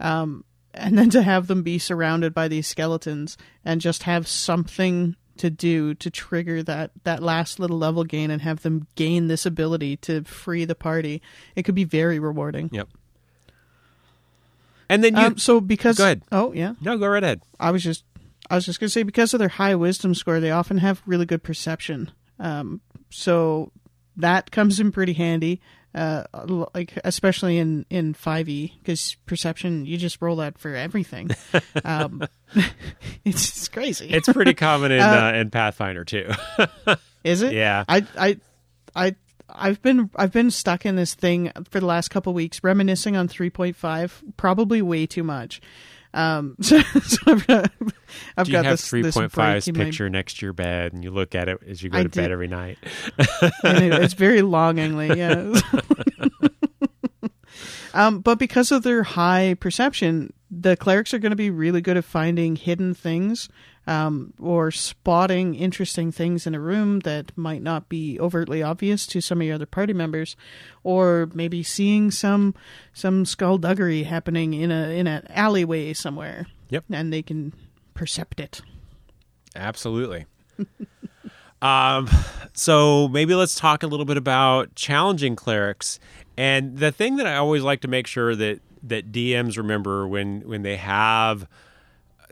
um, 0.00 0.44
and 0.74 0.98
then 0.98 1.08
to 1.10 1.22
have 1.22 1.46
them 1.46 1.62
be 1.62 1.78
surrounded 1.78 2.34
by 2.34 2.48
these 2.48 2.66
skeletons 2.66 3.38
and 3.64 3.80
just 3.80 4.02
have 4.02 4.28
something 4.28 5.16
to 5.38 5.50
do 5.50 5.92
to 5.94 6.10
trigger 6.10 6.62
that 6.62 6.90
that 7.04 7.22
last 7.22 7.58
little 7.60 7.76
level 7.76 8.04
gain 8.04 8.30
and 8.30 8.40
have 8.40 8.62
them 8.62 8.86
gain 8.94 9.28
this 9.28 9.44
ability 9.44 9.94
to 9.98 10.22
free 10.24 10.64
the 10.64 10.74
party 10.74 11.20
it 11.54 11.62
could 11.62 11.74
be 11.74 11.84
very 11.84 12.18
rewarding 12.18 12.70
Yep. 12.72 12.88
And 14.88 15.04
then 15.04 15.14
you 15.14 15.22
um, 15.22 15.36
so 15.36 15.60
because 15.60 15.98
Go 15.98 16.04
ahead. 16.04 16.22
oh 16.32 16.54
yeah 16.54 16.72
no 16.80 16.96
go 16.96 17.06
right 17.06 17.22
ahead. 17.22 17.42
i 17.60 17.70
was 17.70 17.82
just 17.82 18.04
i 18.50 18.54
was 18.54 18.64
just 18.66 18.80
going 18.80 18.88
to 18.88 18.92
say 18.92 19.02
because 19.02 19.34
of 19.34 19.40
their 19.40 19.48
high 19.48 19.74
wisdom 19.74 20.14
score 20.14 20.40
they 20.40 20.50
often 20.50 20.78
have 20.78 21.02
really 21.06 21.26
good 21.26 21.42
perception 21.42 22.10
um, 22.38 22.80
so 23.10 23.72
that 24.16 24.50
comes 24.50 24.78
in 24.80 24.92
pretty 24.92 25.12
handy 25.14 25.60
uh, 25.94 26.24
like 26.74 26.92
especially 27.04 27.56
in 27.56 27.86
in 27.88 28.12
5e 28.12 28.72
because 28.78 29.16
perception 29.24 29.86
you 29.86 29.96
just 29.96 30.20
roll 30.20 30.36
that 30.36 30.58
for 30.58 30.74
everything 30.74 31.30
um, 31.84 32.22
it's, 33.24 33.48
it's 33.48 33.68
crazy 33.68 34.10
It's 34.10 34.28
pretty 34.28 34.54
common 34.54 34.92
in 34.92 35.00
uh, 35.00 35.32
in 35.34 35.50
Pathfinder 35.50 36.04
too. 36.04 36.30
Is 37.24 37.42
it? 37.42 37.52
Yeah. 37.54 37.84
I 37.88 38.06
I 38.16 38.36
I 38.94 39.16
I've 39.48 39.82
been 39.82 40.10
I've 40.16 40.32
been 40.32 40.50
stuck 40.50 40.86
in 40.86 40.96
this 40.96 41.14
thing 41.14 41.50
for 41.70 41.80
the 41.80 41.86
last 41.86 42.08
couple 42.08 42.32
weeks, 42.34 42.62
reminiscing 42.62 43.16
on 43.16 43.28
3.5, 43.28 44.36
probably 44.36 44.82
way 44.82 45.06
too 45.06 45.24
much. 45.24 45.60
Um, 46.14 46.56
so, 46.60 46.80
so 46.80 47.18
I've 47.26 47.46
got, 47.46 47.70
I've 48.36 48.46
Do 48.46 48.52
you 48.52 48.58
got 48.58 48.64
have 48.64 48.72
this 48.74 48.88
three 48.88 49.10
point 49.10 49.32
five's 49.32 49.70
my- 49.70 49.84
picture 49.84 50.08
next 50.08 50.38
to 50.38 50.46
your 50.46 50.52
bed 50.52 50.92
and 50.92 51.04
you 51.04 51.10
look 51.10 51.34
at 51.34 51.48
it 51.48 51.58
as 51.66 51.82
you 51.82 51.90
go 51.90 51.98
I 51.98 52.02
to 52.04 52.08
bed 52.08 52.30
every 52.30 52.48
night? 52.48 52.78
and 53.62 53.84
it- 53.84 54.02
it's 54.02 54.14
very 54.14 54.42
longingly, 54.42 55.16
yeah. 55.18 55.52
um, 57.94 58.20
but 58.20 58.38
because 58.38 58.72
of 58.72 58.82
their 58.82 59.02
high 59.02 59.56
perception, 59.60 60.32
the 60.50 60.76
clerics 60.76 61.14
are 61.14 61.18
going 61.18 61.30
to 61.30 61.36
be 61.36 61.50
really 61.50 61.80
good 61.80 61.96
at 61.96 62.04
finding 62.04 62.56
hidden 62.56 62.94
things 62.94 63.48
um, 63.86 64.32
or 64.40 64.70
spotting 64.70 65.54
interesting 65.54 66.10
things 66.10 66.46
in 66.46 66.54
a 66.54 66.60
room 66.60 67.00
that 67.00 67.36
might 67.36 67.62
not 67.62 67.88
be 67.88 68.18
overtly 68.18 68.62
obvious 68.62 69.06
to 69.08 69.20
some 69.20 69.40
of 69.40 69.46
your 69.46 69.54
other 69.54 69.66
party 69.66 69.92
members, 69.92 70.36
or 70.82 71.30
maybe 71.34 71.62
seeing 71.62 72.10
some 72.10 72.54
some 72.92 73.24
skullduggery 73.24 74.04
happening 74.04 74.54
in 74.54 74.70
a 74.70 74.88
in 74.88 75.06
an 75.06 75.26
alleyway 75.30 75.92
somewhere. 75.92 76.46
Yep. 76.68 76.84
and 76.90 77.12
they 77.12 77.22
can 77.22 77.52
percept 77.94 78.40
it. 78.40 78.60
Absolutely. 79.54 80.26
um, 81.62 82.08
so 82.52 83.08
maybe 83.08 83.34
let's 83.34 83.54
talk 83.54 83.82
a 83.82 83.86
little 83.86 84.04
bit 84.04 84.16
about 84.16 84.74
challenging 84.74 85.36
clerics. 85.36 85.98
And 86.36 86.76
the 86.76 86.92
thing 86.92 87.16
that 87.16 87.26
I 87.26 87.36
always 87.36 87.62
like 87.62 87.80
to 87.82 87.88
make 87.88 88.06
sure 88.06 88.34
that 88.34 88.60
that 88.82 89.10
DMs 89.10 89.56
remember 89.56 90.06
when 90.06 90.42
when 90.42 90.62
they 90.62 90.76
have 90.76 91.48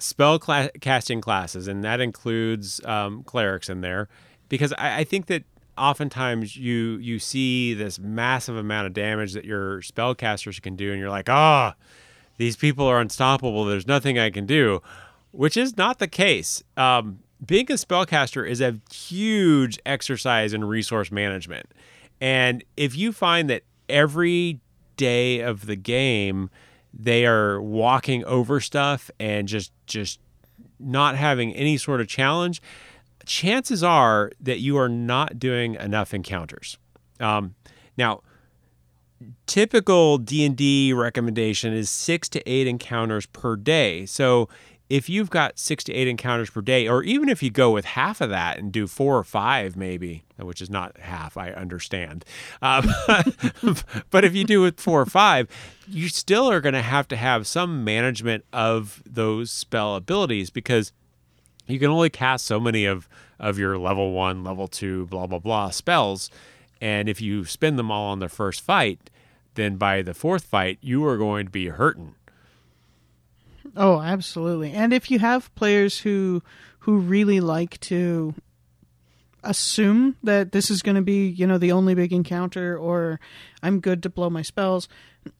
spell 0.05 0.38
cla- 0.38 0.71
casting 0.81 1.21
classes, 1.21 1.67
and 1.67 1.83
that 1.83 2.01
includes 2.01 2.85
um, 2.85 3.23
clerics 3.25 3.69
in 3.69 3.81
there, 3.81 4.09
because 4.49 4.73
I, 4.75 4.99
I 4.99 5.05
think 5.05 5.27
that 5.27 5.45
oftentimes 5.77 6.57
you 6.57 6.99
you 6.99 7.19
see 7.19 7.75
this 7.75 7.99
massive 7.99 8.57
amount 8.57 8.87
of 8.87 8.93
damage 8.93 9.33
that 9.33 9.45
your 9.45 9.81
spellcasters 9.81 10.61
can 10.61 10.77
do, 10.77 10.90
and 10.90 11.01
you're 11.01 11.11
like, 11.11 11.29
ah, 11.29 11.75
these 12.37 12.57
people 12.57 12.87
are 12.87 13.01
unstoppable. 13.01 13.64
There's 13.64 13.87
nothing 13.87 14.19
I 14.19 14.31
can 14.31 14.47
do, 14.47 14.83
which 15.33 15.57
is 15.57 15.77
not 15.77 15.99
the 15.99 16.09
case. 16.09 16.62
Um, 16.77 17.21
being 17.45 17.71
a 17.71 17.75
spellcaster 17.75 18.49
is 18.49 18.61
a 18.61 18.81
huge 18.93 19.79
exercise 19.85 20.53
in 20.53 20.64
resource 20.64 21.11
management. 21.11 21.73
And 22.21 22.64
if 22.77 22.97
you 22.97 23.12
find 23.12 23.51
that 23.51 23.62
every 23.88 24.61
day 24.97 25.40
of 25.40 25.67
the 25.67 25.77
game 25.77 26.49
they 26.97 27.27
are 27.27 27.61
walking 27.61 28.25
over 28.25 28.61
stuff 28.61 29.11
and 29.19 29.49
just 29.49 29.73
just 29.87 30.20
not 30.79 31.16
having 31.16 31.53
any 31.55 31.77
sort 31.77 32.01
of 32.01 32.09
challenge, 32.09 32.61
chances 33.27 33.83
are 33.83 34.31
that 34.40 34.61
you 34.61 34.77
are 34.77 34.88
not 34.88 35.38
doing 35.38 35.75
enough 35.77 36.12
encounters. 36.12 36.79
Um, 37.20 37.55
now, 37.97 38.23
typical 39.47 40.18
D&D 40.18 40.92
recommendation 40.92 41.73
is 41.73 41.88
6 41.90 42.29
to 42.31 42.51
8 42.51 42.66
encounters 42.66 43.27
per 43.27 43.57
day. 43.57 44.07
So 44.07 44.49
if 44.90 45.09
you've 45.09 45.31
got 45.31 45.59
6 45.59 45.85
to 45.85 45.92
8 45.92 46.09
encounters 46.09 46.51
per 46.51 46.61
day 46.61 46.87
or 46.87 47.03
even 47.03 47.29
if 47.29 47.42
you 47.42 47.51
go 47.51 47.70
with 47.70 47.85
half 47.85 48.20
of 48.20 48.31
that 48.31 48.59
and 48.59 48.70
do 48.70 48.87
4 48.87 49.18
or 49.18 49.25
5 49.25 49.77
maybe, 49.77 50.25
which 50.37 50.61
is 50.61 50.68
not 50.68 50.99
half, 50.99 51.37
I 51.37 51.51
understand. 51.51 52.25
Um, 52.61 52.87
but 54.11 54.25
if 54.25 54.35
you 54.35 54.44
do 54.44 54.64
it 54.66 54.81
4 54.81 55.03
or 55.03 55.07
5, 55.07 55.49
you 55.88 56.09
still 56.09 56.51
are 56.51 56.61
going 56.61 56.75
to 56.75 56.83
have 56.83 57.09
to 57.09 57.16
have 57.16 57.47
some 57.47 57.83
management 57.85 58.44
of 58.53 59.03
those 59.07 59.51
spell 59.51 59.97
abilities 59.97 60.51
because 60.51 60.92
you 61.66 61.79
can 61.79 61.90
only 61.90 62.11
cast 62.11 62.44
so 62.44 62.61
many 62.61 62.85
of 62.85 63.09
of 63.40 63.59
your 63.59 63.77
level 63.77 64.12
1, 64.12 64.44
level 64.44 64.68
2, 64.68 65.07
blah 65.07 65.27
blah 65.27 65.38
blah 65.38 65.70
spells. 65.70 66.31
And 66.81 67.09
if 67.09 67.20
you 67.20 67.44
spend 67.44 67.79
them 67.79 67.90
all 67.90 68.11
on 68.11 68.18
the 68.18 68.29
first 68.29 68.61
fight, 68.61 69.11
then 69.55 69.77
by 69.77 70.03
the 70.03 70.14
fourth 70.14 70.44
fight, 70.44 70.79
you 70.81 71.05
are 71.07 71.16
going 71.16 71.47
to 71.47 71.51
be 71.51 71.68
hurting. 71.68 72.14
Oh, 73.77 74.00
absolutely. 74.00 74.72
And 74.72 74.92
if 74.92 75.11
you 75.11 75.18
have 75.18 75.55
players 75.55 75.98
who 76.00 76.42
who 76.81 76.98
really 76.98 77.40
like 77.40 77.81
to 77.81 78.35
assume 79.42 80.16
that 80.22 80.53
this 80.53 80.70
is 80.70 80.83
going 80.83 80.96
to 80.96 81.03
be, 81.03 81.29
you 81.29 81.46
know, 81.46 81.59
the 81.59 81.72
only 81.72 81.94
big 81.94 82.12
encounter 82.12 82.77
or 82.77 83.20
I'm 83.62 83.81
good 83.81 84.03
to 84.03 84.11
blow 84.11 84.31
my 84.31 84.42
spells, 84.42 84.88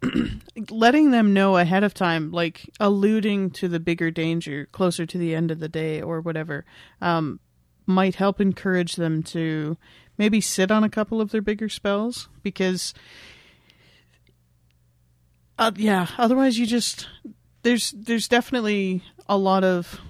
letting 0.71 1.11
them 1.11 1.35
know 1.35 1.57
ahead 1.57 1.85
of 1.85 1.95
time, 1.95 2.31
like 2.31 2.71
alluding 2.81 3.51
to 3.53 3.69
the 3.69 3.81
bigger 3.81 4.11
danger 4.11 4.67
closer 4.73 5.05
to 5.07 5.19
the 5.19 5.35
end 5.35 5.51
of 5.51 5.61
the 5.61 5.69
day 5.69 6.01
or 6.01 6.21
whatever, 6.21 6.65
um, 7.01 7.41
might 7.87 8.15
help 8.15 8.41
encourage 8.41 8.97
them 8.97 9.23
to 9.23 9.77
maybe 10.17 10.41
sit 10.41 10.71
on 10.71 10.85
a 10.85 10.89
couple 10.89 11.21
of 11.21 11.31
their 11.31 11.43
bigger 11.43 11.69
spells 11.69 12.29
because 12.43 12.95
uh, 15.59 15.73
yeah, 15.77 16.09
otherwise 16.19 16.59
you 16.59 16.67
just 16.67 17.09
there's 17.65 17.91
there's 17.93 18.29
definitely 18.29 19.03
a 19.29 19.37
lot 19.37 19.65
of 19.65 20.01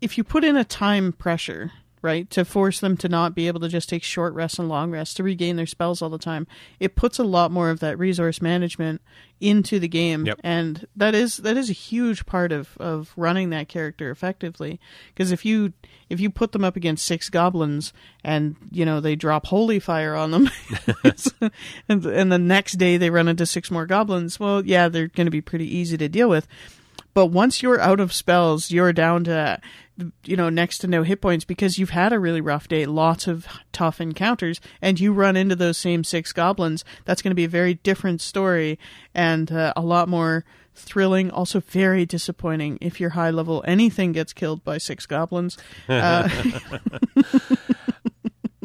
if 0.00 0.18
you 0.18 0.24
put 0.24 0.42
in 0.42 0.56
a 0.56 0.64
time 0.64 1.12
pressure 1.12 1.70
right 2.02 2.28
to 2.30 2.44
force 2.44 2.80
them 2.80 2.96
to 2.98 3.08
not 3.08 3.34
be 3.34 3.46
able 3.46 3.60
to 3.60 3.68
just 3.68 3.88
take 3.88 4.02
short 4.02 4.34
rests 4.34 4.58
and 4.58 4.68
long 4.68 4.90
rests 4.90 5.14
to 5.14 5.22
regain 5.22 5.56
their 5.56 5.66
spells 5.66 6.02
all 6.02 6.10
the 6.10 6.18
time. 6.18 6.46
It 6.80 6.96
puts 6.96 7.18
a 7.18 7.24
lot 7.24 7.50
more 7.52 7.70
of 7.70 7.80
that 7.80 7.98
resource 7.98 8.42
management 8.42 9.00
into 9.40 9.78
the 9.78 9.88
game. 9.88 10.26
Yep. 10.26 10.40
and 10.44 10.86
that 10.94 11.14
is 11.14 11.38
that 11.38 11.56
is 11.56 11.70
a 11.70 11.74
huge 11.74 12.26
part 12.26 12.52
of 12.52 12.76
of 12.78 13.12
running 13.16 13.50
that 13.50 13.68
character 13.68 14.10
effectively. 14.10 14.80
Because 15.08 15.32
if 15.32 15.44
you 15.44 15.72
if 16.10 16.20
you 16.20 16.28
put 16.28 16.52
them 16.52 16.64
up 16.64 16.76
against 16.76 17.06
six 17.06 17.30
goblins 17.30 17.92
and 18.24 18.56
you 18.70 18.84
know 18.84 19.00
they 19.00 19.16
drop 19.16 19.46
holy 19.46 19.78
fire 19.78 20.14
on 20.14 20.30
them 20.30 20.50
and, 21.88 22.04
and 22.04 22.32
the 22.32 22.38
next 22.38 22.74
day 22.74 22.96
they 22.96 23.10
run 23.10 23.28
into 23.28 23.46
six 23.46 23.70
more 23.70 23.86
goblins 23.86 24.38
well 24.38 24.64
yeah 24.64 24.88
they're 24.88 25.08
going 25.08 25.26
to 25.26 25.30
be 25.30 25.40
pretty 25.40 25.76
easy 25.76 25.96
to 25.96 26.08
deal 26.08 26.28
with. 26.28 26.46
But 27.14 27.26
once 27.26 27.62
you're 27.62 27.80
out 27.80 28.00
of 28.00 28.12
spells, 28.12 28.70
you're 28.70 28.92
down 28.92 29.24
to, 29.24 29.60
you 30.24 30.36
know, 30.36 30.48
next 30.48 30.78
to 30.78 30.86
no 30.86 31.02
hit 31.02 31.20
points 31.20 31.44
because 31.44 31.78
you've 31.78 31.90
had 31.90 32.12
a 32.12 32.18
really 32.18 32.40
rough 32.40 32.68
day, 32.68 32.86
lots 32.86 33.26
of 33.26 33.46
tough 33.72 34.00
encounters, 34.00 34.60
and 34.80 34.98
you 34.98 35.12
run 35.12 35.36
into 35.36 35.56
those 35.56 35.78
same 35.78 36.04
six 36.04 36.32
goblins. 36.32 36.84
That's 37.04 37.22
going 37.22 37.30
to 37.30 37.36
be 37.36 37.44
a 37.44 37.48
very 37.48 37.74
different 37.74 38.20
story 38.20 38.78
and 39.14 39.50
uh, 39.50 39.72
a 39.76 39.82
lot 39.82 40.08
more 40.08 40.44
thrilling, 40.74 41.30
also 41.30 41.60
very 41.60 42.06
disappointing 42.06 42.78
if 42.80 43.00
your 43.00 43.10
high 43.10 43.30
level 43.30 43.62
anything 43.66 44.12
gets 44.12 44.32
killed 44.32 44.64
by 44.64 44.78
six 44.78 45.06
goblins. 45.06 45.58
Uh, 45.88 46.28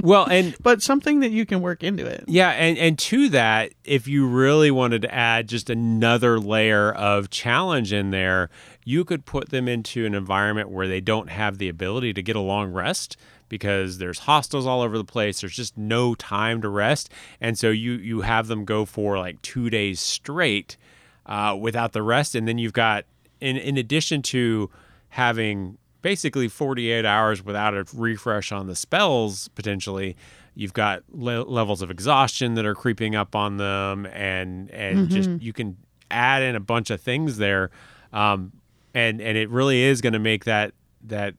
Well, 0.07 0.25
and 0.29 0.55
but 0.61 0.81
something 0.81 1.19
that 1.19 1.31
you 1.31 1.45
can 1.45 1.59
work 1.59 1.83
into 1.83 2.05
it. 2.05 2.23
Yeah, 2.27 2.51
and 2.51 2.77
and 2.77 2.97
to 2.99 3.27
that, 3.29 3.73
if 3.83 4.07
you 4.07 4.27
really 4.27 4.71
wanted 4.71 5.01
to 5.01 5.13
add 5.13 5.49
just 5.49 5.69
another 5.69 6.39
layer 6.39 6.93
of 6.93 7.29
challenge 7.29 7.91
in 7.91 8.11
there, 8.11 8.49
you 8.87 9.03
could 9.03 9.25
put 9.25 9.49
them 9.49 9.67
into 9.67 10.05
an 10.05 10.15
environment 10.15 10.69
where 10.69 10.87
they 10.87 11.01
don't 11.01 11.29
have 11.29 11.57
the 11.57 11.67
ability 11.67 12.13
to 12.13 12.23
get 12.23 12.37
a 12.37 12.39
long 12.39 12.71
rest 12.71 13.17
because 13.49 13.97
there's 13.97 14.19
hostels 14.19 14.65
all 14.65 14.81
over 14.81 14.97
the 14.97 15.03
place. 15.03 15.41
There's 15.41 15.57
just 15.57 15.77
no 15.77 16.15
time 16.15 16.61
to 16.61 16.69
rest, 16.69 17.11
and 17.41 17.59
so 17.59 17.69
you 17.69 17.95
you 17.95 18.21
have 18.21 18.47
them 18.47 18.63
go 18.63 18.85
for 18.85 19.17
like 19.17 19.41
two 19.41 19.69
days 19.69 19.99
straight 19.99 20.77
uh, 21.25 21.57
without 21.59 21.91
the 21.91 22.01
rest, 22.01 22.33
and 22.33 22.47
then 22.47 22.57
you've 22.57 22.71
got 22.71 23.03
in 23.41 23.57
in 23.57 23.75
addition 23.75 24.21
to 24.21 24.69
having 25.09 25.77
basically 26.01 26.47
48 26.47 27.05
hours 27.05 27.43
without 27.43 27.73
a 27.73 27.85
refresh 27.93 28.53
on 28.53 28.67
the 28.67 28.75
spells 28.75 29.49
potentially 29.49 30.15
you've 30.55 30.73
got 30.73 31.03
le- 31.11 31.43
levels 31.43 31.81
of 31.81 31.91
exhaustion 31.91 32.53
that 32.53 32.65
are 32.65 32.75
creeping 32.75 33.15
up 33.15 33.35
on 33.35 33.57
them 33.57 34.05
and 34.05 34.71
and 34.71 35.09
just 35.09 35.29
you 35.41 35.51
can 35.51 35.75
add 36.09 36.41
in 36.41 36.55
a 36.55 36.59
bunch 36.61 36.89
of 36.89 37.01
things 37.01 37.37
there. 37.37 37.69
Um, 38.13 38.53
and 38.97 39.21
and 39.21 39.37
it 39.37 39.49
really 39.49 39.83
is 39.83 40.01
going 40.01 40.13
to 40.13 40.19
make 40.19 40.45
that 40.45 40.73
that 41.01 41.35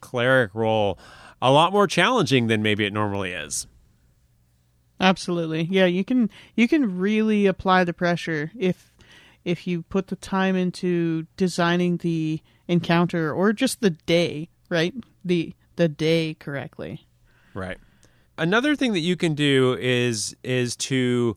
cleric 0.00 0.54
role 0.54 0.98
a 1.40 1.50
lot 1.50 1.72
more 1.72 1.86
challenging 1.86 2.46
than 2.46 2.62
maybe 2.62 2.84
it 2.84 2.92
normally 2.92 3.32
is 3.32 3.66
Absolutely. 5.00 5.62
Yeah, 5.62 5.86
you 5.86 6.04
can 6.04 6.28
you 6.56 6.66
can 6.66 6.98
really 6.98 7.46
apply 7.46 7.84
the 7.84 7.92
pressure 7.92 8.50
if 8.58 8.92
if 9.44 9.66
you 9.66 9.82
put 9.82 10.08
the 10.08 10.16
time 10.16 10.56
into 10.56 11.26
designing 11.36 11.98
the 11.98 12.40
encounter 12.66 13.32
or 13.32 13.52
just 13.52 13.80
the 13.80 13.90
day, 13.90 14.48
right? 14.68 14.92
The 15.24 15.54
the 15.76 15.88
day 15.88 16.34
correctly. 16.40 17.06
Right. 17.54 17.78
Another 18.36 18.74
thing 18.74 18.92
that 18.92 19.00
you 19.00 19.16
can 19.16 19.34
do 19.34 19.76
is 19.80 20.36
is 20.42 20.74
to 20.76 21.36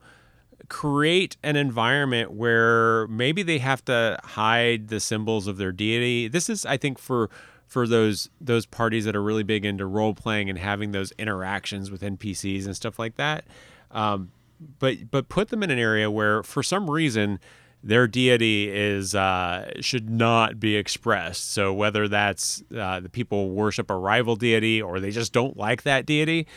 create 0.71 1.35
an 1.43 1.57
environment 1.57 2.31
where 2.31 3.05
maybe 3.09 3.43
they 3.43 3.57
have 3.57 3.83
to 3.83 4.17
hide 4.23 4.87
the 4.87 5.01
symbols 5.01 5.45
of 5.45 5.57
their 5.57 5.73
deity. 5.73 6.29
This 6.29 6.49
is 6.49 6.65
I 6.65 6.77
think 6.77 6.97
for 6.97 7.29
for 7.67 7.85
those 7.85 8.29
those 8.39 8.65
parties 8.65 9.03
that 9.03 9.13
are 9.13 9.21
really 9.21 9.43
big 9.43 9.65
into 9.65 9.85
role 9.85 10.13
playing 10.13 10.49
and 10.49 10.57
having 10.57 10.93
those 10.93 11.11
interactions 11.19 11.91
with 11.91 12.01
NPCs 12.01 12.65
and 12.65 12.73
stuff 12.73 12.97
like 12.97 13.17
that. 13.17 13.43
Um, 13.91 14.31
but 14.79 15.11
but 15.11 15.27
put 15.27 15.49
them 15.49 15.61
in 15.61 15.71
an 15.71 15.77
area 15.77 16.09
where 16.09 16.41
for 16.41 16.63
some 16.63 16.89
reason 16.89 17.41
their 17.83 18.07
deity 18.07 18.69
is 18.69 19.13
uh, 19.13 19.73
should 19.81 20.09
not 20.09 20.57
be 20.57 20.77
expressed. 20.77 21.51
So 21.51 21.73
whether 21.73 22.07
that's 22.07 22.63
uh, 22.73 23.01
the 23.01 23.09
people 23.09 23.49
worship 23.49 23.89
a 23.89 23.95
rival 23.95 24.37
deity 24.37 24.81
or 24.81 25.01
they 25.01 25.11
just 25.11 25.33
don't 25.33 25.57
like 25.57 25.83
that 25.83 26.05
deity, 26.05 26.47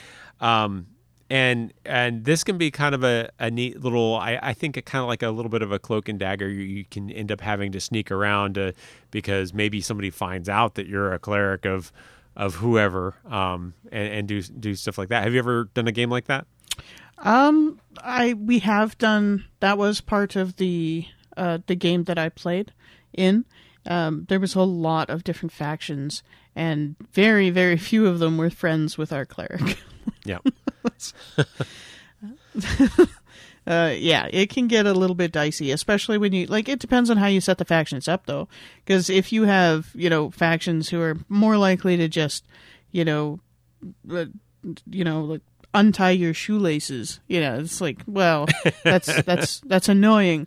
um, 0.41 0.87
and 1.31 1.73
and 1.85 2.25
this 2.25 2.45
can 2.45 2.59
be 2.59 2.71
kind 2.71 2.95
of 2.95 3.03
a, 3.03 3.31
a 3.39 3.51
neat 3.51 3.81
little 3.81 4.17
I, 4.17 4.39
I 4.43 4.53
think 4.53 4.83
kind 4.85 5.03
of 5.03 5.09
like 5.09 5.23
a 5.23 5.31
little 5.31 5.49
bit 5.49 5.63
of 5.63 5.73
a 5.73 5.79
cloak 5.79 6.09
and 6.09 6.19
dagger 6.19 6.49
you, 6.49 6.63
you 6.63 6.85
can 6.85 7.11
end 7.11 7.33
up 7.33 7.41
having 7.41 7.73
to 7.73 7.81
sneak 7.81 8.11
around 8.11 8.55
to, 8.57 8.75
because 9.11 9.55
maybe 9.55 9.81
somebody 9.81 10.11
finds 10.11 10.49
out 10.49 10.75
that 10.75 10.87
you're 10.87 11.13
a 11.13 11.19
cleric 11.19 11.65
of 11.65 11.93
of 12.37 12.57
whoever 12.57 13.15
um, 13.31 13.75
and, 13.93 14.13
and 14.13 14.29
do 14.29 14.43
do 14.43 14.75
stuff 14.75 14.99
like 14.99 15.09
that. 15.09 15.25
Have 15.25 15.33
you 15.33 15.39
ever 15.39 15.65
done 15.75 15.89
a 15.89 15.93
game 15.93 16.11
like 16.11 16.27
that? 16.27 16.47
Um, 17.19 17.81
I 18.03 18.35
we 18.35 18.59
have 18.61 18.99
done 18.99 19.45
that 19.61 19.79
was 19.79 20.01
part 20.01 20.37
of 20.37 20.57
the 20.57 21.07
uh, 21.37 21.59
the 21.67 21.77
game 21.77 22.05
that 22.05 22.19
I 22.19 22.29
played 22.29 22.73
in. 23.13 23.45
Um, 23.87 24.27
there 24.29 24.41
was 24.41 24.55
a 24.55 24.63
lot 24.63 25.11
of 25.11 25.25
different 25.25 25.53
factions, 25.53 26.23
and 26.57 26.97
very 27.13 27.51
very 27.51 27.77
few 27.77 28.07
of 28.07 28.19
them 28.19 28.37
were 28.37 28.51
friends 28.51 28.99
with 28.99 29.13
our 29.13 29.25
cleric. 29.25 29.79
Yeah. 30.25 30.39
uh, 33.67 33.95
yeah, 33.97 34.29
it 34.31 34.51
can 34.51 34.69
get 34.69 34.87
a 34.87 34.93
little 34.93 35.17
bit 35.17 35.33
dicey, 35.33 35.71
especially 35.71 36.19
when 36.19 36.33
you 36.33 36.47
like. 36.47 36.69
It 36.69 36.79
depends 36.79 37.11
on 37.11 37.17
how 37.17 37.27
you 37.27 37.41
set 37.41 37.59
the 37.59 37.65
factions 37.65 38.09
up, 38.09 38.27
though, 38.27 38.49
because 38.85 39.11
if 39.11 39.33
you 39.33 39.45
have 39.45 39.91
you 39.95 40.11
know 40.11 40.31
factions 40.31 40.91
who 40.91 41.01
are 41.01 41.17
more 41.29 41.57
likely 41.57 41.97
to 41.97 42.09
just 42.09 42.45
you 42.95 43.05
know, 43.05 43.41
uh, 44.11 44.27
you 44.89 45.05
know, 45.05 45.23
like 45.23 45.43
untie 45.75 46.11
your 46.11 46.33
shoelaces. 46.33 47.21
You 47.27 47.41
know, 47.41 47.59
it's 47.59 47.81
like, 47.81 47.99
well, 48.07 48.47
that's 48.85 49.23
that's 49.23 49.61
that's 49.61 49.89
annoying. 49.89 50.47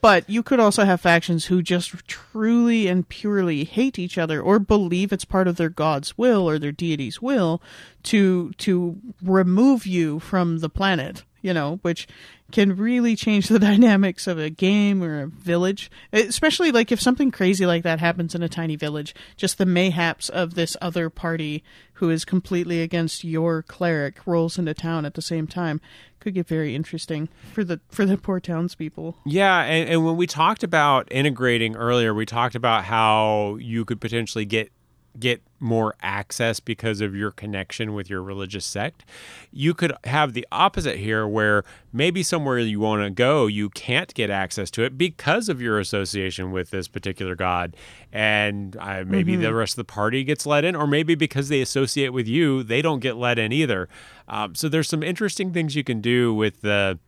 But 0.00 0.28
you 0.28 0.42
could 0.42 0.60
also 0.60 0.84
have 0.84 1.00
factions 1.00 1.46
who 1.46 1.62
just 1.62 2.06
truly 2.06 2.86
and 2.86 3.08
purely 3.08 3.64
hate 3.64 3.98
each 3.98 4.18
other 4.18 4.40
or 4.40 4.58
believe 4.58 5.12
it's 5.12 5.24
part 5.24 5.48
of 5.48 5.56
their 5.56 5.68
god's 5.68 6.18
will 6.18 6.48
or 6.48 6.58
their 6.58 6.72
deity's 6.72 7.22
will 7.22 7.62
to 8.04 8.52
to 8.58 9.00
remove 9.22 9.86
you 9.86 10.18
from 10.20 10.58
the 10.58 10.68
planet, 10.68 11.24
you 11.46 11.54
know, 11.54 11.78
which 11.82 12.08
can 12.50 12.76
really 12.76 13.14
change 13.14 13.48
the 13.48 13.58
dynamics 13.58 14.26
of 14.26 14.38
a 14.38 14.50
game 14.50 15.02
or 15.02 15.22
a 15.22 15.26
village. 15.28 15.90
Especially 16.12 16.72
like 16.72 16.90
if 16.90 17.00
something 17.00 17.30
crazy 17.30 17.64
like 17.64 17.84
that 17.84 18.00
happens 18.00 18.34
in 18.34 18.42
a 18.42 18.48
tiny 18.48 18.74
village, 18.74 19.14
just 19.36 19.56
the 19.56 19.64
mayhaps 19.64 20.28
of 20.28 20.54
this 20.54 20.76
other 20.82 21.08
party 21.08 21.62
who 21.94 22.10
is 22.10 22.24
completely 22.24 22.82
against 22.82 23.24
your 23.24 23.62
cleric 23.62 24.26
rolls 24.26 24.58
into 24.58 24.74
town 24.74 25.06
at 25.06 25.14
the 25.14 25.22
same 25.22 25.46
time 25.46 25.80
could 26.18 26.34
get 26.34 26.48
very 26.48 26.74
interesting 26.74 27.28
for 27.52 27.62
the 27.62 27.78
for 27.88 28.04
the 28.04 28.16
poor 28.16 28.40
townspeople. 28.40 29.16
Yeah, 29.24 29.62
and, 29.62 29.88
and 29.88 30.04
when 30.04 30.16
we 30.16 30.26
talked 30.26 30.64
about 30.64 31.06
integrating 31.12 31.76
earlier, 31.76 32.12
we 32.12 32.26
talked 32.26 32.56
about 32.56 32.82
how 32.84 33.58
you 33.60 33.84
could 33.84 34.00
potentially 34.00 34.44
get 34.44 34.72
get 35.18 35.42
more 35.58 35.94
access 36.02 36.60
because 36.60 37.00
of 37.00 37.14
your 37.14 37.30
connection 37.30 37.94
with 37.94 38.10
your 38.10 38.22
religious 38.22 38.64
sect. 38.64 39.04
You 39.50 39.74
could 39.74 39.92
have 40.04 40.32
the 40.32 40.46
opposite 40.52 40.98
here 40.98 41.26
where 41.26 41.64
maybe 41.92 42.22
somewhere 42.22 42.58
you 42.58 42.80
want 42.80 43.02
to 43.02 43.10
go, 43.10 43.46
you 43.46 43.70
can't 43.70 44.12
get 44.14 44.30
access 44.30 44.70
to 44.72 44.82
it 44.82 44.98
because 44.98 45.48
of 45.48 45.60
your 45.60 45.78
association 45.78 46.52
with 46.52 46.70
this 46.70 46.88
particular 46.88 47.34
god. 47.34 47.76
And 48.12 48.76
uh, 48.76 49.04
maybe 49.06 49.32
mm-hmm. 49.32 49.42
the 49.42 49.54
rest 49.54 49.74
of 49.74 49.86
the 49.86 49.92
party 49.92 50.24
gets 50.24 50.46
let 50.46 50.64
in, 50.64 50.76
or 50.76 50.86
maybe 50.86 51.14
because 51.14 51.48
they 51.48 51.60
associate 51.60 52.10
with 52.10 52.28
you, 52.28 52.62
they 52.62 52.82
don't 52.82 53.00
get 53.00 53.16
let 53.16 53.38
in 53.38 53.52
either. 53.52 53.88
Um, 54.28 54.54
so 54.54 54.68
there's 54.68 54.88
some 54.88 55.02
interesting 55.02 55.52
things 55.52 55.74
you 55.74 55.84
can 55.84 56.00
do 56.00 56.34
with 56.34 56.62
the. 56.62 56.98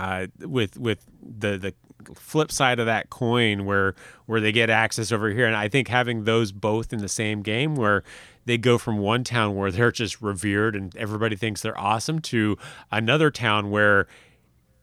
Uh, 0.00 0.28
with 0.38 0.78
with 0.78 1.04
the 1.20 1.58
the 1.58 1.74
flip 2.14 2.50
side 2.52 2.78
of 2.78 2.86
that 2.86 3.10
coin 3.10 3.64
where 3.64 3.94
where 4.26 4.40
they 4.40 4.52
get 4.52 4.70
access 4.70 5.10
over 5.12 5.30
here 5.30 5.46
and 5.46 5.56
i 5.56 5.68
think 5.68 5.88
having 5.88 6.24
those 6.24 6.52
both 6.52 6.92
in 6.92 7.00
the 7.00 7.08
same 7.08 7.42
game 7.42 7.74
where 7.74 8.02
they 8.44 8.56
go 8.56 8.78
from 8.78 8.98
one 8.98 9.24
town 9.24 9.54
where 9.54 9.70
they're 9.70 9.92
just 9.92 10.22
revered 10.22 10.74
and 10.74 10.96
everybody 10.96 11.36
thinks 11.36 11.62
they're 11.62 11.78
awesome 11.78 12.20
to 12.20 12.56
another 12.90 13.30
town 13.30 13.70
where 13.70 14.06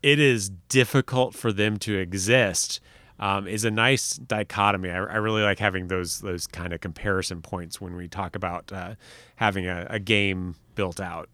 it 0.03 0.19
is 0.19 0.49
difficult 0.69 1.33
for 1.33 1.51
them 1.51 1.77
to 1.77 1.97
exist 1.97 2.79
um, 3.19 3.47
is 3.47 3.63
a 3.63 3.71
nice 3.71 4.15
dichotomy. 4.15 4.89
I, 4.89 4.97
I, 4.97 5.15
really 5.15 5.41
like 5.41 5.59
having 5.59 5.87
those 5.87 6.19
those 6.19 6.47
kind 6.47 6.73
of 6.73 6.81
comparison 6.81 7.41
points 7.41 7.79
when 7.79 7.95
we 7.95 8.07
talk 8.07 8.35
about 8.35 8.71
uh, 8.71 8.95
having 9.37 9.67
a, 9.67 9.87
a 9.89 9.99
game 9.99 10.55
built 10.75 10.99
out. 10.99 11.29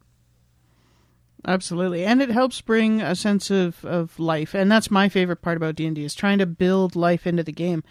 Absolutely. 1.45 2.05
And 2.05 2.21
it 2.21 2.29
helps 2.29 2.61
bring 2.61 3.01
a 3.01 3.15
sense 3.15 3.49
of, 3.49 3.83
of 3.83 4.19
life. 4.19 4.53
And 4.53 4.71
that's 4.71 4.91
my 4.91 5.09
favorite 5.09 5.41
part 5.41 5.57
about 5.57 5.75
D&D 5.75 6.03
is 6.03 6.13
trying 6.13 6.37
to 6.37 6.45
build 6.45 6.95
life 6.95 7.25
into 7.25 7.43
the 7.43 7.51
game 7.51 7.83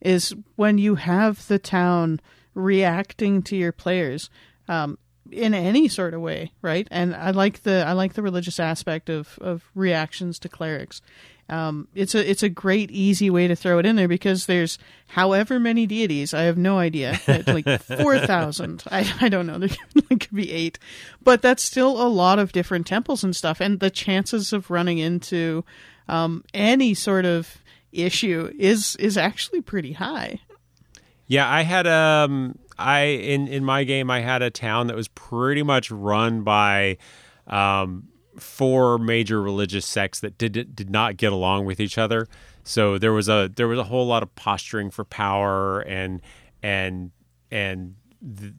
is 0.00 0.34
when 0.56 0.78
you 0.78 0.96
have 0.96 1.46
the 1.48 1.58
town 1.58 2.20
reacting 2.54 3.42
to 3.42 3.56
your 3.56 3.72
players 3.72 4.28
um, 4.68 4.98
in 5.30 5.54
any 5.54 5.88
sort 5.88 6.14
of 6.14 6.20
way, 6.20 6.52
right? 6.62 6.86
And 6.90 7.14
I 7.14 7.30
like 7.30 7.62
the 7.62 7.84
I 7.86 7.92
like 7.92 8.14
the 8.14 8.22
religious 8.22 8.60
aspect 8.60 9.08
of, 9.08 9.38
of 9.40 9.70
reactions 9.74 10.38
to 10.40 10.48
clerics. 10.48 11.00
Um, 11.48 11.88
it's 11.94 12.14
a 12.14 12.30
it's 12.30 12.42
a 12.42 12.48
great 12.48 12.90
easy 12.90 13.30
way 13.30 13.48
to 13.48 13.56
throw 13.56 13.78
it 13.78 13.86
in 13.86 13.96
there 13.96 14.08
because 14.08 14.46
there's 14.46 14.78
however 15.06 15.58
many 15.58 15.86
deities. 15.86 16.34
I 16.34 16.42
have 16.42 16.58
no 16.58 16.78
idea. 16.78 17.18
Like 17.46 17.80
four 17.82 18.18
thousand. 18.18 18.84
I, 18.90 19.10
I 19.20 19.28
don't 19.28 19.46
know. 19.46 19.58
There 20.08 20.18
could 20.18 20.34
be 20.34 20.52
eight. 20.52 20.78
But 21.22 21.42
that's 21.42 21.62
still 21.62 22.00
a 22.00 22.08
lot 22.08 22.38
of 22.38 22.52
different 22.52 22.86
temples 22.86 23.24
and 23.24 23.34
stuff. 23.34 23.60
And 23.60 23.80
the 23.80 23.90
chances 23.90 24.52
of 24.52 24.70
running 24.70 24.98
into 24.98 25.64
um, 26.08 26.44
any 26.52 26.94
sort 26.94 27.24
of 27.24 27.58
issue 27.92 28.52
is 28.58 28.96
is 28.96 29.16
actually 29.16 29.60
pretty 29.60 29.92
high. 29.92 30.40
Yeah, 31.26 31.48
I 31.50 31.62
had 31.62 31.86
um 31.86 32.58
I 32.78 33.00
in 33.00 33.48
in 33.48 33.64
my 33.64 33.84
game 33.84 34.10
I 34.10 34.20
had 34.20 34.42
a 34.42 34.50
town 34.50 34.88
that 34.88 34.96
was 34.96 35.08
pretty 35.08 35.62
much 35.62 35.90
run 35.90 36.42
by 36.42 36.98
um 37.46 38.08
four 38.42 38.98
major 38.98 39.40
religious 39.42 39.86
sects 39.86 40.20
that 40.20 40.38
did 40.38 40.74
did 40.74 40.90
not 40.90 41.16
get 41.16 41.32
along 41.32 41.64
with 41.64 41.80
each 41.80 41.98
other. 41.98 42.28
So 42.64 42.98
there 42.98 43.12
was 43.12 43.28
a 43.28 43.50
there 43.54 43.68
was 43.68 43.78
a 43.78 43.84
whole 43.84 44.06
lot 44.06 44.22
of 44.22 44.34
posturing 44.34 44.90
for 44.90 45.04
power 45.04 45.80
and 45.80 46.20
and 46.62 47.10
and 47.50 47.94
th- 48.38 48.52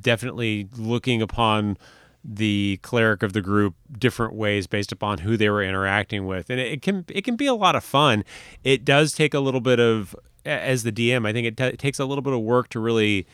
definitely 0.00 0.68
looking 0.76 1.22
upon 1.22 1.76
the 2.24 2.78
cleric 2.82 3.22
of 3.22 3.34
the 3.34 3.42
group 3.42 3.74
different 3.98 4.34
ways 4.34 4.66
based 4.66 4.90
upon 4.90 5.18
who 5.18 5.36
they 5.36 5.50
were 5.50 5.62
interacting 5.62 6.24
with 6.26 6.48
and 6.48 6.58
it, 6.58 6.72
it 6.72 6.82
can 6.82 7.04
it 7.10 7.22
can 7.22 7.36
be 7.36 7.44
a 7.44 7.52
lot 7.52 7.76
of 7.76 7.84
fun 7.84 8.24
it 8.62 8.82
does 8.82 9.12
take 9.12 9.34
a 9.34 9.40
little 9.40 9.60
bit 9.60 9.78
of 9.78 10.16
as 10.46 10.84
the 10.84 10.92
dm 10.92 11.28
i 11.28 11.34
think 11.34 11.46
it, 11.46 11.54
t- 11.54 11.64
it 11.64 11.78
takes 11.78 11.98
a 11.98 12.04
little 12.06 12.22
bit 12.22 12.32
of 12.32 12.40
work 12.40 12.70
to 12.70 12.80
really 12.80 13.26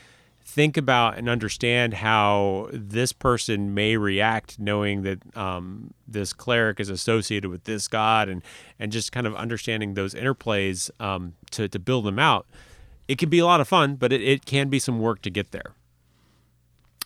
think 0.50 0.76
about 0.76 1.16
and 1.16 1.28
understand 1.28 1.94
how 1.94 2.68
this 2.72 3.12
person 3.12 3.72
may 3.72 3.96
react 3.96 4.58
knowing 4.58 5.02
that 5.02 5.36
um, 5.36 5.94
this 6.08 6.32
cleric 6.32 6.80
is 6.80 6.88
associated 6.88 7.48
with 7.48 7.64
this 7.64 7.86
god 7.86 8.28
and 8.28 8.42
and 8.78 8.90
just 8.90 9.12
kind 9.12 9.28
of 9.28 9.34
understanding 9.36 9.94
those 9.94 10.12
interplays 10.12 10.90
um, 11.00 11.34
to, 11.52 11.68
to 11.68 11.78
build 11.78 12.04
them 12.04 12.18
out. 12.18 12.46
It 13.06 13.18
can 13.18 13.28
be 13.28 13.38
a 13.38 13.46
lot 13.46 13.60
of 13.60 13.68
fun 13.68 13.94
but 13.94 14.12
it, 14.12 14.22
it 14.22 14.44
can 14.44 14.68
be 14.68 14.80
some 14.80 14.98
work 14.98 15.22
to 15.22 15.30
get 15.30 15.52
there. 15.52 15.74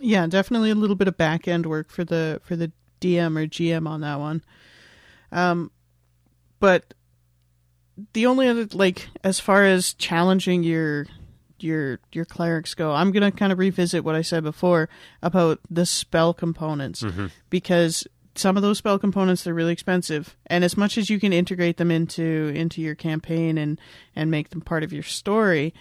Yeah 0.00 0.26
definitely 0.26 0.70
a 0.70 0.74
little 0.74 0.96
bit 0.96 1.08
of 1.08 1.18
back 1.18 1.46
end 1.46 1.66
work 1.66 1.90
for 1.90 2.02
the 2.02 2.40
for 2.42 2.56
the 2.56 2.72
dm 3.00 3.38
or 3.38 3.46
gm 3.46 3.86
on 3.86 4.00
that 4.00 4.18
one. 4.18 4.42
Um 5.30 5.70
but 6.60 6.94
the 8.14 8.24
only 8.24 8.48
other 8.48 8.66
like 8.72 9.08
as 9.22 9.38
far 9.38 9.64
as 9.64 9.92
challenging 9.92 10.62
your 10.62 11.06
your 11.58 12.00
your 12.12 12.24
clerics 12.24 12.74
go. 12.74 12.92
I'm 12.92 13.12
gonna 13.12 13.32
kind 13.32 13.52
of 13.52 13.58
revisit 13.58 14.04
what 14.04 14.14
I 14.14 14.22
said 14.22 14.42
before 14.42 14.88
about 15.22 15.60
the 15.70 15.86
spell 15.86 16.34
components 16.34 17.02
mm-hmm. 17.02 17.26
because 17.50 18.06
some 18.34 18.56
of 18.56 18.62
those 18.62 18.78
spell 18.78 18.98
components 18.98 19.44
they're 19.44 19.54
really 19.54 19.72
expensive, 19.72 20.36
and 20.46 20.64
as 20.64 20.76
much 20.76 20.98
as 20.98 21.08
you 21.08 21.20
can 21.20 21.32
integrate 21.32 21.76
them 21.76 21.90
into 21.90 22.52
into 22.54 22.80
your 22.80 22.94
campaign 22.94 23.58
and 23.58 23.80
and 24.16 24.30
make 24.30 24.50
them 24.50 24.60
part 24.60 24.82
of 24.82 24.92
your 24.92 25.02
story, 25.02 25.72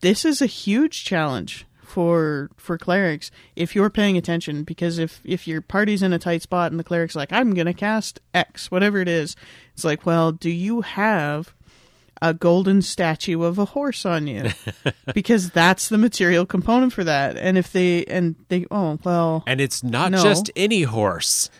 this 0.00 0.24
is 0.24 0.42
a 0.42 0.46
huge 0.46 1.04
challenge 1.04 1.66
for 1.88 2.50
for 2.56 2.76
clerics 2.76 3.30
if 3.56 3.74
you're 3.74 3.88
paying 3.88 4.18
attention 4.18 4.62
because 4.62 4.98
if 4.98 5.22
if 5.24 5.48
your 5.48 5.62
party's 5.62 6.02
in 6.02 6.12
a 6.12 6.18
tight 6.18 6.42
spot 6.42 6.70
and 6.70 6.78
the 6.78 6.84
cleric's 6.84 7.16
like 7.16 7.32
I'm 7.32 7.54
gonna 7.54 7.72
cast 7.72 8.20
X 8.34 8.70
whatever 8.70 8.98
it 8.98 9.08
is, 9.08 9.34
it's 9.72 9.84
like 9.84 10.04
well 10.04 10.30
do 10.30 10.50
you 10.50 10.82
have 10.82 11.54
a 12.20 12.34
golden 12.34 12.82
statue 12.82 13.42
of 13.42 13.58
a 13.58 13.64
horse 13.64 14.04
on 14.06 14.26
you 14.26 14.50
because 15.14 15.50
that's 15.50 15.88
the 15.88 15.98
material 15.98 16.44
component 16.46 16.92
for 16.92 17.04
that. 17.04 17.36
And 17.36 17.56
if 17.58 17.72
they 17.72 18.04
and 18.06 18.34
they 18.48 18.66
oh 18.70 18.98
well, 19.04 19.44
And 19.46 19.60
it's 19.60 19.82
not 19.82 20.10
No. 20.12 20.22
just 20.22 20.50
any 20.56 20.82
horse. 20.82 21.50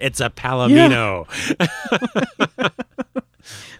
It's 0.00 0.20
a 0.20 0.30
palomino. 0.30 1.26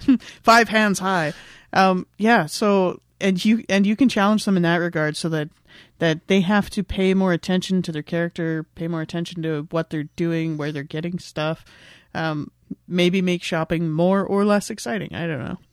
five 0.42 0.68
hands 0.68 0.98
high. 0.98 1.32
Um, 1.72 2.06
yeah. 2.18 2.46
So 2.46 3.00
and 3.20 3.42
you 3.44 3.64
and 3.68 3.86
you 3.86 3.96
can 3.96 4.08
challenge 4.08 4.44
them 4.44 4.56
in 4.56 4.62
that 4.62 4.76
regard, 4.76 5.16
so 5.16 5.28
that 5.30 5.48
that 5.98 6.26
they 6.26 6.40
have 6.40 6.70
to 6.70 6.82
pay 6.82 7.14
more 7.14 7.32
attention 7.32 7.80
to 7.82 7.92
their 7.92 8.02
character, 8.02 8.64
pay 8.74 8.88
more 8.88 9.00
attention 9.00 9.42
to 9.42 9.66
what 9.70 9.90
they're 9.90 10.08
doing, 10.16 10.56
where 10.56 10.72
they're 10.72 10.82
getting 10.82 11.18
stuff. 11.18 11.64
Um, 12.14 12.50
maybe 12.86 13.20
make 13.22 13.42
shopping 13.42 13.90
more 13.90 14.22
or 14.24 14.44
less 14.44 14.70
exciting. 14.70 15.14
I 15.14 15.26
don't 15.26 15.38
know. 15.44 15.58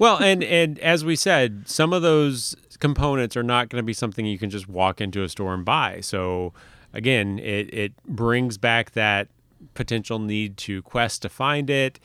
Well, 0.00 0.16
and 0.16 0.42
and 0.42 0.78
as 0.78 1.04
we 1.04 1.14
said, 1.14 1.68
some 1.68 1.92
of 1.92 2.00
those 2.00 2.56
components 2.78 3.36
are 3.36 3.42
not 3.42 3.68
going 3.68 3.82
to 3.82 3.86
be 3.86 3.92
something 3.92 4.24
you 4.24 4.38
can 4.38 4.48
just 4.48 4.66
walk 4.66 4.98
into 4.98 5.22
a 5.22 5.28
store 5.28 5.52
and 5.52 5.62
buy. 5.62 6.00
So 6.00 6.54
again, 6.94 7.38
it 7.38 7.72
it 7.72 7.92
brings 8.06 8.56
back 8.56 8.92
that 8.92 9.28
potential 9.74 10.18
need 10.18 10.56
to 10.56 10.80
quest 10.82 11.20
to 11.22 11.28
find 11.28 11.68
it, 11.68 12.00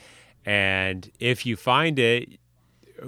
and 0.46 1.10
if 1.22 1.46
you 1.46 1.56
find 1.56 1.98
it, 1.98 2.38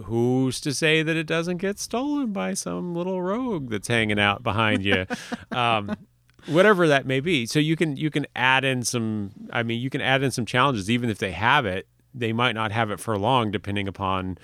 who's 0.06 0.62
to 0.62 0.74
say 0.74 1.04
that 1.04 1.18
it 1.18 1.28
doesn't 1.28 1.58
get 1.58 1.80
stolen 1.80 2.32
by 2.32 2.54
some 2.54 2.96
little 2.96 3.22
rogue 3.22 3.70
that's 3.70 3.90
hanging 3.90 4.20
out 4.20 4.42
behind 4.42 4.86
you? 4.86 5.06
um, 5.52 5.98
whatever 6.46 6.88
that 6.88 7.06
may 7.06 7.20
be. 7.20 7.46
So 7.46 7.60
you 7.60 7.76
can 7.76 7.98
you 7.98 8.10
can 8.10 8.26
add 8.38 8.64
in 8.64 8.84
some. 8.84 9.32
I 9.52 9.64
mean, 9.64 9.82
you 9.82 9.90
can 9.90 10.00
add 10.00 10.24
in 10.24 10.32
some 10.32 10.46
challenges, 10.46 10.90
even 10.90 11.10
if 11.10 11.18
they 11.18 11.32
have 11.32 11.66
it. 11.66 11.88
They 12.16 12.32
might 12.32 12.54
not 12.54 12.72
have 12.72 12.90
it 12.90 13.02
for 13.02 13.18
long, 13.18 13.52
depending 13.52 13.90
upon 13.90 14.38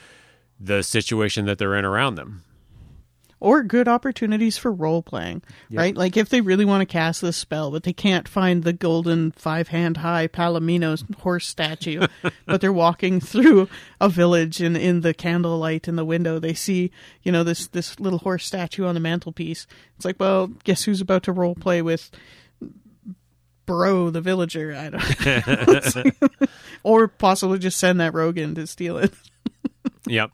the 0.60 0.82
situation 0.84 1.46
that 1.46 1.58
they're 1.58 1.76
in 1.76 1.86
around 1.86 2.16
them. 2.16 2.44
or 3.40 3.62
good 3.62 3.90
opportunities 3.90 4.58
for 4.58 4.72
role 4.72 5.02
playing, 5.04 5.42
right? 5.70 5.98
Like 5.98 6.16
if 6.16 6.30
they 6.30 6.40
really 6.40 6.64
want 6.64 6.80
to 6.80 6.86
cast 6.86 7.22
this 7.22 7.36
spell, 7.36 7.72
but 7.72 7.84
they 7.84 7.92
can't 7.92 8.26
find 8.26 8.64
the 8.64 8.72
golden 8.72 9.32
five 9.32 9.68
hand 9.68 9.98
high 9.98 10.28
Palomino 10.30 10.96
horse 11.20 11.46
statue, 11.46 12.08
but 12.46 12.62
they're 12.62 12.72
walking 12.72 13.20
through 13.20 13.68
a 14.00 14.08
village 14.08 14.62
and 14.62 14.78
in 14.78 15.02
the 15.02 15.14
candlelight 15.14 15.90
in 15.90 15.98
the 15.98 16.06
window, 16.06 16.40
they 16.40 16.54
see, 16.54 16.90
you 17.22 17.34
know, 17.34 17.44
this, 17.44 17.68
this 17.68 18.00
little 18.00 18.20
horse 18.20 18.46
statue 18.46 18.86
on 18.86 18.94
the 18.94 19.02
mantelpiece. 19.02 19.68
It's 19.98 20.06
like, 20.06 20.22
well, 20.22 20.48
guess 20.64 20.84
who's 20.84 21.02
about 21.02 21.24
to 21.24 21.34
role 21.34 21.56
play 21.56 21.82
with 21.82 22.12
Bro 23.66 24.12
the 24.12 24.22
villager? 24.22 24.74
I 24.74 24.90
don't 24.90 26.30
Or 26.84 27.08
possibly 27.10 27.60
just 27.60 27.78
send 27.78 28.00
that 28.00 28.14
rogue 28.14 28.38
in 28.38 28.56
to 28.56 28.68
steal 28.68 28.98
it. 28.98 29.14
Yep. 30.08 30.32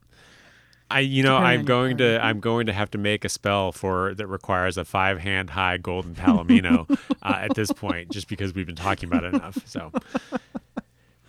I 0.92 1.02
you 1.02 1.22
know 1.24 1.38
Depending 1.38 1.60
I'm 1.60 1.66
going 1.66 1.98
to 1.98 2.24
I'm 2.26 2.40
going 2.40 2.66
to 2.66 2.74
have 2.74 2.90
to 2.92 2.98
make 2.98 3.24
a 3.26 3.30
spell 3.30 3.72
for 3.72 4.14
that 4.16 4.28
requires 4.28 4.78
a 4.78 4.86
five 4.86 5.20
hand 5.20 5.52
high 5.52 5.78
golden 5.78 6.16
palomino 6.16 6.90
uh, 7.24 7.38
at 7.42 7.56
this 7.56 7.72
point, 7.72 8.12
just 8.12 8.28
because 8.28 8.54
we've 8.56 8.66
been 8.66 8.76
talking 8.76 9.08
about 9.08 9.24
it 9.24 9.34
enough. 9.36 9.58
So 9.68 9.92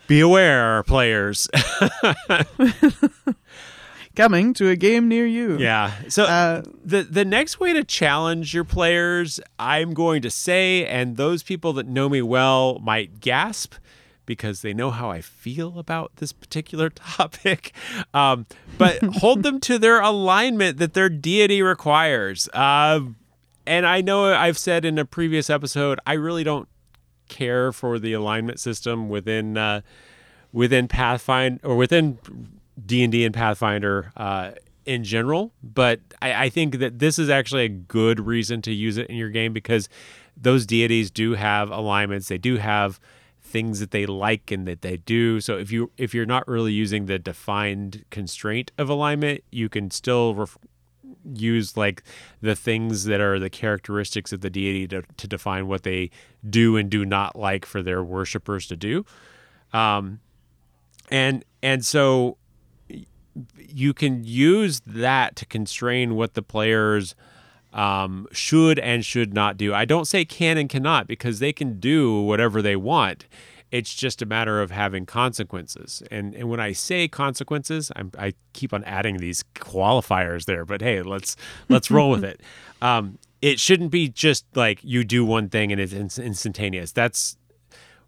be 0.07 0.21
aware, 0.21 0.83
players. 0.85 1.49
Coming 4.17 4.55
to 4.55 4.69
a 4.69 4.77
game 4.77 5.07
near 5.09 5.25
you. 5.25 5.57
yeah. 5.59 5.93
So 6.09 6.25
Uh, 6.25 6.63
the 6.85 7.03
the 7.05 7.25
next 7.25 7.61
way 7.61 7.73
to 7.73 7.85
challenge 7.85 8.53
your 8.53 8.65
players, 8.65 9.39
I'm 9.59 9.95
going 9.95 10.21
to 10.23 10.31
say, 10.31 10.85
and 10.87 11.17
those 11.17 11.43
people 11.45 11.73
that 11.75 11.87
know 11.87 12.09
me 12.09 12.21
well 12.21 12.81
might 12.81 13.21
gasp 13.21 13.75
because 14.31 14.63
they 14.63 14.73
know 14.73 14.93
how 14.93 15.11
I 15.11 15.23
feel 15.23 15.77
about 15.77 16.13
this 16.19 16.33
particular 16.33 16.89
topic. 16.91 17.73
Um, 18.15 18.47
but 18.79 19.03
hold 19.03 19.43
them 19.43 19.59
to 19.63 19.77
their 19.77 20.01
alignment 20.01 20.79
that 20.79 20.95
their 20.95 21.09
deity 21.09 21.63
requires. 21.63 22.49
Uh, 22.55 23.01
and 23.67 23.85
I 23.85 24.03
know 24.03 24.33
I've 24.33 24.57
said 24.57 24.85
in 24.85 25.01
a 25.01 25.05
previous 25.05 25.51
episode, 25.51 25.99
I 26.07 26.13
really 26.13 26.45
don't 26.45 26.69
care 27.29 27.73
for 27.73 27.99
the 27.99 28.13
alignment 28.13 28.61
system 28.61 29.09
within 29.09 29.57
uh, 29.57 29.81
within 30.53 30.87
Pathfinder 30.87 31.59
or 31.67 31.75
within 31.75 32.19
D 32.87 33.03
and 33.03 33.11
D 33.11 33.25
and 33.25 33.35
Pathfinder 33.35 34.13
uh, 34.17 34.53
in 34.87 35.03
general. 35.03 35.51
But 35.61 35.99
I, 36.23 36.45
I 36.45 36.49
think 36.51 36.79
that 36.79 37.01
this 37.01 37.19
is 37.19 37.29
actually 37.29 37.65
a 37.65 37.69
good 37.69 38.21
reason 38.21 38.63
to 38.63 38.73
use 38.73 38.97
it 38.97 39.09
in 39.09 39.17
your 39.17 39.31
game 39.31 39.53
because 39.53 39.89
those 40.37 40.67
deities 40.67 41.11
do 41.11 41.35
have 41.35 41.69
alignments. 41.73 42.29
They 42.29 42.39
do 42.39 42.59
have 42.59 43.01
things 43.51 43.81
that 43.81 43.91
they 43.91 44.07
like 44.07 44.51
and 44.51 44.67
that 44.67 44.83
they 44.83 44.97
do. 44.97 45.41
So 45.41 45.59
if 45.59 45.71
you 45.73 45.91
if 45.97 46.15
you're 46.15 46.27
not 46.27 46.47
really 46.47 46.73
using 46.73 47.07
the 47.07 47.19
defined 47.19 48.05
constraint 48.11 48.73
of 48.79 48.89
alignment, 48.89 49.43
you 49.51 49.69
can 49.69 49.91
still 49.91 50.35
ref- 50.35 50.59
use 51.35 51.77
like 51.77 52.03
the 52.41 52.55
things 52.55 53.05
that 53.05 53.21
are 53.21 53.39
the 53.39 53.51
characteristics 53.51 54.33
of 54.33 54.41
the 54.41 54.51
deity 54.51 54.87
to, 54.89 55.03
to 55.17 55.27
define 55.27 55.67
what 55.67 55.83
they 55.83 56.11
do 56.49 56.77
and 56.77 56.89
do 56.91 57.05
not 57.05 57.37
like 57.37 57.67
for 57.67 57.83
their 57.83 58.03
worshippers 58.03 58.67
to 58.67 58.77
do 58.77 59.05
um, 59.73 60.21
and 61.11 61.45
and 61.63 61.85
so 61.85 62.37
you 63.57 63.93
can 63.93 64.25
use 64.25 64.81
that 64.87 65.37
to 65.37 65.47
constrain 65.47 66.15
what 66.15 66.35
the 66.35 66.43
players 66.43 67.15
um, 67.73 68.27
should 68.33 68.79
and 68.79 69.05
should 69.05 69.35
not 69.35 69.57
do. 69.57 69.73
I 69.75 69.85
don't 69.85 70.07
say 70.07 70.25
can 70.25 70.59
and 70.59 70.69
cannot 70.69 71.07
because 71.07 71.39
they 71.39 71.53
can 71.53 71.79
do 71.79 72.21
whatever 72.23 72.63
they 72.63 72.77
want. 72.77 73.27
It's 73.71 73.95
just 73.95 74.21
a 74.21 74.27
matter 74.27 74.61
of 74.61 74.73
having 74.73 75.07
consequences. 75.07 76.03
And 76.11 76.35
and 76.35 76.49
when 76.49 76.59
I 76.59 76.73
say 76.73 77.07
consequences, 77.07 77.93
I'm, 77.95 78.11
I 78.19 78.35
keep 78.53 78.73
on 78.75 78.83
adding 78.85 79.19
these 79.19 79.45
qualifiers 79.55 80.47
there. 80.47 80.65
But 80.65 80.81
hey, 80.81 81.03
let's 81.03 81.37
let's 81.69 81.91
roll 81.91 82.11
with 82.11 82.25
it. 82.25 82.41
Um, 82.83 83.19
it 83.41 83.61
shouldn't 83.61 83.91
be 83.91 84.09
just 84.09 84.45
like 84.55 84.81
you 84.83 85.05
do 85.05 85.25
one 85.25 85.49
thing 85.49 85.71
and 85.73 85.81
it's 85.81 86.19
instantaneous. 86.19 86.93
That's 86.93 87.37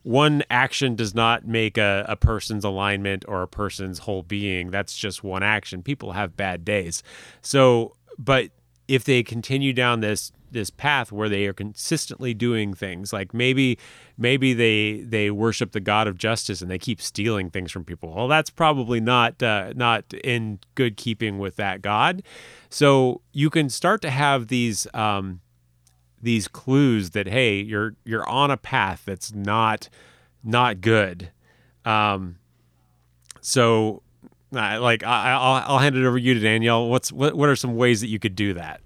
one 0.03 0.43
action 0.51 0.97
does 0.97 1.15
not 1.15 1.47
make 1.47 1.79
a, 1.79 2.05
a 2.09 2.17
person's 2.17 2.65
alignment 2.65 3.25
or 3.29 3.43
a 3.43 3.49
person's 3.49 4.01
whole 4.01 4.23
being. 4.23 4.71
That's 4.71 4.97
just 4.97 5.23
one 5.23 5.43
action. 5.43 5.83
People 5.83 6.13
have 6.13 6.37
bad 6.37 6.65
days. 6.65 7.03
So, 7.41 7.95
but 8.19 8.51
if 8.93 9.05
they 9.05 9.23
continue 9.23 9.73
down 9.73 10.01
this 10.01 10.33
this 10.51 10.69
path 10.69 11.11
where 11.11 11.31
they 11.31 11.47
are 11.47 11.55
consistently 11.55 12.35
doing 12.35 12.75
things 12.75 13.11
like 13.11 13.33
maybe 13.33 13.79
maybe 14.19 14.53
they 14.53 15.01
they 15.01 15.31
worship 15.31 15.73
the 15.73 15.81
god 15.81 16.07
of 16.07 16.19
justice 16.19 16.61
and 16.61 16.71
they 16.71 16.79
keep 16.79 17.01
stealing 17.01 17.49
things 17.49 17.73
from 17.73 17.87
people. 17.87 18.15
Well 18.15 18.29
that's 18.29 18.51
probably 18.51 19.01
not 19.01 19.43
uh, 19.43 19.73
not 19.75 20.13
in 20.13 20.59
good 20.75 20.99
keeping 20.99 21.39
with 21.39 21.57
that 21.57 21.81
god. 21.81 22.23
So 22.69 23.23
you 23.33 23.49
can 23.49 23.71
start 23.71 24.03
to 24.03 24.11
have 24.11 24.49
these 24.49 24.87
um, 24.93 25.41
these 26.21 26.47
clues 26.47 27.11
that 27.11 27.27
hey 27.27 27.63
you're 27.63 27.95
you're 28.05 28.29
on 28.29 28.51
a 28.51 28.59
path 28.59 29.05
that's 29.07 29.33
not 29.33 29.89
not 30.45 30.83
good. 30.83 31.31
Um 31.87 32.37
so 33.41 34.03
like 34.53 35.03
I, 35.03 35.33
I'll, 35.33 35.75
I'll 35.75 35.79
hand 35.79 35.97
it 35.97 36.05
over 36.05 36.19
to 36.19 36.23
you 36.25 36.35
to 36.35 36.41
danielle 36.41 36.89
what's 36.89 37.11
what, 37.11 37.35
what 37.35 37.49
are 37.49 37.57
some 37.57 37.77
ways 37.77 38.01
that 38.01 38.09
you 38.09 38.19
could 38.19 38.37
do 38.37 38.55
that 38.55 38.81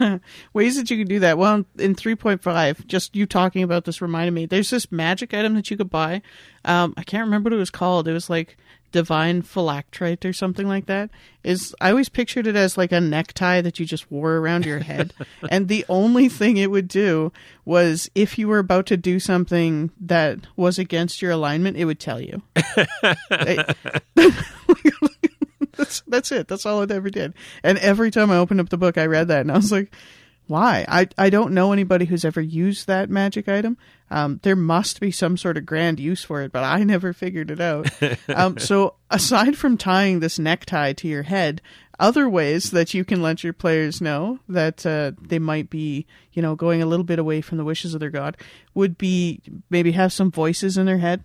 Ways 0.52 0.76
that 0.76 0.90
you 0.90 0.98
could 0.98 1.08
do 1.08 1.18
that. 1.20 1.38
Well, 1.38 1.64
in 1.78 1.94
3.5, 1.94 2.86
just 2.86 3.16
you 3.16 3.26
talking 3.26 3.62
about 3.62 3.84
this 3.84 4.00
reminded 4.02 4.32
me. 4.32 4.46
There's 4.46 4.70
this 4.70 4.92
magic 4.92 5.34
item 5.34 5.54
that 5.54 5.70
you 5.70 5.76
could 5.76 5.90
buy. 5.90 6.22
Um, 6.64 6.94
I 6.96 7.02
can't 7.02 7.24
remember 7.24 7.48
what 7.48 7.56
it 7.56 7.60
was 7.60 7.70
called. 7.70 8.08
It 8.08 8.12
was 8.12 8.30
like 8.30 8.56
divine 8.96 9.42
phylactrite 9.42 10.24
or 10.24 10.32
something 10.32 10.66
like 10.66 10.86
that. 10.86 11.10
Is 11.44 11.74
I 11.82 11.90
always 11.90 12.08
pictured 12.08 12.46
it 12.46 12.56
as 12.56 12.78
like 12.78 12.92
a 12.92 13.00
necktie 13.00 13.60
that 13.60 13.78
you 13.78 13.84
just 13.84 14.10
wore 14.10 14.36
around 14.36 14.64
your 14.64 14.78
head, 14.78 15.12
and 15.50 15.68
the 15.68 15.84
only 15.90 16.30
thing 16.30 16.56
it 16.56 16.70
would 16.70 16.88
do 16.88 17.30
was 17.66 18.10
if 18.14 18.38
you 18.38 18.48
were 18.48 18.58
about 18.58 18.86
to 18.86 18.96
do 18.96 19.20
something 19.20 19.90
that 20.00 20.38
was 20.56 20.78
against 20.78 21.20
your 21.20 21.32
alignment, 21.32 21.76
it 21.76 21.84
would 21.84 22.00
tell 22.00 22.22
you. 22.22 22.40
that's 25.76 26.00
that's 26.08 26.32
it. 26.32 26.48
That's 26.48 26.64
all 26.64 26.80
it 26.80 26.90
ever 26.90 27.10
did. 27.10 27.34
And 27.62 27.76
every 27.76 28.10
time 28.10 28.30
I 28.30 28.38
opened 28.38 28.60
up 28.60 28.70
the 28.70 28.78
book, 28.78 28.96
I 28.96 29.04
read 29.04 29.28
that, 29.28 29.42
and 29.42 29.52
I 29.52 29.56
was 29.56 29.70
like, 29.70 29.94
"Why?" 30.46 30.86
I 30.88 31.06
I 31.18 31.28
don't 31.28 31.52
know 31.52 31.74
anybody 31.74 32.06
who's 32.06 32.24
ever 32.24 32.40
used 32.40 32.86
that 32.86 33.10
magic 33.10 33.46
item. 33.46 33.76
Um, 34.10 34.40
there 34.42 34.56
must 34.56 35.00
be 35.00 35.10
some 35.10 35.36
sort 35.36 35.56
of 35.56 35.66
grand 35.66 35.98
use 35.98 36.22
for 36.22 36.42
it, 36.42 36.52
but 36.52 36.62
I 36.64 36.82
never 36.84 37.12
figured 37.12 37.50
it 37.50 37.60
out. 37.60 37.88
um, 38.28 38.58
so 38.70 38.94
aside 39.10 39.56
from 39.56 39.76
tying 39.76 40.20
this 40.20 40.38
necktie 40.38 40.92
to 40.94 41.08
your 41.08 41.24
head, 41.24 41.60
other 41.98 42.28
ways 42.28 42.70
that 42.72 42.94
you 42.94 43.04
can 43.04 43.22
let 43.22 43.42
your 43.42 43.52
players 43.52 44.00
know 44.00 44.38
that 44.48 44.84
uh, 44.84 45.12
they 45.20 45.38
might 45.38 45.70
be, 45.70 46.06
you 46.32 46.42
know, 46.42 46.54
going 46.54 46.82
a 46.82 46.86
little 46.86 47.04
bit 47.04 47.18
away 47.18 47.40
from 47.40 47.58
the 47.58 47.64
wishes 47.64 47.94
of 47.94 48.00
their 48.00 48.10
god 48.10 48.36
would 48.74 48.98
be 48.98 49.40
maybe 49.70 49.92
have 49.92 50.12
some 50.12 50.30
voices 50.30 50.76
in 50.76 50.84
their 50.86 50.98
head. 50.98 51.24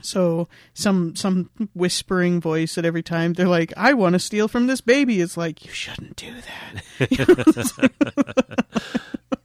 So 0.00 0.48
some 0.72 1.14
some 1.16 1.50
whispering 1.74 2.40
voice 2.40 2.76
at 2.78 2.84
every 2.84 3.02
time 3.02 3.32
they're 3.34 3.48
like, 3.48 3.72
"I 3.76 3.94
want 3.94 4.14
to 4.14 4.18
steal 4.18 4.48
from 4.48 4.66
this 4.66 4.80
baby." 4.80 5.20
It's 5.20 5.36
like 5.36 5.64
you 5.64 5.70
shouldn't 5.70 6.16
do 6.16 6.34
that. 7.00 7.90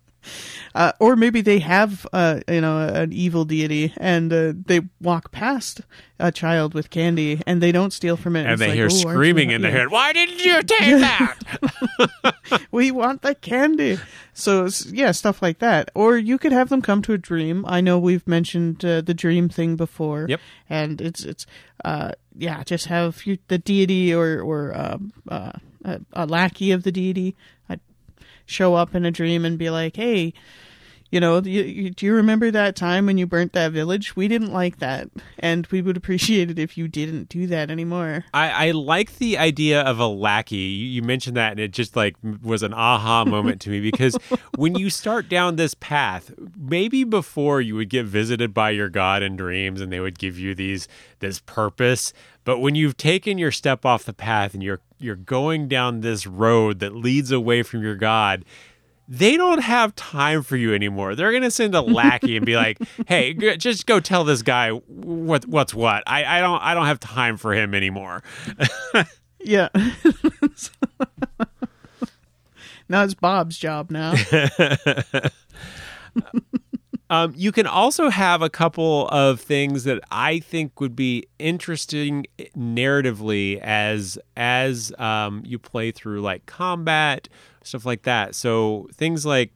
Uh, 0.75 0.91
or 0.99 1.15
maybe 1.15 1.41
they 1.41 1.59
have, 1.59 2.05
uh, 2.13 2.39
you 2.47 2.61
know, 2.61 2.79
an 2.79 3.11
evil 3.11 3.45
deity, 3.45 3.93
and 3.97 4.31
uh, 4.31 4.53
they 4.65 4.81
walk 5.01 5.31
past 5.31 5.81
a 6.19 6.31
child 6.31 6.73
with 6.73 6.89
candy, 6.89 7.41
and 7.47 7.61
they 7.61 7.71
don't 7.71 7.91
steal 7.91 8.17
from 8.17 8.35
it. 8.35 8.45
And 8.45 8.59
they 8.59 8.67
like, 8.67 8.75
hear 8.75 8.85
"Oh, 8.85 8.89
screaming 8.89 9.51
in 9.51 9.61
their 9.61 9.71
head, 9.71 9.89
Why 9.89 10.13
didn't 10.13 10.43
you 10.43 10.61
take 10.63 10.99
that? 10.99 11.37
we 12.71 12.91
want 12.91 13.21
the 13.21 13.35
candy. 13.35 13.99
So 14.33 14.69
yeah, 14.87 15.11
stuff 15.11 15.41
like 15.41 15.59
that. 15.59 15.91
Or 15.95 16.17
you 16.17 16.37
could 16.37 16.51
have 16.51 16.69
them 16.69 16.81
come 16.81 17.01
to 17.03 17.13
a 17.13 17.17
dream. 17.17 17.65
I 17.67 17.81
know 17.81 17.99
we've 17.99 18.27
mentioned 18.27 18.83
uh, 18.85 19.01
the 19.01 19.13
dream 19.13 19.49
thing 19.49 19.75
before. 19.75 20.27
Yep. 20.29 20.41
And 20.69 21.01
it's 21.01 21.23
it's 21.23 21.45
uh 21.83 22.11
yeah, 22.37 22.63
just 22.63 22.85
have 22.87 23.21
the 23.47 23.57
deity 23.57 24.13
or 24.13 24.41
or 24.41 24.77
um, 24.77 25.11
uh, 25.27 25.51
a, 25.83 26.01
a 26.13 26.25
lackey 26.25 26.71
of 26.71 26.83
the 26.83 26.91
deity 26.91 27.35
uh, 27.69 27.75
show 28.49 28.75
up 28.75 28.95
in 28.95 29.05
a 29.05 29.11
dream 29.11 29.45
and 29.45 29.57
be 29.57 29.69
like, 29.69 29.95
hey. 29.95 30.33
You 31.11 31.19
know, 31.19 31.41
you, 31.41 31.63
you, 31.63 31.89
do 31.89 32.05
you 32.05 32.13
remember 32.13 32.51
that 32.51 32.75
time 32.75 33.07
when 33.07 33.17
you 33.17 33.25
burnt 33.25 33.53
that 33.53 33.71
village? 33.71 34.15
We 34.15 34.27
didn't 34.27 34.53
like 34.53 34.77
that, 34.77 35.09
and 35.39 35.65
we 35.67 35.81
would 35.81 35.97
appreciate 35.97 36.51
it 36.51 36.59
if 36.59 36.77
you 36.77 36.87
didn't 36.87 37.29
do 37.29 37.47
that 37.47 37.71
anymore. 37.71 38.25
I, 38.31 38.67
I 38.67 38.71
like 38.71 39.17
the 39.17 39.37
idea 39.37 39.81
of 39.81 39.99
a 39.99 40.07
lackey. 40.07 40.57
You, 40.57 40.85
you 40.87 41.01
mentioned 41.01 41.35
that, 41.35 41.51
and 41.51 41.59
it 41.59 41.71
just 41.71 41.95
like 41.95 42.15
was 42.43 42.61
an 42.61 42.73
aha 42.75 43.25
moment 43.27 43.59
to 43.61 43.71
me 43.71 43.79
because 43.79 44.15
when 44.55 44.75
you 44.75 44.91
start 44.91 45.29
down 45.29 45.55
this 45.55 45.73
path, 45.73 46.31
maybe 46.55 47.03
before 47.03 47.59
you 47.59 47.75
would 47.75 47.89
get 47.89 48.05
visited 48.05 48.53
by 48.53 48.69
your 48.69 48.89
god 48.89 49.23
in 49.23 49.35
dreams, 49.35 49.81
and 49.81 49.91
they 49.91 49.99
would 49.99 50.19
give 50.19 50.37
you 50.37 50.53
these 50.53 50.87
this 51.19 51.39
purpose. 51.39 52.13
But 52.43 52.59
when 52.59 52.75
you've 52.75 52.97
taken 52.97 53.37
your 53.37 53.51
step 53.51 53.85
off 53.85 54.03
the 54.03 54.13
path 54.13 54.53
and 54.53 54.63
you're 54.63 54.81
you're 54.99 55.15
going 55.15 55.67
down 55.67 56.01
this 56.01 56.27
road 56.27 56.79
that 56.79 56.95
leads 56.95 57.31
away 57.31 57.63
from 57.63 57.81
your 57.81 57.95
god, 57.95 58.43
they 59.11 59.35
don't 59.37 59.63
have 59.63 59.95
time 59.95 60.43
for 60.43 60.55
you 60.55 60.73
anymore. 60.73 61.15
They're 61.15 61.31
gonna 61.31 61.49
send 61.49 61.73
a 61.73 61.81
lackey 61.81 62.37
and 62.37 62.45
be 62.45 62.55
like, 62.55 62.77
"Hey, 63.07 63.33
g- 63.33 63.57
just 63.57 63.87
go 63.87 63.99
tell 63.99 64.23
this 64.23 64.43
guy 64.43 64.69
what 64.69 65.47
what's 65.47 65.73
what. 65.73 66.03
I, 66.05 66.37
I 66.37 66.39
don't 66.39 66.61
I 66.61 66.75
don't 66.75 66.85
have 66.85 66.99
time 66.99 67.35
for 67.35 67.53
him 67.53 67.73
anymore." 67.73 68.23
Yeah. 69.41 69.69
now 72.89 73.03
it's 73.05 73.13
Bob's 73.13 73.57
job 73.57 73.89
now. 73.89 74.13
Um, 77.11 77.33
you 77.35 77.51
can 77.51 77.65
also 77.65 78.09
have 78.09 78.43
a 78.43 78.49
couple 78.51 79.07
of 79.07 79.41
things 79.41 79.83
that 79.85 79.99
I 80.11 80.39
think 80.39 80.79
would 80.79 80.95
be 80.95 81.25
interesting 81.39 82.27
narratively 82.55 83.59
as 83.61 84.19
as 84.37 84.93
um, 84.99 85.41
you 85.43 85.57
play 85.57 85.89
through 85.89 86.21
like 86.21 86.45
combat 86.45 87.27
stuff 87.63 87.85
like 87.85 88.03
that. 88.03 88.35
So 88.35 88.87
things 88.93 89.25
like 89.25 89.51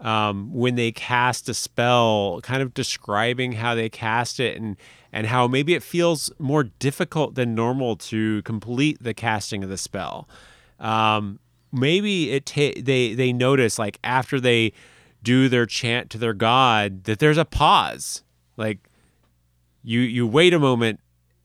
um, 0.00 0.52
when 0.52 0.74
they 0.74 0.90
cast 0.90 1.48
a 1.48 1.54
spell, 1.54 2.40
kind 2.42 2.62
of 2.62 2.74
describing 2.74 3.52
how 3.52 3.74
they 3.74 3.88
cast 3.88 4.40
it 4.40 4.60
and 4.60 4.76
and 5.12 5.26
how 5.26 5.46
maybe 5.46 5.74
it 5.74 5.82
feels 5.82 6.30
more 6.38 6.64
difficult 6.64 7.34
than 7.34 7.54
normal 7.54 7.96
to 7.96 8.42
complete 8.42 9.02
the 9.02 9.14
casting 9.14 9.62
of 9.62 9.68
the 9.68 9.76
spell. 9.76 10.28
Um, 10.80 11.38
maybe 11.72 12.30
it 12.30 12.46
ta- 12.46 12.80
they 12.80 13.14
they 13.14 13.32
notice 13.32 13.78
like 13.78 13.98
after 14.04 14.38
they 14.38 14.72
do 15.22 15.48
their 15.48 15.66
chant 15.66 16.10
to 16.10 16.18
their 16.18 16.34
god 16.34 17.04
that 17.04 17.18
there's 17.18 17.38
a 17.38 17.44
pause 17.44 18.22
like 18.56 18.78
you 19.82 20.00
you 20.00 20.26
wait 20.26 20.52
a 20.52 20.58
moment 20.58 21.00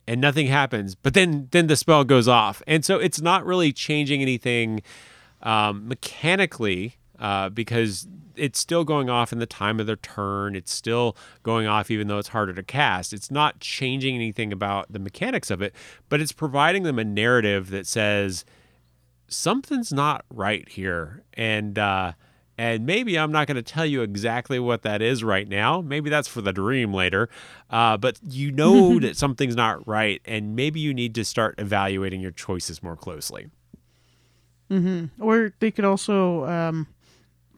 and 0.08 0.20
nothing 0.20 0.48
happens 0.48 0.96
but 0.96 1.14
then 1.14 1.48
then 1.52 1.68
the 1.68 1.76
spell 1.76 2.04
goes 2.04 2.28
off 2.28 2.62
and 2.68 2.84
so 2.84 2.98
it's 2.98 3.22
not 3.22 3.46
really 3.46 3.72
changing 3.72 4.22
anything 4.22 4.82
um, 5.42 5.88
mechanically 5.88 6.98
uh, 7.20 7.50
because 7.50 8.08
it's 8.36 8.60
still 8.60 8.84
going 8.84 9.10
off 9.10 9.34
in 9.34 9.40
the 9.40 9.46
time 9.48 9.80
of 9.80 9.88
their 9.88 9.96
turn 9.96 10.56
it's 10.56 10.72
still 10.72 11.18
going 11.42 11.66
off 11.66 11.90
even 11.90 12.08
though 12.08 12.20
it's 12.20 12.28
harder 12.28 12.54
to 12.54 12.62
cast 12.64 13.14
it's 13.14 13.32
not 13.32 13.60
changing 13.60 14.14
anything 14.14 14.54
about 14.54 14.92
the 14.92 15.00
mechanics 15.00 15.50
of 15.50 15.62
it 15.62 15.74
but 16.10 16.22
it's 16.22 16.32
providing 16.32 16.84
them 16.84 17.00
a 17.00 17.04
narrative 17.04 17.72
that 17.72 17.88
says 17.88 18.46
something's 19.28 19.92
not 19.92 20.24
right 20.30 20.70
here 20.70 21.24
and 21.34 21.80
uh 21.80 22.14
and 22.58 22.86
maybe 22.86 23.20
I'm 23.20 23.32
not 23.32 23.48
going 23.48 23.56
to 23.56 23.62
tell 23.62 23.86
you 23.86 24.02
exactly 24.02 24.58
what 24.60 24.82
that 24.82 25.02
is 25.02 25.24
right 25.24 25.48
now. 25.48 25.82
Maybe 25.82 26.10
that's 26.10 26.28
for 26.28 26.42
the 26.42 26.52
dream 26.52 26.92
later. 26.92 27.30
Uh, 27.70 27.98
but 27.98 28.20
you 28.24 28.52
know 28.52 29.00
that 29.02 29.16
something's 29.16 29.56
not 29.56 29.88
right, 29.88 30.22
and 30.26 30.56
maybe 30.56 30.80
you 30.80 30.94
need 30.94 31.14
to 31.16 31.24
start 31.24 31.56
evaluating 31.60 32.20
your 32.20 32.32
choices 32.32 32.82
more 32.82 32.96
closely. 32.96 33.48
Or 35.20 35.54
they 35.60 35.72
could 35.72 35.86
also, 35.86 36.86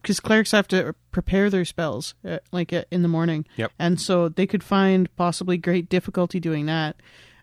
because 0.00 0.20
clerics 0.20 0.52
have 0.52 0.68
to 0.68 0.94
prepare 1.12 1.50
their 1.50 1.64
spells, 1.64 2.14
uh, 2.24 2.38
like 2.52 2.72
uh, 2.72 2.84
in 2.90 3.02
the 3.02 3.08
morning. 3.08 3.46
Yep. 3.56 3.72
And 3.78 4.00
so 4.00 4.28
they 4.28 4.46
could 4.46 4.62
find 4.62 5.14
possibly 5.16 5.56
great 5.56 5.88
difficulty 5.88 6.40
doing 6.40 6.66
that. 6.66 6.96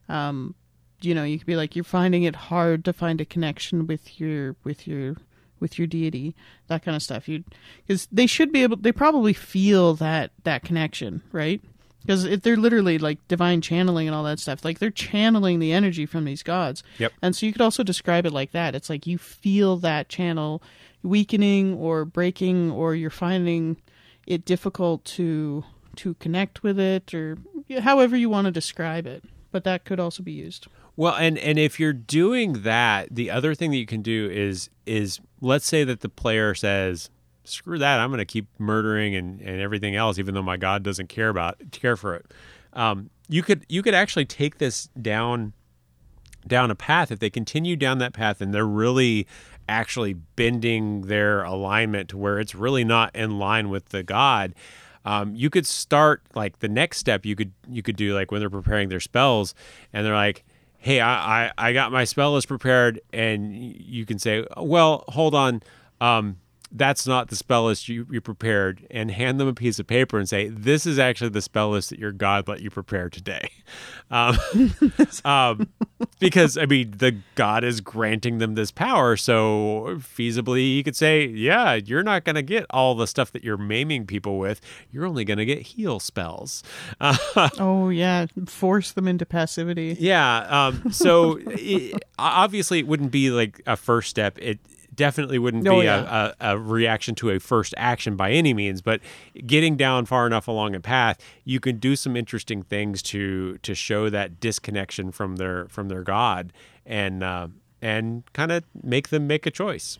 Um, 0.09 0.55
you 1.01 1.13
know, 1.13 1.23
you 1.23 1.37
could 1.37 1.47
be 1.47 1.55
like, 1.55 1.75
you're 1.75 1.83
finding 1.83 2.23
it 2.23 2.35
hard 2.35 2.83
to 2.85 2.93
find 2.93 3.21
a 3.21 3.25
connection 3.25 3.85
with 3.87 4.19
your 4.19 4.55
with 4.63 4.87
your 4.87 5.15
with 5.59 5.77
your 5.77 5.87
deity, 5.87 6.35
that 6.67 6.83
kind 6.83 6.95
of 6.95 7.03
stuff. 7.03 7.27
You 7.27 7.43
because 7.85 8.07
they 8.11 8.27
should 8.27 8.51
be 8.51 8.63
able, 8.63 8.77
they 8.77 8.91
probably 8.91 9.33
feel 9.33 9.93
that 9.95 10.31
that 10.43 10.63
connection, 10.63 11.21
right? 11.31 11.61
Because 12.07 12.39
they're 12.39 12.55
literally 12.55 12.97
like 12.97 13.19
divine 13.27 13.59
channeling 13.59 14.07
and 14.07 14.15
all 14.15 14.23
that 14.23 14.39
stuff, 14.39 14.63
like 14.63 14.79
they're 14.79 14.89
channeling 14.89 15.59
the 15.59 15.73
energy 15.73 16.05
from 16.05 16.23
these 16.23 16.41
gods. 16.41 16.81
Yep. 16.99 17.11
And 17.21 17.35
so 17.35 17.45
you 17.45 17.51
could 17.51 17.61
also 17.61 17.83
describe 17.83 18.25
it 18.25 18.31
like 18.31 18.51
that. 18.53 18.73
It's 18.73 18.89
like 18.89 19.05
you 19.05 19.17
feel 19.17 19.75
that 19.77 20.07
channel 20.07 20.63
weakening 21.03 21.73
or 21.75 22.05
breaking, 22.05 22.71
or 22.71 22.95
you're 22.95 23.09
finding 23.09 23.77
it 24.25 24.45
difficult 24.45 25.03
to 25.05 25.65
to 25.97 26.13
connect 26.15 26.63
with 26.63 26.79
it, 26.79 27.13
or 27.13 27.37
however 27.81 28.15
you 28.15 28.29
want 28.29 28.45
to 28.45 28.51
describe 28.51 29.05
it. 29.05 29.23
But 29.51 29.63
that 29.65 29.83
could 29.85 29.99
also 29.99 30.23
be 30.23 30.31
used. 30.31 30.67
Well, 30.95 31.15
and 31.15 31.37
and 31.37 31.59
if 31.59 31.79
you're 31.79 31.93
doing 31.93 32.63
that, 32.63 33.13
the 33.13 33.29
other 33.29 33.53
thing 33.53 33.71
that 33.71 33.77
you 33.77 33.85
can 33.85 34.01
do 34.01 34.29
is 34.31 34.69
is 34.85 35.19
let's 35.41 35.65
say 35.67 35.83
that 35.83 36.01
the 36.01 36.09
player 36.09 36.55
says, 36.55 37.09
"Screw 37.47 37.79
that! 37.79 37.99
I'm 37.99 38.09
going 38.09 38.19
to 38.19 38.25
keep 38.25 38.47
murdering 38.59 39.15
and, 39.15 39.41
and 39.41 39.61
everything 39.61 39.95
else, 39.95 40.19
even 40.19 40.33
though 40.33 40.41
my 40.41 40.57
god 40.57 40.83
doesn't 40.83 41.07
care 41.07 41.29
about 41.29 41.57
care 41.71 41.95
for 41.95 42.15
it." 42.15 42.33
Um, 42.73 43.09
you 43.27 43.43
could 43.43 43.65
you 43.69 43.81
could 43.81 43.93
actually 43.93 44.25
take 44.25 44.57
this 44.57 44.87
down 45.01 45.53
down 46.45 46.71
a 46.71 46.75
path 46.75 47.11
if 47.11 47.19
they 47.19 47.29
continue 47.29 47.75
down 47.75 47.97
that 47.97 48.13
path 48.13 48.39
and 48.41 48.53
they're 48.53 48.65
really 48.65 49.27
actually 49.67 50.13
bending 50.13 51.01
their 51.01 51.43
alignment 51.43 52.09
to 52.09 52.17
where 52.17 52.39
it's 52.39 52.55
really 52.55 52.85
not 52.85 53.13
in 53.13 53.37
line 53.37 53.69
with 53.69 53.89
the 53.89 54.01
god 54.01 54.55
um, 55.03 55.35
you 55.35 55.49
could 55.49 55.65
start 55.65 56.21
like 56.35 56.59
the 56.59 56.67
next 56.67 56.97
step 56.97 57.25
you 57.25 57.35
could 57.35 57.51
you 57.67 57.83
could 57.83 57.97
do 57.97 58.13
like 58.13 58.31
when 58.31 58.39
they're 58.39 58.49
preparing 58.49 58.87
their 58.89 58.99
spells 58.99 59.53
and 59.91 60.05
they're 60.05 60.15
like 60.15 60.45
hey 60.77 61.01
i 61.01 61.47
i, 61.47 61.51
I 61.57 61.73
got 61.73 61.91
my 61.91 62.05
spell 62.05 62.33
list 62.33 62.47
prepared 62.47 63.01
and 63.11 63.53
you 63.53 64.05
can 64.05 64.19
say 64.19 64.45
well 64.55 65.03
hold 65.09 65.35
on 65.35 65.61
um, 65.99 66.37
that's 66.71 67.07
not 67.07 67.29
the 67.29 67.35
spell 67.35 67.65
list 67.65 67.87
you, 67.87 68.05
you 68.11 68.19
prepared 68.21 68.85
and 68.91 69.11
hand 69.11 69.39
them 69.39 69.47
a 69.47 69.53
piece 69.53 69.79
of 69.79 69.87
paper 69.87 70.17
and 70.17 70.27
say 70.27 70.47
this 70.49 70.85
is 70.85 70.99
actually 70.99 71.29
the 71.29 71.41
spell 71.41 71.69
list 71.69 71.89
that 71.89 71.99
your 71.99 72.11
god 72.11 72.47
let 72.47 72.61
you 72.61 72.69
prepare 72.69 73.09
today 73.09 73.49
um, 74.11 74.37
um, 75.25 75.69
because 76.19 76.57
I 76.57 76.65
mean 76.65 76.93
the 76.97 77.17
god 77.35 77.63
is 77.63 77.81
granting 77.81 78.37
them 78.37 78.55
this 78.55 78.71
power, 78.71 79.17
so 79.17 79.97
feasibly 79.97 80.75
you 80.75 80.83
could 80.83 80.95
say, 80.95 81.25
yeah, 81.25 81.73
you're 81.75 82.03
not 82.03 82.23
going 82.23 82.35
to 82.35 82.41
get 82.41 82.65
all 82.69 82.95
the 82.95 83.07
stuff 83.07 83.31
that 83.33 83.43
you're 83.43 83.57
maiming 83.57 84.05
people 84.05 84.37
with. 84.39 84.61
You're 84.91 85.05
only 85.05 85.25
going 85.25 85.37
to 85.37 85.45
get 85.45 85.61
heal 85.61 85.99
spells. 85.99 86.63
Uh, 86.99 87.17
Oh 87.59 87.89
yeah, 87.89 88.27
force 88.45 88.91
them 88.91 89.07
into 89.07 89.25
passivity. 89.25 89.97
yeah. 89.99 90.67
Um, 90.67 90.91
so 90.91 91.39
it, 91.45 92.01
obviously 92.17 92.79
it 92.79 92.87
wouldn't 92.87 93.11
be 93.11 93.29
like 93.29 93.61
a 93.65 93.75
first 93.75 94.09
step. 94.09 94.37
It 94.39 94.59
definitely 94.97 95.39
wouldn't 95.39 95.63
be 95.63 95.69
yeah. 95.85 96.33
a, 96.41 96.49
a, 96.49 96.55
a 96.55 96.59
reaction 96.59 97.15
to 97.15 97.29
a 97.29 97.39
first 97.39 97.73
action 97.77 98.17
by 98.17 98.31
any 98.31 98.53
means. 98.53 98.81
But 98.81 98.99
getting 99.45 99.77
down 99.77 100.05
far 100.05 100.27
enough 100.27 100.49
along 100.49 100.75
a 100.75 100.81
path, 100.81 101.17
you 101.45 101.61
can 101.61 101.77
do 101.77 101.95
some 101.95 102.17
interesting 102.17 102.61
things 102.63 103.01
to 103.03 103.57
to 103.59 103.73
show 103.73 104.09
that 104.09 104.41
disconnection 104.41 105.11
from 105.13 105.37
their 105.37 105.67
from 105.69 105.87
their 105.87 106.03
god 106.03 106.51
and 106.85 107.23
uh, 107.23 107.47
and 107.81 108.23
kind 108.33 108.51
of 108.51 108.65
make 108.83 109.07
them 109.07 109.25
make 109.27 109.45
a 109.45 109.51
choice. 109.51 109.97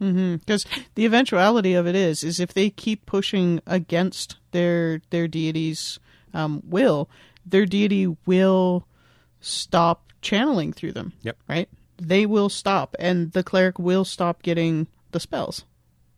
because 0.00 0.66
the 0.96 1.06
eventuality 1.06 1.72
of 1.72 1.86
it 1.86 1.94
is 1.94 2.22
is 2.22 2.38
if 2.38 2.52
they 2.52 2.68
keep 2.68 3.06
pushing 3.06 3.60
against 3.66 4.36
their 4.50 5.00
their 5.10 5.26
deity's 5.26 5.98
um, 6.34 6.62
will 6.68 7.08
their 7.46 7.64
deity 7.64 8.08
will 8.26 8.86
stop 9.40 10.12
channeling 10.20 10.72
through 10.72 10.92
them 10.92 11.12
Yep. 11.22 11.36
right 11.48 11.68
they 11.96 12.26
will 12.26 12.48
stop 12.48 12.96
and 12.98 13.32
the 13.32 13.42
cleric 13.42 13.78
will 13.78 14.04
stop 14.04 14.42
getting 14.42 14.86
the 15.12 15.20
spells 15.20 15.64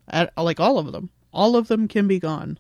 At, 0.09 0.33
like 0.37 0.61
all 0.61 0.79
of 0.79 0.93
them 0.93 1.11
all 1.33 1.57
of 1.57 1.69
them 1.69 1.89
can 1.89 2.09
be 2.09 2.19
gone 2.19 2.59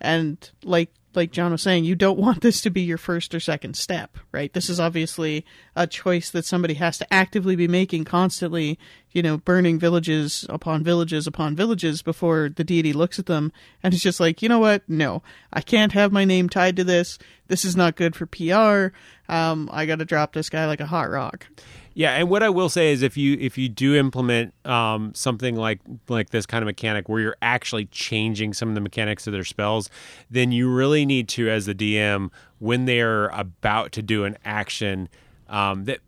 and 0.00 0.50
like 0.64 0.90
like 1.12 1.32
John 1.32 1.50
was 1.50 1.62
saying, 1.62 1.84
you 1.84 1.96
don't 1.96 2.18
want 2.20 2.40
this 2.40 2.60
to 2.62 2.70
be 2.70 2.82
your 2.82 2.98
first 2.98 3.34
or 3.34 3.40
second 3.40 3.74
step, 3.74 4.16
right? 4.32 4.52
This 4.52 4.70
is 4.70 4.78
obviously 4.78 5.44
a 5.74 5.86
choice 5.86 6.30
that 6.30 6.44
somebody 6.44 6.74
has 6.74 6.98
to 6.98 7.12
actively 7.12 7.56
be 7.56 7.68
making 7.68 8.04
constantly 8.04 8.78
you 9.12 9.22
know, 9.22 9.38
burning 9.38 9.78
villages 9.78 10.46
upon 10.48 10.84
villages 10.84 11.26
upon 11.26 11.56
villages 11.56 12.02
before 12.02 12.48
the 12.48 12.64
deity 12.64 12.92
looks 12.92 13.18
at 13.18 13.26
them. 13.26 13.52
And 13.82 13.92
it's 13.92 14.02
just 14.02 14.20
like, 14.20 14.40
you 14.40 14.48
know 14.48 14.58
what? 14.58 14.88
No, 14.88 15.22
I 15.52 15.60
can't 15.60 15.92
have 15.92 16.12
my 16.12 16.24
name 16.24 16.48
tied 16.48 16.76
to 16.76 16.84
this. 16.84 17.18
This 17.48 17.64
is 17.64 17.76
not 17.76 17.96
good 17.96 18.14
for 18.14 18.26
PR. 18.26 18.94
Um, 19.32 19.68
I 19.72 19.86
got 19.86 19.98
to 19.98 20.04
drop 20.04 20.32
this 20.32 20.48
guy 20.48 20.66
like 20.66 20.80
a 20.80 20.86
hot 20.86 21.10
rock. 21.10 21.46
Yeah, 21.94 22.12
and 22.12 22.30
what 22.30 22.42
I 22.42 22.50
will 22.50 22.68
say 22.68 22.92
is 22.92 23.02
if 23.02 23.16
you 23.16 23.36
if 23.40 23.58
you 23.58 23.68
do 23.68 23.96
implement 23.96 24.54
um, 24.64 25.12
something 25.14 25.56
like 25.56 25.80
like 26.08 26.30
this 26.30 26.46
kind 26.46 26.62
of 26.62 26.66
mechanic 26.66 27.08
where 27.08 27.20
you're 27.20 27.36
actually 27.42 27.86
changing 27.86 28.54
some 28.54 28.68
of 28.68 28.74
the 28.74 28.80
mechanics 28.80 29.26
of 29.26 29.32
their 29.32 29.44
spells, 29.44 29.90
then 30.30 30.52
you 30.52 30.70
really 30.72 31.04
need 31.04 31.28
to, 31.30 31.50
as 31.50 31.66
the 31.66 31.74
DM, 31.74 32.30
when 32.58 32.84
they're 32.84 33.26
about 33.28 33.90
to 33.92 34.02
do 34.02 34.24
an 34.24 34.36
action, 34.44 35.08
um, 35.48 35.84
that 35.86 35.98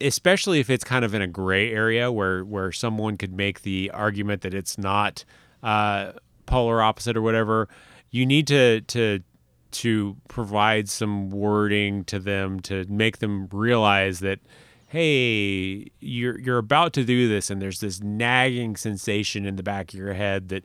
especially 0.00 0.60
if 0.60 0.68
it's 0.70 0.84
kind 0.84 1.04
of 1.04 1.14
in 1.14 1.22
a 1.22 1.26
gray 1.26 1.72
area 1.72 2.12
where 2.12 2.44
where 2.44 2.70
someone 2.70 3.16
could 3.16 3.32
make 3.32 3.62
the 3.62 3.90
argument 3.92 4.42
that 4.42 4.52
it's 4.52 4.76
not 4.76 5.24
uh, 5.62 6.12
polar 6.44 6.82
opposite 6.82 7.16
or 7.16 7.22
whatever, 7.22 7.68
you 8.10 8.26
need 8.26 8.46
to 8.46 8.82
to 8.82 9.22
to 9.70 10.16
provide 10.28 10.88
some 10.88 11.30
wording 11.30 12.04
to 12.04 12.18
them 12.18 12.60
to 12.60 12.84
make 12.88 13.18
them 13.18 13.48
realize 13.52 14.20
that 14.20 14.40
hey 14.88 15.90
you're 16.00 16.38
you're 16.38 16.58
about 16.58 16.92
to 16.92 17.04
do 17.04 17.28
this 17.28 17.50
and 17.50 17.60
there's 17.60 17.80
this 17.80 18.00
nagging 18.00 18.76
sensation 18.76 19.44
in 19.44 19.56
the 19.56 19.62
back 19.62 19.92
of 19.92 19.98
your 19.98 20.14
head 20.14 20.48
that 20.48 20.64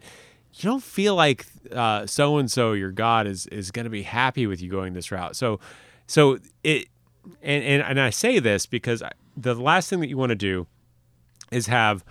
you 0.56 0.70
don't 0.70 0.84
feel 0.84 1.16
like 1.16 1.46
so 2.06 2.38
and 2.38 2.52
so 2.52 2.74
your 2.74 2.92
god 2.92 3.28
is 3.28 3.48
is 3.48 3.72
going 3.72 3.86
to 3.86 3.90
be 3.90 4.04
happy 4.04 4.46
with 4.46 4.62
you 4.62 4.70
going 4.70 4.94
this 4.94 5.12
route. 5.12 5.36
So 5.36 5.60
so 6.08 6.38
it 6.64 6.88
and, 7.42 7.64
and 7.64 7.82
and 7.82 8.00
I 8.00 8.10
say 8.10 8.40
this 8.40 8.66
because 8.66 9.02
the 9.36 9.56
last 9.56 9.90
thing 9.90 10.00
that 10.02 10.10
you 10.10 10.18
want 10.18 10.30
to 10.30 10.36
do 10.36 10.68
is 11.52 11.68
have 11.68 12.04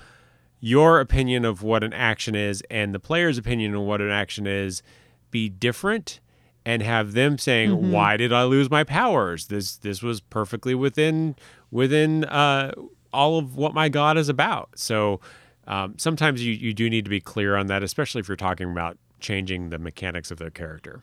your 0.61 1.01
opinion 1.01 1.45
of 1.45 1.63
what 1.63 1.83
an 1.83 1.93
action 1.93 2.35
is 2.35 2.63
and 2.71 2.95
the 2.95 3.01
player's 3.01 3.39
opinion 3.39 3.75
of 3.75 3.83
what 3.83 4.01
an 4.01 4.11
action 4.11 4.47
is 4.47 4.83
be 5.31 5.49
different 5.49 6.21
and 6.65 6.83
have 6.83 7.13
them 7.13 7.39
saying 7.39 7.71
mm-hmm. 7.71 7.91
why 7.91 8.17
did 8.17 8.33
i 8.33 8.45
lose 8.45 8.71
my 8.71 8.85
powers 8.85 9.47
this 9.47 9.77
this 9.79 10.03
was 10.03 10.21
perfectly 10.21 10.75
within 10.75 11.35
within 11.71 12.25
uh, 12.25 12.73
all 13.13 13.39
of 13.39 13.57
what 13.57 13.75
my 13.75 13.89
god 13.89 14.17
is 14.17 14.29
about 14.29 14.69
so 14.75 15.21
um, 15.67 15.95
sometimes 15.97 16.45
you, 16.45 16.53
you 16.53 16.75
do 16.75 16.91
need 16.91 17.05
to 17.05 17.11
be 17.11 17.21
clear 17.21 17.57
on 17.57 17.67
that 17.67 17.83
especially 17.83 18.21
if 18.21 18.29
you're 18.29 18.37
talking 18.37 18.71
about 18.71 18.97
changing 19.21 19.71
the 19.71 19.79
mechanics 19.79 20.31
of 20.31 20.39
their 20.39 20.51
character 20.51 21.03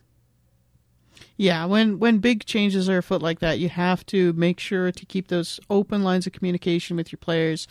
yeah, 1.38 1.66
when 1.66 2.00
when 2.00 2.20
big 2.20 2.46
changes 2.46 2.90
are 2.90 2.98
afoot 2.98 3.22
like 3.22 3.40
that, 3.40 3.60
you 3.60 3.70
have 3.70 4.06
to 4.08 4.34
make 4.34 4.60
sure 4.60 4.92
to 4.92 5.06
keep 5.06 5.30
those 5.30 5.60
open 5.70 6.04
lines 6.04 6.28
of 6.28 6.34
communication 6.34 6.98
with 6.98 7.12
your 7.12 7.18
players. 7.18 7.68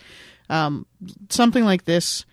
Um, 0.48 0.86
something 1.28 1.64
like 1.64 1.84
this 1.84 2.24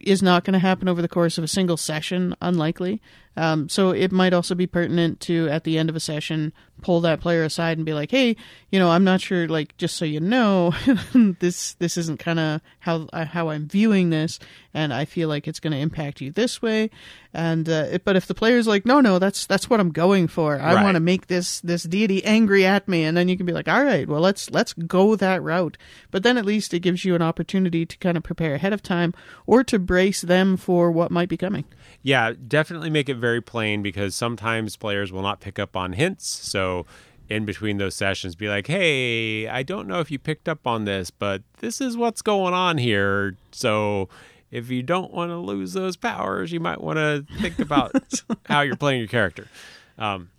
is 0.00 0.22
not 0.22 0.44
going 0.44 0.52
to 0.52 0.58
happen 0.58 0.88
over 0.88 1.02
the 1.02 1.08
course 1.08 1.38
of 1.38 1.44
a 1.44 1.48
single 1.48 1.76
session, 1.76 2.34
unlikely. 2.40 3.02
Um, 3.36 3.68
so 3.68 3.90
it 3.90 4.12
might 4.12 4.32
also 4.32 4.54
be 4.54 4.66
pertinent 4.66 5.20
to, 5.20 5.48
at 5.48 5.64
the 5.64 5.78
end 5.78 5.90
of 5.90 5.96
a 5.96 6.00
session, 6.00 6.52
pull 6.82 7.00
that 7.00 7.20
player 7.20 7.42
aside 7.42 7.78
and 7.78 7.86
be 7.86 7.94
like, 7.94 8.10
"Hey, 8.10 8.36
you 8.70 8.78
know, 8.78 8.90
I'm 8.90 9.04
not 9.04 9.20
sure. 9.20 9.48
Like, 9.48 9.76
just 9.76 9.96
so 9.96 10.04
you 10.04 10.20
know, 10.20 10.74
this 11.40 11.74
this 11.74 11.96
isn't 11.96 12.18
kind 12.18 12.38
of 12.38 12.60
how 12.80 13.08
uh, 13.12 13.24
how 13.24 13.48
I'm 13.48 13.66
viewing 13.66 14.10
this, 14.10 14.38
and 14.74 14.92
I 14.92 15.04
feel 15.04 15.28
like 15.28 15.48
it's 15.48 15.60
going 15.60 15.72
to 15.72 15.78
impact 15.78 16.20
you 16.20 16.30
this 16.30 16.60
way." 16.60 16.90
And 17.32 17.68
uh, 17.68 17.86
it, 17.92 18.04
but 18.04 18.16
if 18.16 18.26
the 18.26 18.34
player's 18.34 18.66
like, 18.66 18.86
"No, 18.86 19.00
no, 19.00 19.18
that's 19.18 19.46
that's 19.46 19.68
what 19.68 19.80
I'm 19.80 19.90
going 19.90 20.28
for. 20.28 20.58
I 20.58 20.74
right. 20.74 20.84
want 20.84 20.96
to 20.96 21.00
make 21.00 21.26
this 21.26 21.60
this 21.60 21.82
deity 21.82 22.24
angry 22.24 22.64
at 22.64 22.88
me," 22.88 23.04
and 23.04 23.16
then 23.16 23.28
you 23.28 23.36
can 23.36 23.46
be 23.46 23.52
like, 23.52 23.68
"All 23.68 23.84
right, 23.84 24.08
well, 24.08 24.20
let's 24.20 24.50
let's 24.50 24.72
go 24.72 25.16
that 25.16 25.42
route." 25.42 25.76
But 26.10 26.22
then 26.22 26.38
at 26.38 26.44
least 26.44 26.74
it 26.74 26.80
gives 26.80 27.04
you 27.04 27.14
an 27.14 27.22
opportunity 27.22 27.84
to 27.86 27.98
kind 27.98 28.16
of 28.16 28.22
prepare 28.22 28.54
ahead 28.54 28.72
of 28.72 28.82
time 28.82 29.12
or 29.46 29.64
to 29.64 29.78
brace 29.78 30.20
them 30.20 30.56
for 30.56 30.90
what 30.90 31.10
might 31.10 31.28
be 31.28 31.36
coming. 31.36 31.64
Yeah, 32.02 32.32
definitely 32.46 32.90
make 32.90 33.08
it 33.08 33.16
very 33.26 33.40
plain 33.40 33.82
because 33.82 34.14
sometimes 34.14 34.76
players 34.76 35.10
will 35.10 35.22
not 35.22 35.40
pick 35.40 35.58
up 35.58 35.76
on 35.76 35.94
hints. 35.94 36.28
So 36.28 36.86
in 37.28 37.44
between 37.44 37.78
those 37.78 37.96
sessions 37.96 38.36
be 38.36 38.48
like, 38.48 38.68
"Hey, 38.68 39.48
I 39.48 39.64
don't 39.64 39.88
know 39.88 39.98
if 39.98 40.12
you 40.12 40.18
picked 40.18 40.48
up 40.48 40.64
on 40.64 40.84
this, 40.84 41.10
but 41.10 41.42
this 41.58 41.80
is 41.80 41.96
what's 41.96 42.22
going 42.22 42.54
on 42.54 42.78
here." 42.78 43.36
So 43.50 44.08
if 44.52 44.70
you 44.70 44.84
don't 44.84 45.12
want 45.12 45.30
to 45.32 45.38
lose 45.38 45.72
those 45.72 45.96
powers, 45.96 46.52
you 46.52 46.60
might 46.60 46.80
want 46.80 46.98
to 46.98 47.26
think 47.40 47.58
about 47.58 47.92
how 48.46 48.60
you're 48.60 48.76
playing 48.76 49.00
your 49.00 49.08
character. 49.08 49.48
Um, 49.98 50.30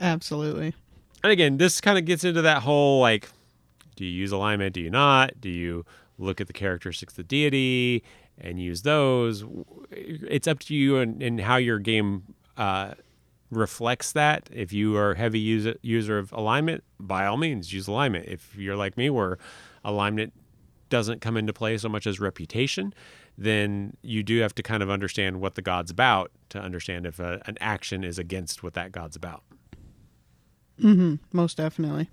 Absolutely. 0.00 0.74
And 1.22 1.32
again, 1.32 1.58
this 1.58 1.82
kind 1.82 1.98
of 1.98 2.06
gets 2.06 2.24
into 2.24 2.40
that 2.42 2.62
whole 2.62 3.00
like, 3.00 3.28
do 3.94 4.06
you 4.06 4.10
use 4.10 4.32
alignment? 4.32 4.72
Do 4.72 4.80
you 4.80 4.90
not? 4.90 5.38
Do 5.38 5.50
you 5.50 5.84
look 6.18 6.40
at 6.40 6.46
the 6.46 6.54
characteristics 6.54 7.12
of 7.12 7.16
the 7.18 7.22
deity? 7.24 8.02
And 8.42 8.60
use 8.60 8.82
those. 8.82 9.44
It's 9.90 10.46
up 10.48 10.58
to 10.60 10.74
you 10.74 10.98
and, 10.98 11.22
and 11.22 11.40
how 11.40 11.56
your 11.56 11.78
game 11.78 12.34
uh, 12.56 12.94
reflects 13.50 14.12
that. 14.12 14.50
If 14.52 14.72
you 14.72 14.96
are 14.96 15.12
a 15.12 15.16
heavy 15.16 15.38
user, 15.38 15.76
user 15.80 16.18
of 16.18 16.32
alignment, 16.32 16.84
by 16.98 17.26
all 17.26 17.36
means, 17.36 17.72
use 17.72 17.86
alignment. 17.86 18.26
If 18.26 18.54
you're 18.56 18.76
like 18.76 18.96
me, 18.96 19.08
where 19.08 19.38
alignment 19.84 20.32
doesn't 20.88 21.20
come 21.20 21.36
into 21.36 21.52
play 21.52 21.78
so 21.78 21.88
much 21.88 22.06
as 22.06 22.20
reputation, 22.20 22.92
then 23.38 23.96
you 24.02 24.22
do 24.22 24.40
have 24.40 24.54
to 24.56 24.62
kind 24.62 24.82
of 24.82 24.90
understand 24.90 25.40
what 25.40 25.54
the 25.54 25.62
god's 25.62 25.90
about 25.90 26.30
to 26.50 26.58
understand 26.60 27.06
if 27.06 27.18
a, 27.18 27.40
an 27.46 27.56
action 27.60 28.04
is 28.04 28.18
against 28.18 28.62
what 28.62 28.74
that 28.74 28.92
god's 28.92 29.16
about. 29.16 29.42
Mm-hmm, 30.80 31.14
most 31.32 31.56
definitely. 31.56 32.10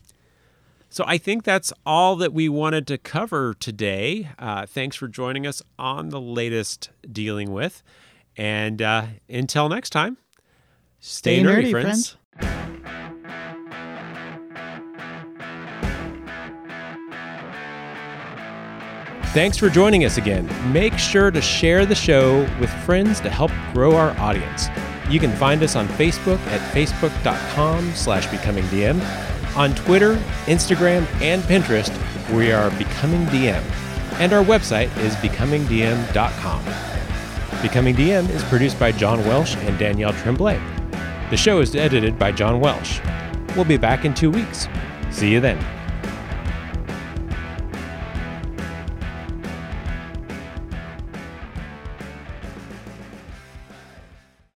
So 0.92 1.04
I 1.06 1.20
think 1.20 1.44
that's 1.44 1.72
all 1.86 2.16
that 2.16 2.34
we 2.34 2.50
wanted 2.50 2.88
to 2.88 2.98
cover 2.98 3.54
today. 3.54 4.30
Uh, 4.40 4.66
thanks 4.66 4.96
for 4.96 5.08
joining 5.08 5.46
us 5.46 5.62
on 5.78 6.10
the 6.10 6.20
latest 6.20 6.90
Dealing 7.10 7.54
With. 7.54 7.84
And 8.36 8.82
uh, 8.82 9.06
until 9.30 9.70
next 9.70 9.92
time, 9.92 10.18
stay, 11.00 11.42
stay 11.42 11.44
nerdy, 11.44 11.66
nerdy, 11.66 11.72
friends. 11.72 11.86
friends. 11.88 12.16
Thanks 19.32 19.58
for 19.58 19.70
joining 19.70 20.06
us 20.06 20.18
again. 20.18 20.50
Make 20.74 20.98
sure 20.98 21.30
to 21.30 21.40
share 21.40 21.86
the 21.86 21.94
show 21.94 22.40
with 22.60 22.72
friends 22.84 23.20
to 23.22 23.30
help 23.30 23.52
grow 23.74 23.96
our 23.96 24.18
audience. 24.18 24.70
You 25.08 25.20
can 25.20 25.32
find 25.36 25.62
us 25.62 25.76
on 25.76 25.88
Facebook 25.90 26.40
at 26.48 26.62
facebook.com 26.74 27.94
slash 27.94 28.26
becomingdm 28.28 29.00
on 29.56 29.74
Twitter, 29.76 30.16
Instagram, 30.46 31.06
and 31.22 31.42
Pinterest, 31.44 31.92
we 32.36 32.52
are 32.52 32.70
Becoming 32.72 33.26
DM, 33.28 33.64
and 34.20 34.34
our 34.34 34.44
website 34.44 34.96
is 34.98 35.16
becomingdm.com. 35.16 36.64
Becoming 37.62 37.96
DM 37.96 38.30
is 38.30 38.44
produced 38.46 38.80
by 38.80 38.92
John 38.92 39.20
Welsh 39.26 39.56
and 39.58 39.78
Danielle 39.78 40.14
Tremblay. 40.14 40.60
The 41.30 41.38
show 41.38 41.60
is 41.60 41.76
edited 41.76 42.18
by 42.18 42.32
John 42.32 42.60
Welsh. 42.60 43.00
We'll 43.56 43.66
be 43.66 43.78
back 43.78 44.06
in 44.06 44.14
two 44.14 44.32
weeks. 44.32 44.68
See 45.12 45.32
you 45.32 45.40
then. 45.40 45.79